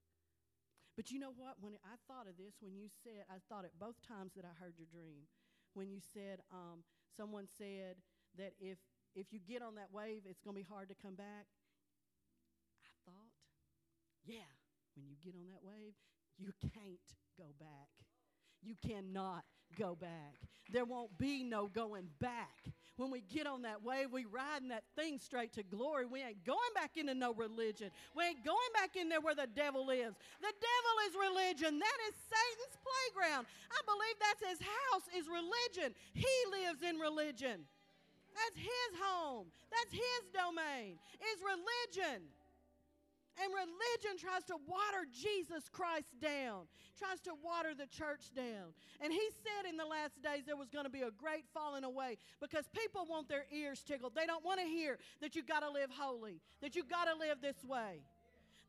But 0.96 1.12
you 1.12 1.20
know 1.20 1.36
what? 1.36 1.60
When 1.60 1.76
I 1.84 2.00
thought 2.08 2.24
of 2.24 2.40
this, 2.40 2.56
when 2.64 2.72
you 2.72 2.88
said, 3.04 3.28
I 3.28 3.36
thought 3.52 3.68
it 3.68 3.76
both 3.76 4.00
times 4.00 4.32
that 4.32 4.48
I 4.48 4.56
heard 4.56 4.80
your 4.80 4.88
dream. 4.88 5.28
When 5.76 5.92
you 5.92 6.00
said, 6.00 6.40
um, 6.48 6.88
someone 7.12 7.44
said 7.60 8.00
that 8.40 8.56
if 8.56 8.80
if 9.16 9.32
you 9.32 9.40
get 9.40 9.64
on 9.64 9.76
that 9.76 9.88
wave, 9.92 10.28
it's 10.28 10.40
going 10.44 10.52
to 10.56 10.60
be 10.60 10.68
hard 10.68 10.88
to 10.88 10.94
come 10.96 11.16
back. 11.16 11.48
Yeah, 14.26 14.50
when 14.96 15.06
you 15.06 15.14
get 15.22 15.34
on 15.34 15.46
that 15.52 15.62
wave, 15.62 15.94
you 16.36 16.52
can't 16.74 17.06
go 17.38 17.54
back. 17.58 17.88
You 18.62 18.74
cannot 18.82 19.44
go 19.78 19.94
back. 19.94 20.34
There 20.72 20.84
won't 20.84 21.16
be 21.16 21.44
no 21.44 21.68
going 21.68 22.08
back. 22.18 22.66
When 22.96 23.10
we 23.10 23.20
get 23.20 23.46
on 23.46 23.62
that 23.62 23.84
wave, 23.84 24.10
we 24.10 24.24
riding 24.24 24.68
that 24.70 24.82
thing 24.96 25.20
straight 25.20 25.52
to 25.52 25.62
glory. 25.62 26.06
We 26.06 26.22
ain't 26.22 26.44
going 26.44 26.72
back 26.74 26.96
into 26.96 27.14
no 27.14 27.34
religion. 27.34 27.90
We 28.16 28.24
ain't 28.24 28.44
going 28.44 28.72
back 28.74 28.96
in 28.96 29.08
there 29.08 29.20
where 29.20 29.34
the 29.36 29.46
devil 29.46 29.86
lives. 29.86 30.16
The 30.40 30.54
devil 30.56 30.94
is 31.06 31.14
religion. 31.14 31.78
That 31.78 31.98
is 32.08 32.14
Satan's 32.26 32.76
playground. 32.82 33.46
I 33.70 33.80
believe 33.84 34.16
that's 34.18 34.42
his 34.50 34.60
house 34.64 35.06
is 35.14 35.28
religion. 35.28 35.94
He 36.14 36.34
lives 36.50 36.82
in 36.82 36.98
religion. 36.98 37.68
That's 38.34 38.58
his 38.58 38.90
home. 38.98 39.46
That's 39.70 39.92
his 39.92 40.22
domain. 40.32 40.98
Is 41.20 41.40
religion. 41.44 42.24
And 43.36 43.52
religion 43.52 44.16
tries 44.16 44.44
to 44.48 44.56
water 44.64 45.04
Jesus 45.12 45.68
Christ 45.68 46.08
down, 46.20 46.64
tries 46.96 47.20
to 47.28 47.36
water 47.44 47.76
the 47.76 47.84
church 47.84 48.32
down. 48.34 48.72
And 49.00 49.12
he 49.12 49.28
said 49.44 49.68
in 49.68 49.76
the 49.76 49.84
last 49.84 50.22
days 50.24 50.48
there 50.48 50.56
was 50.56 50.72
going 50.72 50.88
to 50.88 50.90
be 50.90 51.04
a 51.04 51.12
great 51.12 51.44
falling 51.52 51.84
away 51.84 52.16
because 52.40 52.64
people 52.72 53.04
want 53.04 53.28
their 53.28 53.44
ears 53.52 53.84
tickled. 53.84 54.16
They 54.16 54.24
don't 54.24 54.44
want 54.44 54.60
to 54.60 54.66
hear 54.66 54.96
that 55.20 55.36
you 55.36 55.44
got 55.44 55.60
to 55.60 55.70
live 55.70 55.90
holy, 55.92 56.40
that 56.62 56.74
you 56.74 56.82
got 56.82 57.12
to 57.12 57.14
live 57.18 57.44
this 57.44 57.60
way, 57.60 58.00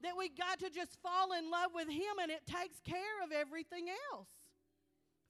that 0.03 0.19
we 0.19 0.27
got 0.27 0.59
to 0.59 0.69
just 0.69 0.99
fall 0.99 1.31
in 1.31 1.49
love 1.49 1.71
with 1.73 1.87
him 1.87 2.19
and 2.21 2.29
it 2.29 2.43
takes 2.43 2.83
care 2.83 3.23
of 3.23 3.31
everything 3.31 3.87
else. 4.11 4.29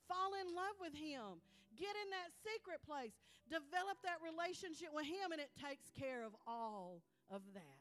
Fall 0.10 0.34
in 0.42 0.50
love 0.56 0.82
with 0.82 0.98
him. 0.98 1.46
Get 1.78 1.94
in 1.94 2.10
that 2.10 2.34
secret 2.42 2.82
place. 2.82 3.14
Develop 3.54 4.02
that 4.02 4.18
relationship 4.26 4.90
with 4.98 5.06
him 5.06 5.30
and 5.30 5.38
it 5.40 5.54
takes 5.62 5.94
care 5.94 6.26
of 6.26 6.34
all 6.50 7.06
of 7.30 7.46
that. 7.54 7.80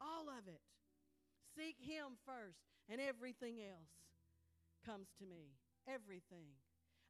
All 0.00 0.26
of 0.26 0.48
it. 0.50 0.71
Seek 1.56 1.76
Him 1.80 2.16
first, 2.24 2.64
and 2.88 3.00
everything 3.00 3.60
else 3.60 3.92
comes 4.84 5.12
to 5.20 5.24
me. 5.24 5.56
Everything. 5.86 6.56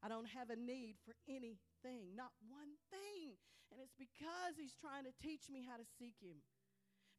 I 0.02 0.10
don't 0.10 0.26
have 0.34 0.50
a 0.50 0.58
need 0.58 0.98
for 1.06 1.14
anything, 1.30 2.16
not 2.18 2.34
one 2.50 2.74
thing. 2.90 3.38
And 3.70 3.78
it's 3.78 3.94
because 3.94 4.58
He's 4.58 4.74
trying 4.74 5.06
to 5.06 5.14
teach 5.22 5.46
me 5.46 5.62
how 5.62 5.78
to 5.78 5.86
seek 5.98 6.18
Him. 6.18 6.42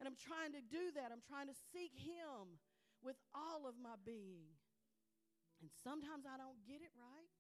And 0.02 0.06
I'm 0.10 0.20
trying 0.20 0.52
to 0.54 0.62
do 0.62 0.92
that. 1.00 1.14
I'm 1.14 1.24
trying 1.24 1.48
to 1.48 1.58
seek 1.72 1.96
Him 1.96 2.60
with 3.00 3.16
all 3.32 3.64
of 3.66 3.80
my 3.80 3.96
being. 4.04 4.52
And 5.64 5.72
sometimes 5.80 6.28
I 6.28 6.36
don't 6.36 6.60
get 6.68 6.84
it 6.84 6.92
right, 7.00 7.32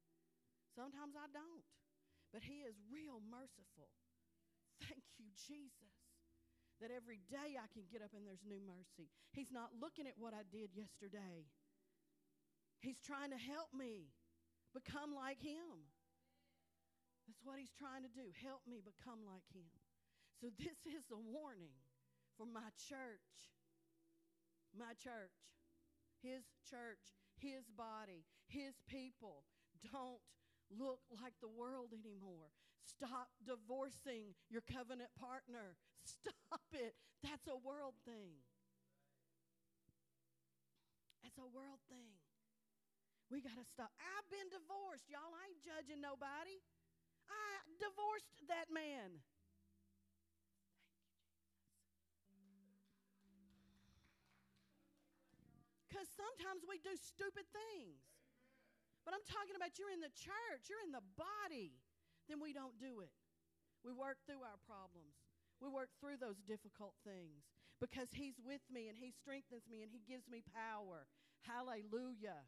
sometimes 0.74 1.14
I 1.20 1.28
don't. 1.30 1.68
But 2.32 2.48
He 2.48 2.64
is 2.64 2.80
real 2.88 3.20
merciful. 3.20 3.92
Thank 4.80 5.04
you, 5.20 5.28
Jesus 5.36 5.93
that 6.82 6.90
every 6.90 7.22
day 7.30 7.58
I 7.58 7.68
can 7.70 7.86
get 7.92 8.02
up 8.02 8.14
and 8.18 8.26
there's 8.26 8.44
new 8.46 8.62
mercy. 8.64 9.10
He's 9.32 9.52
not 9.54 9.74
looking 9.78 10.08
at 10.08 10.18
what 10.18 10.34
I 10.34 10.46
did 10.50 10.74
yesterday. 10.74 11.46
He's 12.82 13.00
trying 13.00 13.32
to 13.32 13.40
help 13.40 13.72
me 13.72 14.12
become 14.76 15.16
like 15.16 15.40
Him. 15.40 15.88
That's 17.30 17.40
what 17.46 17.62
He's 17.62 17.72
trying 17.78 18.04
to 18.04 18.12
do. 18.12 18.34
Help 18.44 18.66
me 18.68 18.84
become 18.84 19.24
like 19.24 19.48
Him. 19.54 19.70
So, 20.42 20.52
this 20.60 20.76
is 20.98 21.08
a 21.14 21.20
warning 21.20 21.78
for 22.36 22.44
my 22.50 22.68
church. 22.90 23.54
My 24.76 24.98
church. 25.00 25.38
His 26.20 26.44
church. 26.68 27.16
His 27.40 27.64
body. 27.72 28.26
His 28.50 28.76
people. 28.90 29.46
Don't 29.92 30.20
look 30.68 31.00
like 31.22 31.38
the 31.40 31.52
world 31.52 31.94
anymore. 31.94 32.52
Stop 32.84 33.32
divorcing 33.44 34.36
your 34.52 34.62
covenant 34.68 35.10
partner. 35.16 35.76
Stop 36.04 36.68
it. 36.76 36.96
That's 37.24 37.48
a 37.48 37.56
world 37.56 37.96
thing. 38.04 38.44
That's 41.24 41.40
a 41.40 41.48
world 41.48 41.80
thing. 41.88 42.20
We 43.32 43.40
got 43.40 43.56
to 43.56 43.66
stop. 43.66 43.90
I've 43.98 44.28
been 44.28 44.52
divorced. 44.52 45.08
Y'all 45.08 45.32
I 45.32 45.50
ain't 45.50 45.64
judging 45.64 46.04
nobody. 46.04 46.60
I 47.32 47.64
divorced 47.80 48.44
that 48.52 48.68
man. 48.68 49.24
Because 55.88 56.10
sometimes 56.14 56.68
we 56.68 56.82
do 56.84 56.92
stupid 57.00 57.48
things. 57.54 58.02
But 59.06 59.14
I'm 59.14 59.24
talking 59.28 59.56
about 59.56 59.78
you're 59.78 59.92
in 59.94 60.02
the 60.02 60.12
church, 60.16 60.68
you're 60.72 60.84
in 60.84 60.92
the 60.92 61.06
body. 61.16 61.76
Then 62.28 62.40
we 62.40 62.54
don't 62.54 62.80
do 62.80 63.02
it. 63.04 63.14
We 63.84 63.92
work 63.92 64.24
through 64.24 64.44
our 64.48 64.60
problems. 64.64 65.20
We 65.60 65.68
work 65.68 65.92
through 66.00 66.20
those 66.20 66.40
difficult 66.44 66.96
things 67.04 67.48
because 67.84 68.16
He's 68.16 68.40
with 68.40 68.64
me 68.72 68.88
and 68.88 68.96
He 68.96 69.12
strengthens 69.12 69.68
me 69.68 69.84
and 69.84 69.92
He 69.92 70.04
gives 70.04 70.28
me 70.28 70.44
power. 70.56 71.08
Hallelujah. 71.44 72.48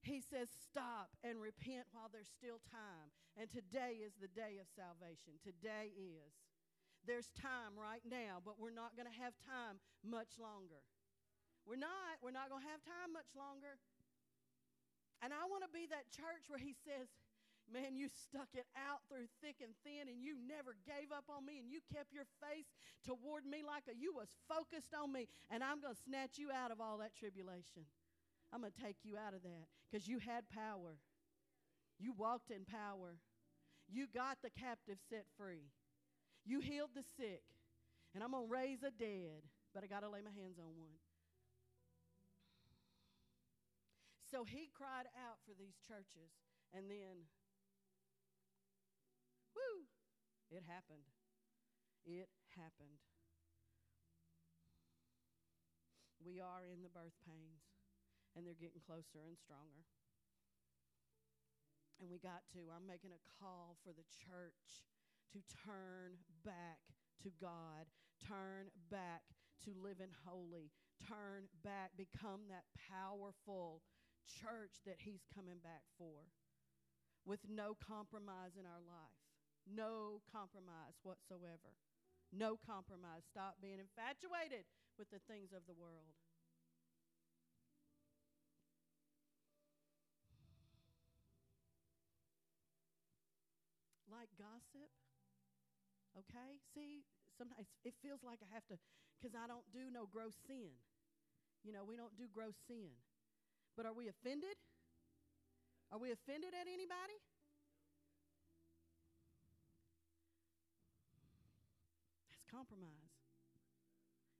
He 0.00 0.24
says, 0.24 0.48
Stop 0.52 1.12
and 1.20 1.40
repent 1.40 1.88
while 1.92 2.08
there's 2.08 2.32
still 2.32 2.64
time. 2.72 3.12
And 3.36 3.52
today 3.52 4.00
is 4.00 4.16
the 4.16 4.32
day 4.32 4.56
of 4.56 4.68
salvation. 4.72 5.36
Today 5.44 5.92
is. 5.96 6.32
There's 7.04 7.30
time 7.38 7.76
right 7.78 8.02
now, 8.02 8.42
but 8.42 8.58
we're 8.58 8.74
not 8.74 8.98
going 8.98 9.06
to 9.06 9.18
have 9.22 9.36
time 9.46 9.78
much 10.02 10.40
longer. 10.42 10.82
We're 11.62 11.78
not. 11.78 12.18
We're 12.18 12.34
not 12.34 12.50
going 12.50 12.64
to 12.64 12.70
have 12.72 12.82
time 12.82 13.14
much 13.14 13.30
longer. 13.36 13.78
And 15.22 15.32
I 15.32 15.44
want 15.48 15.64
to 15.64 15.72
be 15.72 15.86
that 15.90 16.10
church 16.10 16.48
where 16.48 16.62
He 16.62 16.74
says, 16.74 17.10
Man, 17.66 17.98
you 17.98 18.06
stuck 18.06 18.48
it 18.54 18.66
out 18.78 19.02
through 19.10 19.26
thick 19.42 19.58
and 19.58 19.74
thin, 19.82 20.06
and 20.06 20.22
you 20.22 20.38
never 20.38 20.78
gave 20.86 21.10
up 21.10 21.26
on 21.26 21.42
me, 21.42 21.58
and 21.58 21.66
you 21.66 21.82
kept 21.90 22.14
your 22.14 22.26
face 22.38 22.70
toward 23.02 23.42
me 23.42 23.66
like 23.66 23.90
a, 23.90 23.94
you 23.98 24.14
was 24.14 24.30
focused 24.46 24.94
on 24.94 25.10
me, 25.10 25.26
and 25.50 25.66
I'm 25.66 25.82
going 25.82 25.94
to 25.94 26.04
snatch 26.06 26.38
you 26.38 26.54
out 26.54 26.70
of 26.70 26.80
all 26.80 26.98
that 27.02 27.18
tribulation. 27.18 27.82
I'm 28.54 28.62
going 28.62 28.70
to 28.70 28.82
take 28.82 29.02
you 29.02 29.18
out 29.18 29.34
of 29.34 29.42
that 29.42 29.66
because 29.90 30.06
you 30.06 30.22
had 30.22 30.46
power. 30.48 30.94
You 31.98 32.14
walked 32.14 32.54
in 32.54 32.62
power. 32.62 33.18
You 33.90 34.06
got 34.06 34.38
the 34.42 34.50
captive 34.50 34.98
set 35.10 35.26
free. 35.36 35.66
You 36.44 36.60
healed 36.60 36.94
the 36.94 37.02
sick. 37.18 37.42
And 38.14 38.22
I'm 38.22 38.30
going 38.30 38.46
to 38.46 38.52
raise 38.52 38.82
a 38.86 38.94
dead, 38.94 39.42
but 39.74 39.84
I 39.84 39.88
got 39.88 40.00
to 40.00 40.08
lay 40.08 40.22
my 40.22 40.32
hands 40.32 40.56
on 40.58 40.72
one. 40.78 40.96
So 44.30 44.44
he 44.44 44.70
cried 44.72 45.06
out 45.14 45.38
for 45.44 45.52
these 45.54 45.76
churches, 45.86 46.34
and 46.74 46.90
then 46.90 47.28
Woo! 49.56 49.88
It 50.52 50.62
happened. 50.68 51.08
It 52.04 52.28
happened. 52.54 53.00
We 56.20 56.38
are 56.38 56.68
in 56.68 56.84
the 56.84 56.92
birth 56.92 57.16
pains, 57.24 57.64
and 58.36 58.44
they're 58.44 58.58
getting 58.58 58.84
closer 58.84 59.24
and 59.24 59.40
stronger. 59.40 59.88
And 61.96 62.12
we 62.12 62.20
got 62.20 62.44
to, 62.52 62.68
I'm 62.68 62.84
making 62.84 63.16
a 63.16 63.26
call 63.40 63.80
for 63.80 63.96
the 63.96 64.04
church 64.12 64.84
to 65.32 65.40
turn 65.64 66.20
back 66.44 66.92
to 67.24 67.32
God, 67.40 67.88
turn 68.20 68.68
back 68.90 69.24
to 69.64 69.72
living 69.72 70.12
holy, 70.28 70.70
turn 71.00 71.48
back, 71.64 71.96
become 71.96 72.52
that 72.52 72.68
powerful 72.76 73.80
church 74.28 74.84
that 74.84 75.00
He's 75.00 75.24
coming 75.32 75.58
back 75.62 75.88
for 75.96 76.28
with 77.24 77.40
no 77.48 77.74
compromise 77.74 78.54
in 78.58 78.66
our 78.66 78.82
life. 78.84 79.25
No 79.66 80.22
compromise 80.30 80.94
whatsoever. 81.02 81.74
No 82.30 82.54
compromise. 82.54 83.26
Stop 83.26 83.58
being 83.58 83.82
infatuated 83.82 84.62
with 84.94 85.10
the 85.10 85.18
things 85.26 85.50
of 85.50 85.66
the 85.66 85.74
world. 85.74 86.14
Like 94.06 94.30
gossip. 94.38 94.88
Okay? 96.14 96.62
See, 96.72 97.04
sometimes 97.36 97.66
it 97.84 97.92
feels 98.00 98.22
like 98.22 98.38
I 98.40 98.48
have 98.54 98.64
to, 98.72 98.78
because 99.18 99.34
I 99.36 99.50
don't 99.50 99.66
do 99.74 99.90
no 99.92 100.06
gross 100.06 100.38
sin. 100.46 100.72
You 101.66 101.74
know, 101.74 101.82
we 101.82 101.98
don't 101.98 102.16
do 102.16 102.30
gross 102.32 102.54
sin. 102.70 102.94
But 103.76 103.84
are 103.84 103.92
we 103.92 104.08
offended? 104.08 104.56
Are 105.92 105.98
we 105.98 106.10
offended 106.14 106.54
at 106.54 106.64
anybody? 106.70 107.18
Compromise. 112.56 113.12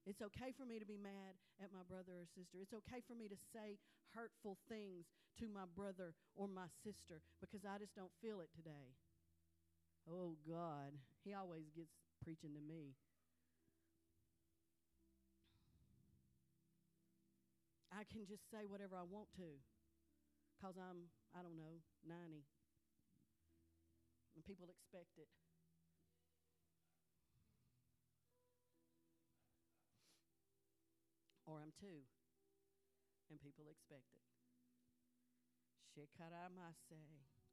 It's 0.09 0.23
okay 0.25 0.49
for 0.57 0.65
me 0.65 0.81
to 0.81 0.87
be 0.87 0.97
mad 0.97 1.37
at 1.61 1.69
my 1.69 1.85
brother 1.85 2.17
or 2.17 2.25
sister. 2.33 2.57
It's 2.57 2.73
okay 2.73 3.05
for 3.05 3.13
me 3.13 3.29
to 3.29 3.37
say 3.53 3.77
hurtful 4.17 4.57
things 4.65 5.05
to 5.37 5.45
my 5.45 5.69
brother 5.77 6.17
or 6.33 6.49
my 6.49 6.65
sister 6.81 7.21
because 7.37 7.61
I 7.61 7.77
just 7.77 7.93
don't 7.93 8.13
feel 8.23 8.41
it 8.41 8.49
today. 8.57 8.97
Oh, 10.09 10.39
God. 10.47 10.95
He 11.21 11.35
always 11.35 11.69
gets 11.75 11.91
preaching 12.23 12.55
to 12.55 12.63
me. 12.63 12.95
I 17.91 18.07
can 18.07 18.23
just 18.25 18.47
say 18.49 18.63
whatever 18.63 18.95
I 18.95 19.03
want 19.03 19.27
to 19.37 19.59
because 20.55 20.79
I'm, 20.79 21.11
I 21.35 21.43
don't 21.43 21.59
know, 21.59 21.83
90. 22.07 22.47
And 24.33 24.41
people 24.47 24.71
expect 24.71 25.19
it. 25.19 25.27
Or 31.47 31.63
I'm 31.63 31.71
two. 31.79 32.03
And 33.31 33.39
people 33.39 33.65
expect 33.71 34.11
it. 34.13 34.27
Shikaramase. 35.95 36.99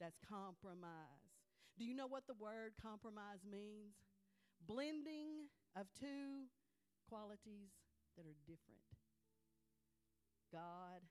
That's 0.02 0.18
compromise. 0.26 1.32
Do 1.78 1.86
you 1.86 1.94
know 1.94 2.10
what 2.10 2.26
the 2.26 2.38
word 2.38 2.74
compromise 2.82 3.46
means? 3.46 3.94
Blending 4.66 5.50
of 5.78 5.86
two 5.98 6.50
qualities 7.08 7.74
that 8.18 8.26
are 8.26 8.38
different 8.46 8.82
God 10.54 11.02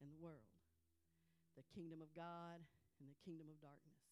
and 0.00 0.12
the 0.12 0.20
world, 0.20 0.52
the 1.56 1.64
kingdom 1.72 2.04
of 2.04 2.12
God 2.12 2.60
and 3.00 3.08
the 3.08 3.16
kingdom 3.24 3.48
of 3.48 3.56
darkness. 3.64 4.04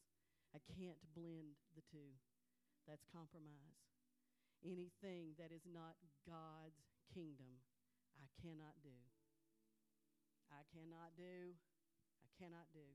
I 0.57 0.61
can't 0.73 1.01
blend 1.13 1.61
the 1.77 1.85
two. 1.85 2.17
That's 2.89 3.05
compromise. 3.13 3.81
Anything 4.65 5.37
that 5.37 5.53
is 5.53 5.69
not 5.69 6.01
God's 6.25 6.81
kingdom 7.13 7.61
cannot 8.55 8.79
do. 8.87 8.95
I 10.47 10.63
cannot 10.71 11.11
do. 11.19 11.59
I 12.23 12.31
cannot 12.39 12.71
do. 12.71 12.87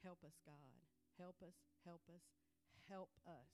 Help 0.00 0.24
us, 0.24 0.40
God. 0.48 0.80
Help 1.20 1.36
us, 1.44 1.52
help 1.84 2.00
us, 2.08 2.24
help 2.88 3.12
us. 3.28 3.52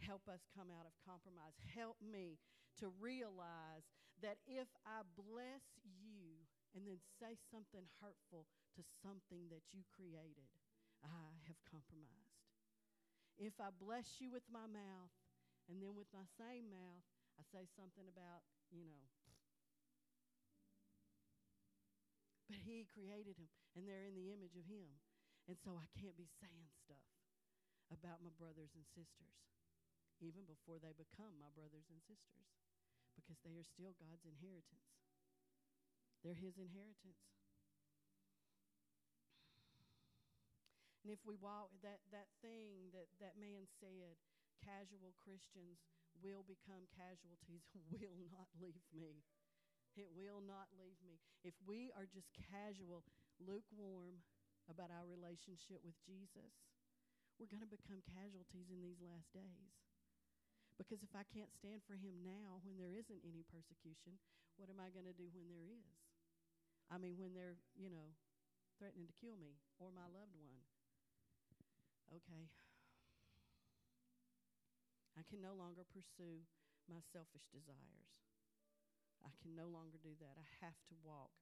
Help 0.00 0.24
us 0.32 0.40
come 0.56 0.72
out 0.72 0.88
of 0.88 0.96
compromise. 1.04 1.52
Help 1.76 2.00
me 2.00 2.40
to 2.80 2.88
realize 2.96 3.84
that 4.24 4.40
if 4.48 4.68
I 4.88 5.04
bless 5.12 5.64
you 5.84 6.40
and 6.72 6.88
then 6.88 6.96
say 7.20 7.36
something 7.52 7.84
hurtful 8.00 8.48
to 8.76 8.80
something 9.04 9.52
that 9.52 9.76
you 9.76 9.84
created, 9.92 10.48
I 11.04 11.36
have 11.52 11.60
compromised. 11.68 12.48
If 13.36 13.60
I 13.60 13.68
bless 13.76 14.16
you 14.24 14.32
with 14.32 14.48
my 14.48 14.64
mouth 14.64 15.12
and 15.68 15.84
then 15.84 15.92
with 15.92 16.08
my 16.16 16.24
same 16.40 16.72
mouth, 16.72 17.04
I 17.36 17.44
say 17.52 17.68
something 17.76 18.08
about, 18.08 18.44
you 18.72 18.84
know, 18.88 19.04
But 22.46 22.62
He 22.62 22.86
created 22.86 23.34
them, 23.36 23.50
and 23.74 23.86
they're 23.86 24.06
in 24.06 24.14
the 24.14 24.30
image 24.30 24.54
of 24.54 24.66
Him. 24.66 25.02
And 25.46 25.58
so 25.58 25.78
I 25.78 25.86
can't 25.94 26.18
be 26.18 26.26
saying 26.42 26.70
stuff 26.86 27.06
about 27.90 28.22
my 28.22 28.34
brothers 28.34 28.74
and 28.74 28.86
sisters, 28.94 29.38
even 30.18 30.42
before 30.46 30.82
they 30.82 30.94
become 30.94 31.38
my 31.38 31.50
brothers 31.54 31.86
and 31.90 32.02
sisters, 32.02 32.50
because 33.14 33.38
they 33.46 33.54
are 33.58 33.66
still 33.66 33.94
God's 33.98 34.26
inheritance. 34.26 34.90
They're 36.22 36.38
His 36.38 36.58
inheritance. 36.58 37.22
And 41.06 41.14
if 41.14 41.22
we 41.22 41.38
walk 41.38 41.70
that, 41.86 42.02
that 42.10 42.26
thing 42.42 42.90
that 42.90 43.06
that 43.22 43.38
man 43.38 43.70
said, 43.78 44.18
casual 44.58 45.14
Christians 45.22 45.78
will 46.18 46.42
become 46.42 46.90
casualties, 46.98 47.62
will 47.94 48.26
not 48.34 48.50
leave 48.58 48.82
me. 48.90 49.22
It 49.96 50.12
will 50.12 50.44
not 50.44 50.68
leave 50.76 51.00
me. 51.00 51.16
If 51.40 51.56
we 51.64 51.88
are 51.96 52.04
just 52.04 52.28
casual, 52.36 53.00
lukewarm 53.40 54.20
about 54.68 54.92
our 54.92 55.08
relationship 55.08 55.80
with 55.80 55.96
Jesus, 56.04 56.52
we're 57.40 57.48
going 57.48 57.64
to 57.64 57.68
become 57.68 58.04
casualties 58.04 58.68
in 58.68 58.84
these 58.84 59.00
last 59.00 59.32
days. 59.32 59.72
Because 60.76 61.00
if 61.00 61.16
I 61.16 61.24
can't 61.32 61.52
stand 61.56 61.80
for 61.88 61.96
him 61.96 62.20
now 62.20 62.60
when 62.60 62.76
there 62.76 62.92
isn't 62.92 63.24
any 63.24 63.48
persecution, 63.48 64.20
what 64.60 64.68
am 64.68 64.76
I 64.76 64.92
going 64.92 65.08
to 65.08 65.16
do 65.16 65.32
when 65.32 65.48
there 65.48 65.64
is? 65.64 65.96
I 66.92 67.00
mean, 67.00 67.16
when 67.16 67.32
they're, 67.32 67.56
you 67.72 67.88
know, 67.88 68.12
threatening 68.76 69.08
to 69.08 69.16
kill 69.16 69.40
me 69.40 69.56
or 69.80 69.88
my 69.88 70.04
loved 70.12 70.36
one. 70.36 70.60
Okay. 72.12 72.52
I 75.16 75.24
can 75.24 75.40
no 75.40 75.56
longer 75.56 75.88
pursue 75.88 76.44
my 76.84 77.00
selfish 77.08 77.48
desires. 77.48 78.25
I 79.24 79.30
can 79.42 79.54
no 79.56 79.68
longer 79.68 79.98
do 80.02 80.12
that. 80.20 80.36
I 80.36 80.46
have 80.64 80.76
to 80.90 80.94
walk 81.04 81.32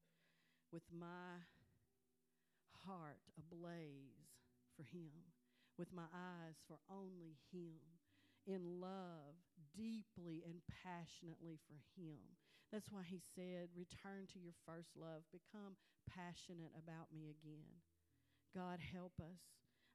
with 0.72 0.84
my 0.92 1.42
heart 2.86 3.22
ablaze 3.38 4.34
for 4.76 4.82
Him, 4.82 5.32
with 5.78 5.92
my 5.92 6.10
eyes 6.12 6.60
for 6.66 6.78
only 6.90 7.38
Him, 7.52 7.80
in 8.46 8.80
love, 8.80 9.40
deeply 9.72 10.44
and 10.44 10.60
passionately 10.84 11.58
for 11.64 11.78
Him. 11.96 12.36
That's 12.70 12.90
why 12.90 13.02
He 13.06 13.22
said, 13.34 13.72
Return 13.72 14.26
to 14.34 14.38
your 14.38 14.56
first 14.66 14.92
love, 14.98 15.24
become 15.32 15.78
passionate 16.10 16.74
about 16.76 17.08
me 17.14 17.30
again. 17.30 17.80
God, 18.54 18.78
help 18.78 19.12
us. 19.18 19.40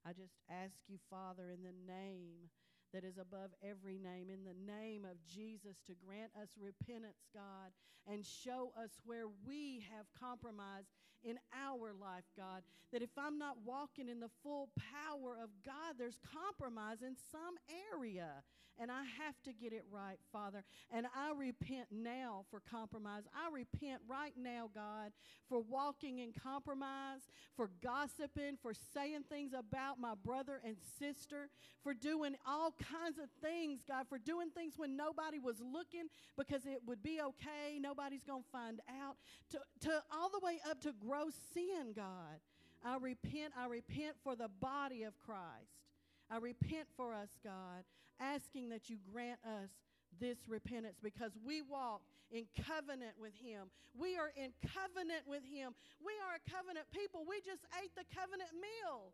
I 0.06 0.14
just 0.14 0.40
ask 0.50 0.88
you, 0.88 0.98
Father, 1.10 1.52
in 1.52 1.64
the 1.64 1.76
name 1.76 2.50
that 2.94 3.04
is 3.04 3.18
above 3.18 3.52
every 3.64 3.98
name, 3.98 4.30
in 4.30 4.44
the 4.44 4.58
name 4.72 5.06
of 5.06 5.18
Jesus, 5.26 5.78
to 5.88 5.94
grant 6.06 6.32
us 6.42 6.50
repentance, 6.60 7.28
God, 7.34 7.72
and 8.08 8.26
show 8.26 8.72
us 8.82 8.92
where 9.06 9.28
we 9.46 9.84
have 9.96 10.06
compromised 10.20 10.90
in 11.24 11.38
our 11.54 11.94
life, 11.94 12.24
God. 12.38 12.64
That 12.92 13.02
if 13.02 13.12
I'm 13.18 13.38
not 13.38 13.58
walking 13.66 14.10
in 14.10 14.20
the 14.20 14.32
full 14.42 14.70
power 14.78 15.38
of 15.42 15.50
God, 15.66 15.96
there's 15.98 16.20
compromise 16.34 17.02
in 17.02 17.16
some 17.32 17.56
area, 17.94 18.44
and 18.80 18.90
I 18.92 19.04
have 19.26 19.36
to 19.44 19.54
get 19.54 19.74
it 19.74 19.84
right, 19.92 20.18
Father. 20.32 20.64
And 20.92 21.06
I 21.08 21.34
repent 21.38 21.88
now 21.92 22.46
for 22.50 22.62
compromise. 22.72 23.24
I 23.36 23.54
repent 23.54 24.02
right 24.08 24.34
now, 24.38 24.70
God, 24.74 25.12
for 25.48 25.60
walking 25.60 26.20
in 26.20 26.32
compromise, 26.32 27.22
for 27.56 27.70
gossiping, 27.84 28.58
for 28.62 28.74
saying 28.74 29.24
things 29.30 29.52
about 29.54 30.00
my 30.00 30.14
brother 30.24 30.62
and 30.64 30.78
sister, 30.98 31.50
for 31.84 31.94
doing 31.94 32.36
all 32.48 32.72
kinds 32.72 33.18
of 33.18 33.30
things, 33.42 33.82
God, 33.88 34.06
for 34.08 34.18
doing 34.18 34.50
things 34.50 34.76
when 34.78 34.96
nobody 34.96 35.40
was 35.40 35.58
looking 35.60 36.08
because 36.38 36.66
it 36.66 36.80
would 36.86 37.04
be 37.04 37.20
okay, 37.22 37.80
nobody's 37.80 38.24
going 38.24 38.44
to 38.44 38.50
find 38.50 38.80
out, 39.02 39.18
to, 39.52 39.60
to 39.82 40.04
all 40.14 40.30
the 40.30 40.40
way 40.44 40.60
up 40.70 40.80
to 40.82 40.94
gross 41.06 41.34
sin, 41.54 41.94
God. 41.96 42.40
I 42.84 42.96
repent, 42.98 43.54
I 43.58 43.66
repent 43.68 44.16
for 44.24 44.36
the 44.36 44.48
body 44.48 45.04
of 45.04 45.18
Christ. 45.20 45.89
I 46.30 46.38
repent 46.38 46.88
for 46.96 47.14
us, 47.14 47.30
God, 47.44 47.84
asking 48.20 48.70
that 48.70 48.90
you 48.90 48.98
grant 49.12 49.40
us 49.44 49.72
this 50.20 50.38
repentance 50.48 50.98
because 51.02 51.34
we 51.46 51.62
walk 51.62 52.02
in 52.32 52.46
covenant 52.66 53.18
with 53.18 53.34
Him. 53.34 53.70
We 53.98 54.18
are 54.18 54.30
in 54.38 54.54
covenant 54.62 55.26
with 55.26 55.42
Him. 55.46 55.74
We 56.02 56.14
are 56.22 56.38
a 56.38 56.44
covenant 56.46 56.86
people. 56.94 57.26
We 57.26 57.42
just 57.42 57.66
ate 57.82 57.94
the 57.98 58.06
covenant 58.14 58.54
meal. 58.54 59.14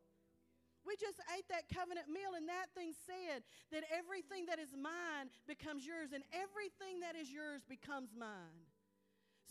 We 0.85 0.93
just 1.01 1.17
ate 1.33 1.49
that 1.49 1.65
covenant 1.73 2.13
meal, 2.13 2.37
and 2.37 2.45
that 2.47 2.69
thing 2.77 2.93
said 2.93 3.41
that 3.73 3.83
everything 3.89 4.45
that 4.45 4.59
is 4.59 4.69
mine 4.77 5.33
becomes 5.49 5.81
yours, 5.81 6.13
and 6.13 6.21
everything 6.29 7.01
that 7.01 7.17
is 7.17 7.31
yours 7.31 7.65
becomes 7.65 8.13
mine. 8.13 8.69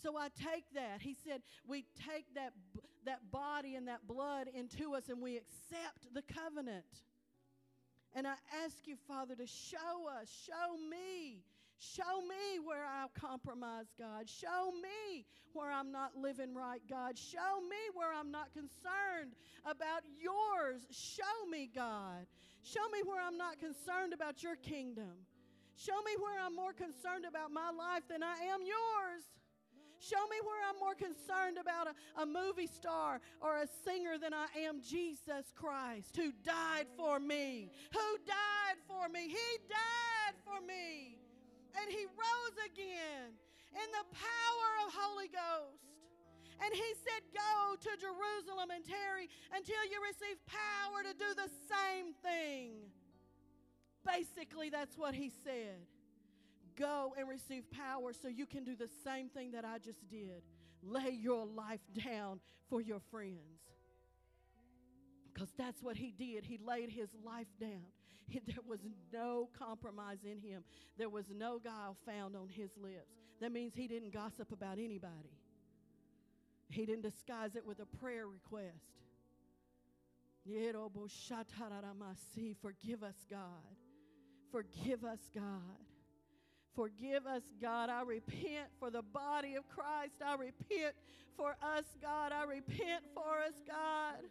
So 0.01 0.15
I 0.15 0.29
take 0.31 0.63
that. 0.75 1.01
He 1.01 1.13
said, 1.13 1.41
we 1.67 1.83
take 2.07 2.33
that, 2.35 2.53
that 3.05 3.31
body 3.31 3.75
and 3.75 3.87
that 3.87 4.07
blood 4.07 4.47
into 4.53 4.95
us, 4.95 5.09
and 5.09 5.21
we 5.21 5.35
accept 5.35 6.07
the 6.13 6.21
covenant. 6.21 6.85
And 8.15 8.25
I 8.25 8.35
ask 8.63 8.87
you, 8.87 8.95
Father, 9.09 9.35
to 9.35 9.45
show 9.45 10.07
us, 10.21 10.29
show 10.47 10.77
me, 10.89 11.43
show 11.77 12.21
me 12.21 12.59
where 12.63 12.85
I 12.85 13.07
compromise, 13.19 13.87
God. 13.99 14.29
Show 14.29 14.71
me 14.71 15.25
where 15.51 15.69
I'm 15.69 15.91
not 15.91 16.15
living 16.15 16.55
right, 16.55 16.81
God. 16.89 17.17
Show 17.17 17.59
me 17.69 17.75
where 17.93 18.13
I'm 18.13 18.31
not 18.31 18.53
concerned 18.53 19.35
about 19.65 20.03
yours. 20.17 20.81
Show 20.91 21.49
me, 21.49 21.69
God. 21.75 22.25
Show 22.63 22.87
me 22.93 22.99
where 23.03 23.21
I'm 23.21 23.37
not 23.37 23.59
concerned 23.59 24.13
about 24.13 24.41
your 24.41 24.55
kingdom. 24.55 25.27
Show 25.75 26.01
me 26.05 26.11
where 26.17 26.39
I'm 26.39 26.55
more 26.55 26.71
concerned 26.71 27.25
about 27.27 27.51
my 27.51 27.69
life 27.69 28.03
than 28.07 28.23
I 28.23 28.35
am 28.47 28.61
yours. 28.63 29.23
Show 30.05 30.21
me 30.29 30.37
where 30.45 30.61
I'm 30.69 30.77
more 30.77 30.93
concerned 30.93 31.57
about 31.57 31.89
a, 31.89 32.21
a 32.21 32.25
movie 32.25 32.67
star 32.67 33.19
or 33.41 33.57
a 33.57 33.67
singer 33.83 34.21
than 34.21 34.33
I 34.33 34.45
am 34.69 34.81
Jesus 34.81 35.49
Christ, 35.55 36.15
who 36.15 36.31
died 36.45 36.85
for 36.95 37.19
me. 37.19 37.71
Who 37.91 38.09
died 38.21 38.77
for 38.85 39.09
me? 39.09 39.25
He 39.25 39.49
died 39.65 40.37
for 40.45 40.61
me. 40.61 41.17
And 41.81 41.89
he 41.89 42.05
rose 42.05 42.57
again 42.69 43.33
in 43.73 43.89
the 43.97 44.05
power 44.13 44.69
of 44.85 44.93
Holy 44.93 45.27
Ghost. 45.27 45.81
And 46.61 46.71
he 46.71 46.93
said, 47.01 47.25
Go 47.33 47.75
to 47.75 47.91
Jerusalem 47.97 48.69
and 48.69 48.85
tarry 48.85 49.27
until 49.57 49.81
you 49.89 49.97
receive 50.05 50.37
power 50.45 51.01
to 51.01 51.17
do 51.17 51.33
the 51.33 51.49
same 51.65 52.13
thing. 52.21 52.93
Basically, 54.05 54.69
that's 54.69 54.97
what 54.97 55.15
he 55.15 55.31
said. 55.43 55.81
Go 56.77 57.13
and 57.17 57.27
receive 57.27 57.63
power 57.71 58.11
so 58.13 58.27
you 58.27 58.45
can 58.45 58.63
do 58.63 58.75
the 58.75 58.89
same 59.03 59.29
thing 59.29 59.51
that 59.51 59.63
I 59.65 59.77
just 59.77 60.07
did. 60.09 60.41
Lay 60.83 61.11
your 61.11 61.45
life 61.45 61.81
down 62.05 62.39
for 62.69 62.81
your 62.81 62.99
friends. 63.11 63.61
Because 65.33 65.49
that's 65.57 65.81
what 65.81 65.97
he 65.97 66.11
did. 66.11 66.45
He 66.45 66.59
laid 66.65 66.89
his 66.89 67.09
life 67.23 67.47
down. 67.59 67.85
He, 68.27 68.39
there 68.47 68.63
was 68.67 68.79
no 69.13 69.49
compromise 69.57 70.19
in 70.23 70.39
him, 70.39 70.63
there 70.97 71.09
was 71.09 71.25
no 71.29 71.59
guile 71.59 71.97
found 72.05 72.35
on 72.35 72.49
his 72.49 72.71
lips. 72.77 73.13
That 73.41 73.51
means 73.51 73.73
he 73.75 73.87
didn't 73.87 74.13
gossip 74.13 74.51
about 74.51 74.77
anybody, 74.79 75.39
he 76.69 76.85
didn't 76.85 77.03
disguise 77.03 77.55
it 77.55 77.65
with 77.65 77.79
a 77.79 77.85
prayer 77.97 78.27
request. 78.27 78.75
Forgive 82.61 83.03
us, 83.03 83.25
God. 83.29 83.39
Forgive 84.51 85.03
us, 85.03 85.19
God. 85.33 85.94
Forgive 86.75 87.25
us, 87.25 87.43
God. 87.61 87.89
I 87.89 88.01
repent 88.01 88.67
for 88.79 88.91
the 88.91 89.01
body 89.01 89.55
of 89.55 89.67
Christ. 89.69 90.21
I 90.25 90.35
repent 90.35 90.93
for 91.37 91.55
us, 91.61 91.85
God. 92.01 92.31
I 92.33 92.43
repent 92.43 93.03
for 93.13 93.39
us, 93.47 93.53
God. 93.65 94.27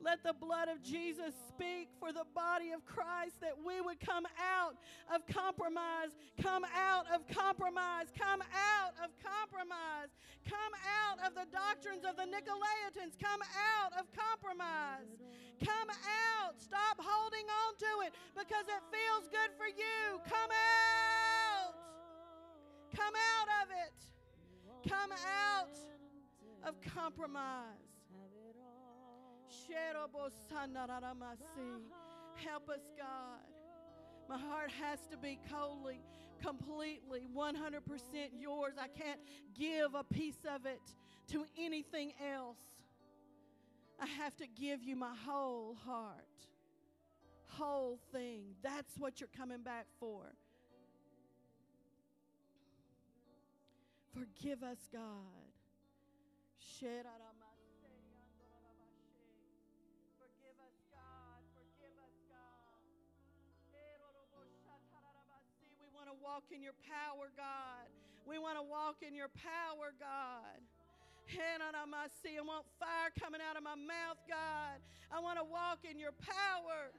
Let 0.00 0.22
the 0.22 0.32
blood 0.32 0.68
of 0.68 0.80
Jesus 0.80 1.34
speak 1.48 1.90
for 1.98 2.12
the 2.12 2.24
body 2.34 2.70
of 2.70 2.86
Christ 2.86 3.40
that 3.42 3.58
we 3.58 3.80
would 3.80 3.98
come 3.98 4.24
out 4.38 4.78
of 5.12 5.26
compromise, 5.26 6.14
come 6.40 6.64
out 6.64 7.04
of 7.12 7.26
compromise, 7.26 8.06
come 8.14 8.40
out 8.54 8.94
of 9.02 9.10
compromise, 9.18 10.14
come 10.46 10.72
out 10.86 11.18
of 11.26 11.34
the 11.34 11.50
doctrines 11.50 12.06
of 12.06 12.14
the 12.14 12.30
Nicolaitans, 12.30 13.18
come 13.18 13.42
out 13.42 13.92
of 13.98 14.06
compromise, 14.14 15.18
come 15.58 15.90
out. 15.90 16.54
Stop 16.62 17.02
holding 17.02 17.46
on 17.66 17.74
to 17.78 18.06
it 18.06 18.12
because 18.38 18.66
it 18.70 18.82
feels 18.94 19.26
good 19.30 19.50
for 19.58 19.66
you. 19.66 20.22
Come 20.30 20.50
out. 20.50 21.17
Come 22.98 23.14
out 23.14 23.48
of 23.62 23.68
it. 23.86 24.90
Come 24.90 25.12
out 25.12 25.68
of 26.66 26.74
compromise. 26.94 27.88
Help 32.44 32.68
us, 32.68 32.90
God. 32.96 33.40
My 34.28 34.38
heart 34.38 34.70
has 34.80 34.98
to 35.10 35.16
be 35.16 35.38
wholly, 35.50 36.00
completely, 36.42 37.26
100% 37.34 37.60
yours. 38.38 38.74
I 38.80 38.88
can't 38.88 39.20
give 39.58 39.94
a 39.94 40.04
piece 40.04 40.44
of 40.54 40.66
it 40.66 40.80
to 41.32 41.44
anything 41.58 42.12
else. 42.34 42.58
I 44.00 44.06
have 44.06 44.36
to 44.36 44.46
give 44.46 44.82
you 44.82 44.96
my 44.96 45.14
whole 45.26 45.76
heart, 45.84 46.46
whole 47.46 47.98
thing. 48.12 48.54
That's 48.62 48.96
what 48.98 49.20
you're 49.20 49.30
coming 49.36 49.62
back 49.62 49.86
for. 49.98 50.22
Forgive 54.12 54.62
us, 54.62 54.78
God. 54.92 55.48
We 65.80 65.88
want 65.94 66.08
to 66.08 66.16
walk 66.24 66.44
in 66.54 66.62
your 66.62 66.76
power, 66.86 67.30
God. 67.36 67.86
We 68.26 68.38
want 68.38 68.56
to 68.58 68.62
walk 68.62 69.02
in 69.02 69.14
your 69.14 69.28
power, 69.34 69.92
God. 69.98 70.60
I 71.28 71.84
want 72.44 72.64
fire 72.80 73.12
coming 73.20 73.40
out 73.44 73.56
of 73.56 73.62
my 73.62 73.76
mouth, 73.76 74.16
God. 74.28 74.80
I 75.12 75.20
want 75.20 75.38
to 75.38 75.44
walk 75.44 75.84
in 75.84 75.98
your 75.98 76.12
power. 76.12 76.92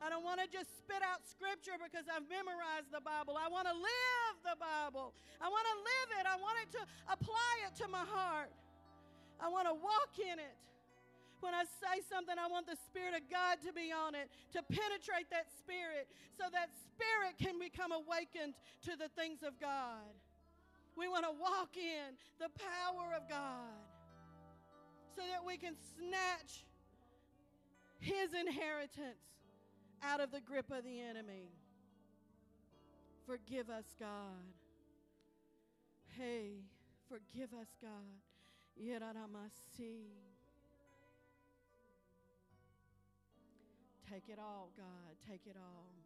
I 0.00 0.10
don't 0.10 0.24
want 0.24 0.40
to 0.44 0.46
just 0.46 0.70
spit 0.78 1.00
out 1.00 1.24
scripture 1.24 1.80
because 1.80 2.04
I've 2.06 2.28
memorized 2.28 2.92
the 2.92 3.00
Bible. 3.00 3.34
I 3.40 3.48
want 3.48 3.66
to 3.66 3.74
live 3.74 4.34
the 4.44 4.56
Bible. 4.60 5.16
I 5.40 5.48
want 5.48 5.66
to 5.66 5.76
live 5.80 6.08
it. 6.20 6.24
I 6.28 6.36
want 6.36 6.56
it 6.62 6.70
to 6.76 6.82
apply 7.08 7.54
it 7.66 7.74
to 7.80 7.88
my 7.88 8.04
heart. 8.04 8.52
I 9.40 9.48
want 9.48 9.66
to 9.68 9.74
walk 9.74 10.14
in 10.20 10.38
it. 10.38 10.56
When 11.40 11.52
I 11.52 11.64
say 11.64 12.00
something, 12.08 12.36
I 12.38 12.48
want 12.48 12.64
the 12.64 12.76
Spirit 12.88 13.12
of 13.12 13.24
God 13.28 13.60
to 13.66 13.72
be 13.72 13.92
on 13.92 14.16
it, 14.16 14.32
to 14.56 14.64
penetrate 14.64 15.28
that 15.28 15.52
spirit, 15.52 16.08
so 16.32 16.48
that 16.48 16.72
spirit 16.72 17.36
can 17.36 17.60
become 17.60 17.92
awakened 17.92 18.56
to 18.88 18.96
the 18.96 19.12
things 19.12 19.44
of 19.44 19.60
God. 19.60 20.08
We 20.96 21.08
want 21.08 21.28
to 21.28 21.34
walk 21.36 21.76
in 21.76 22.16
the 22.40 22.48
power 22.56 23.12
of 23.12 23.28
God 23.28 23.76
so 25.12 25.20
that 25.28 25.44
we 25.44 25.60
can 25.60 25.76
snatch 25.96 26.64
His 27.98 28.32
inheritance 28.34 29.18
out 30.02 30.20
of 30.20 30.30
the 30.30 30.40
grip 30.40 30.70
of 30.70 30.84
the 30.84 31.00
enemy. 31.00 31.50
Forgive 33.26 33.70
us, 33.70 33.84
God. 33.98 34.54
Hey, 36.18 36.62
forgive 37.08 37.52
us, 37.52 37.68
God. 37.82 37.90
Take 44.10 44.28
it 44.28 44.38
all, 44.38 44.70
God. 44.76 45.16
Take 45.28 45.42
it 45.46 45.56
all. 45.56 46.05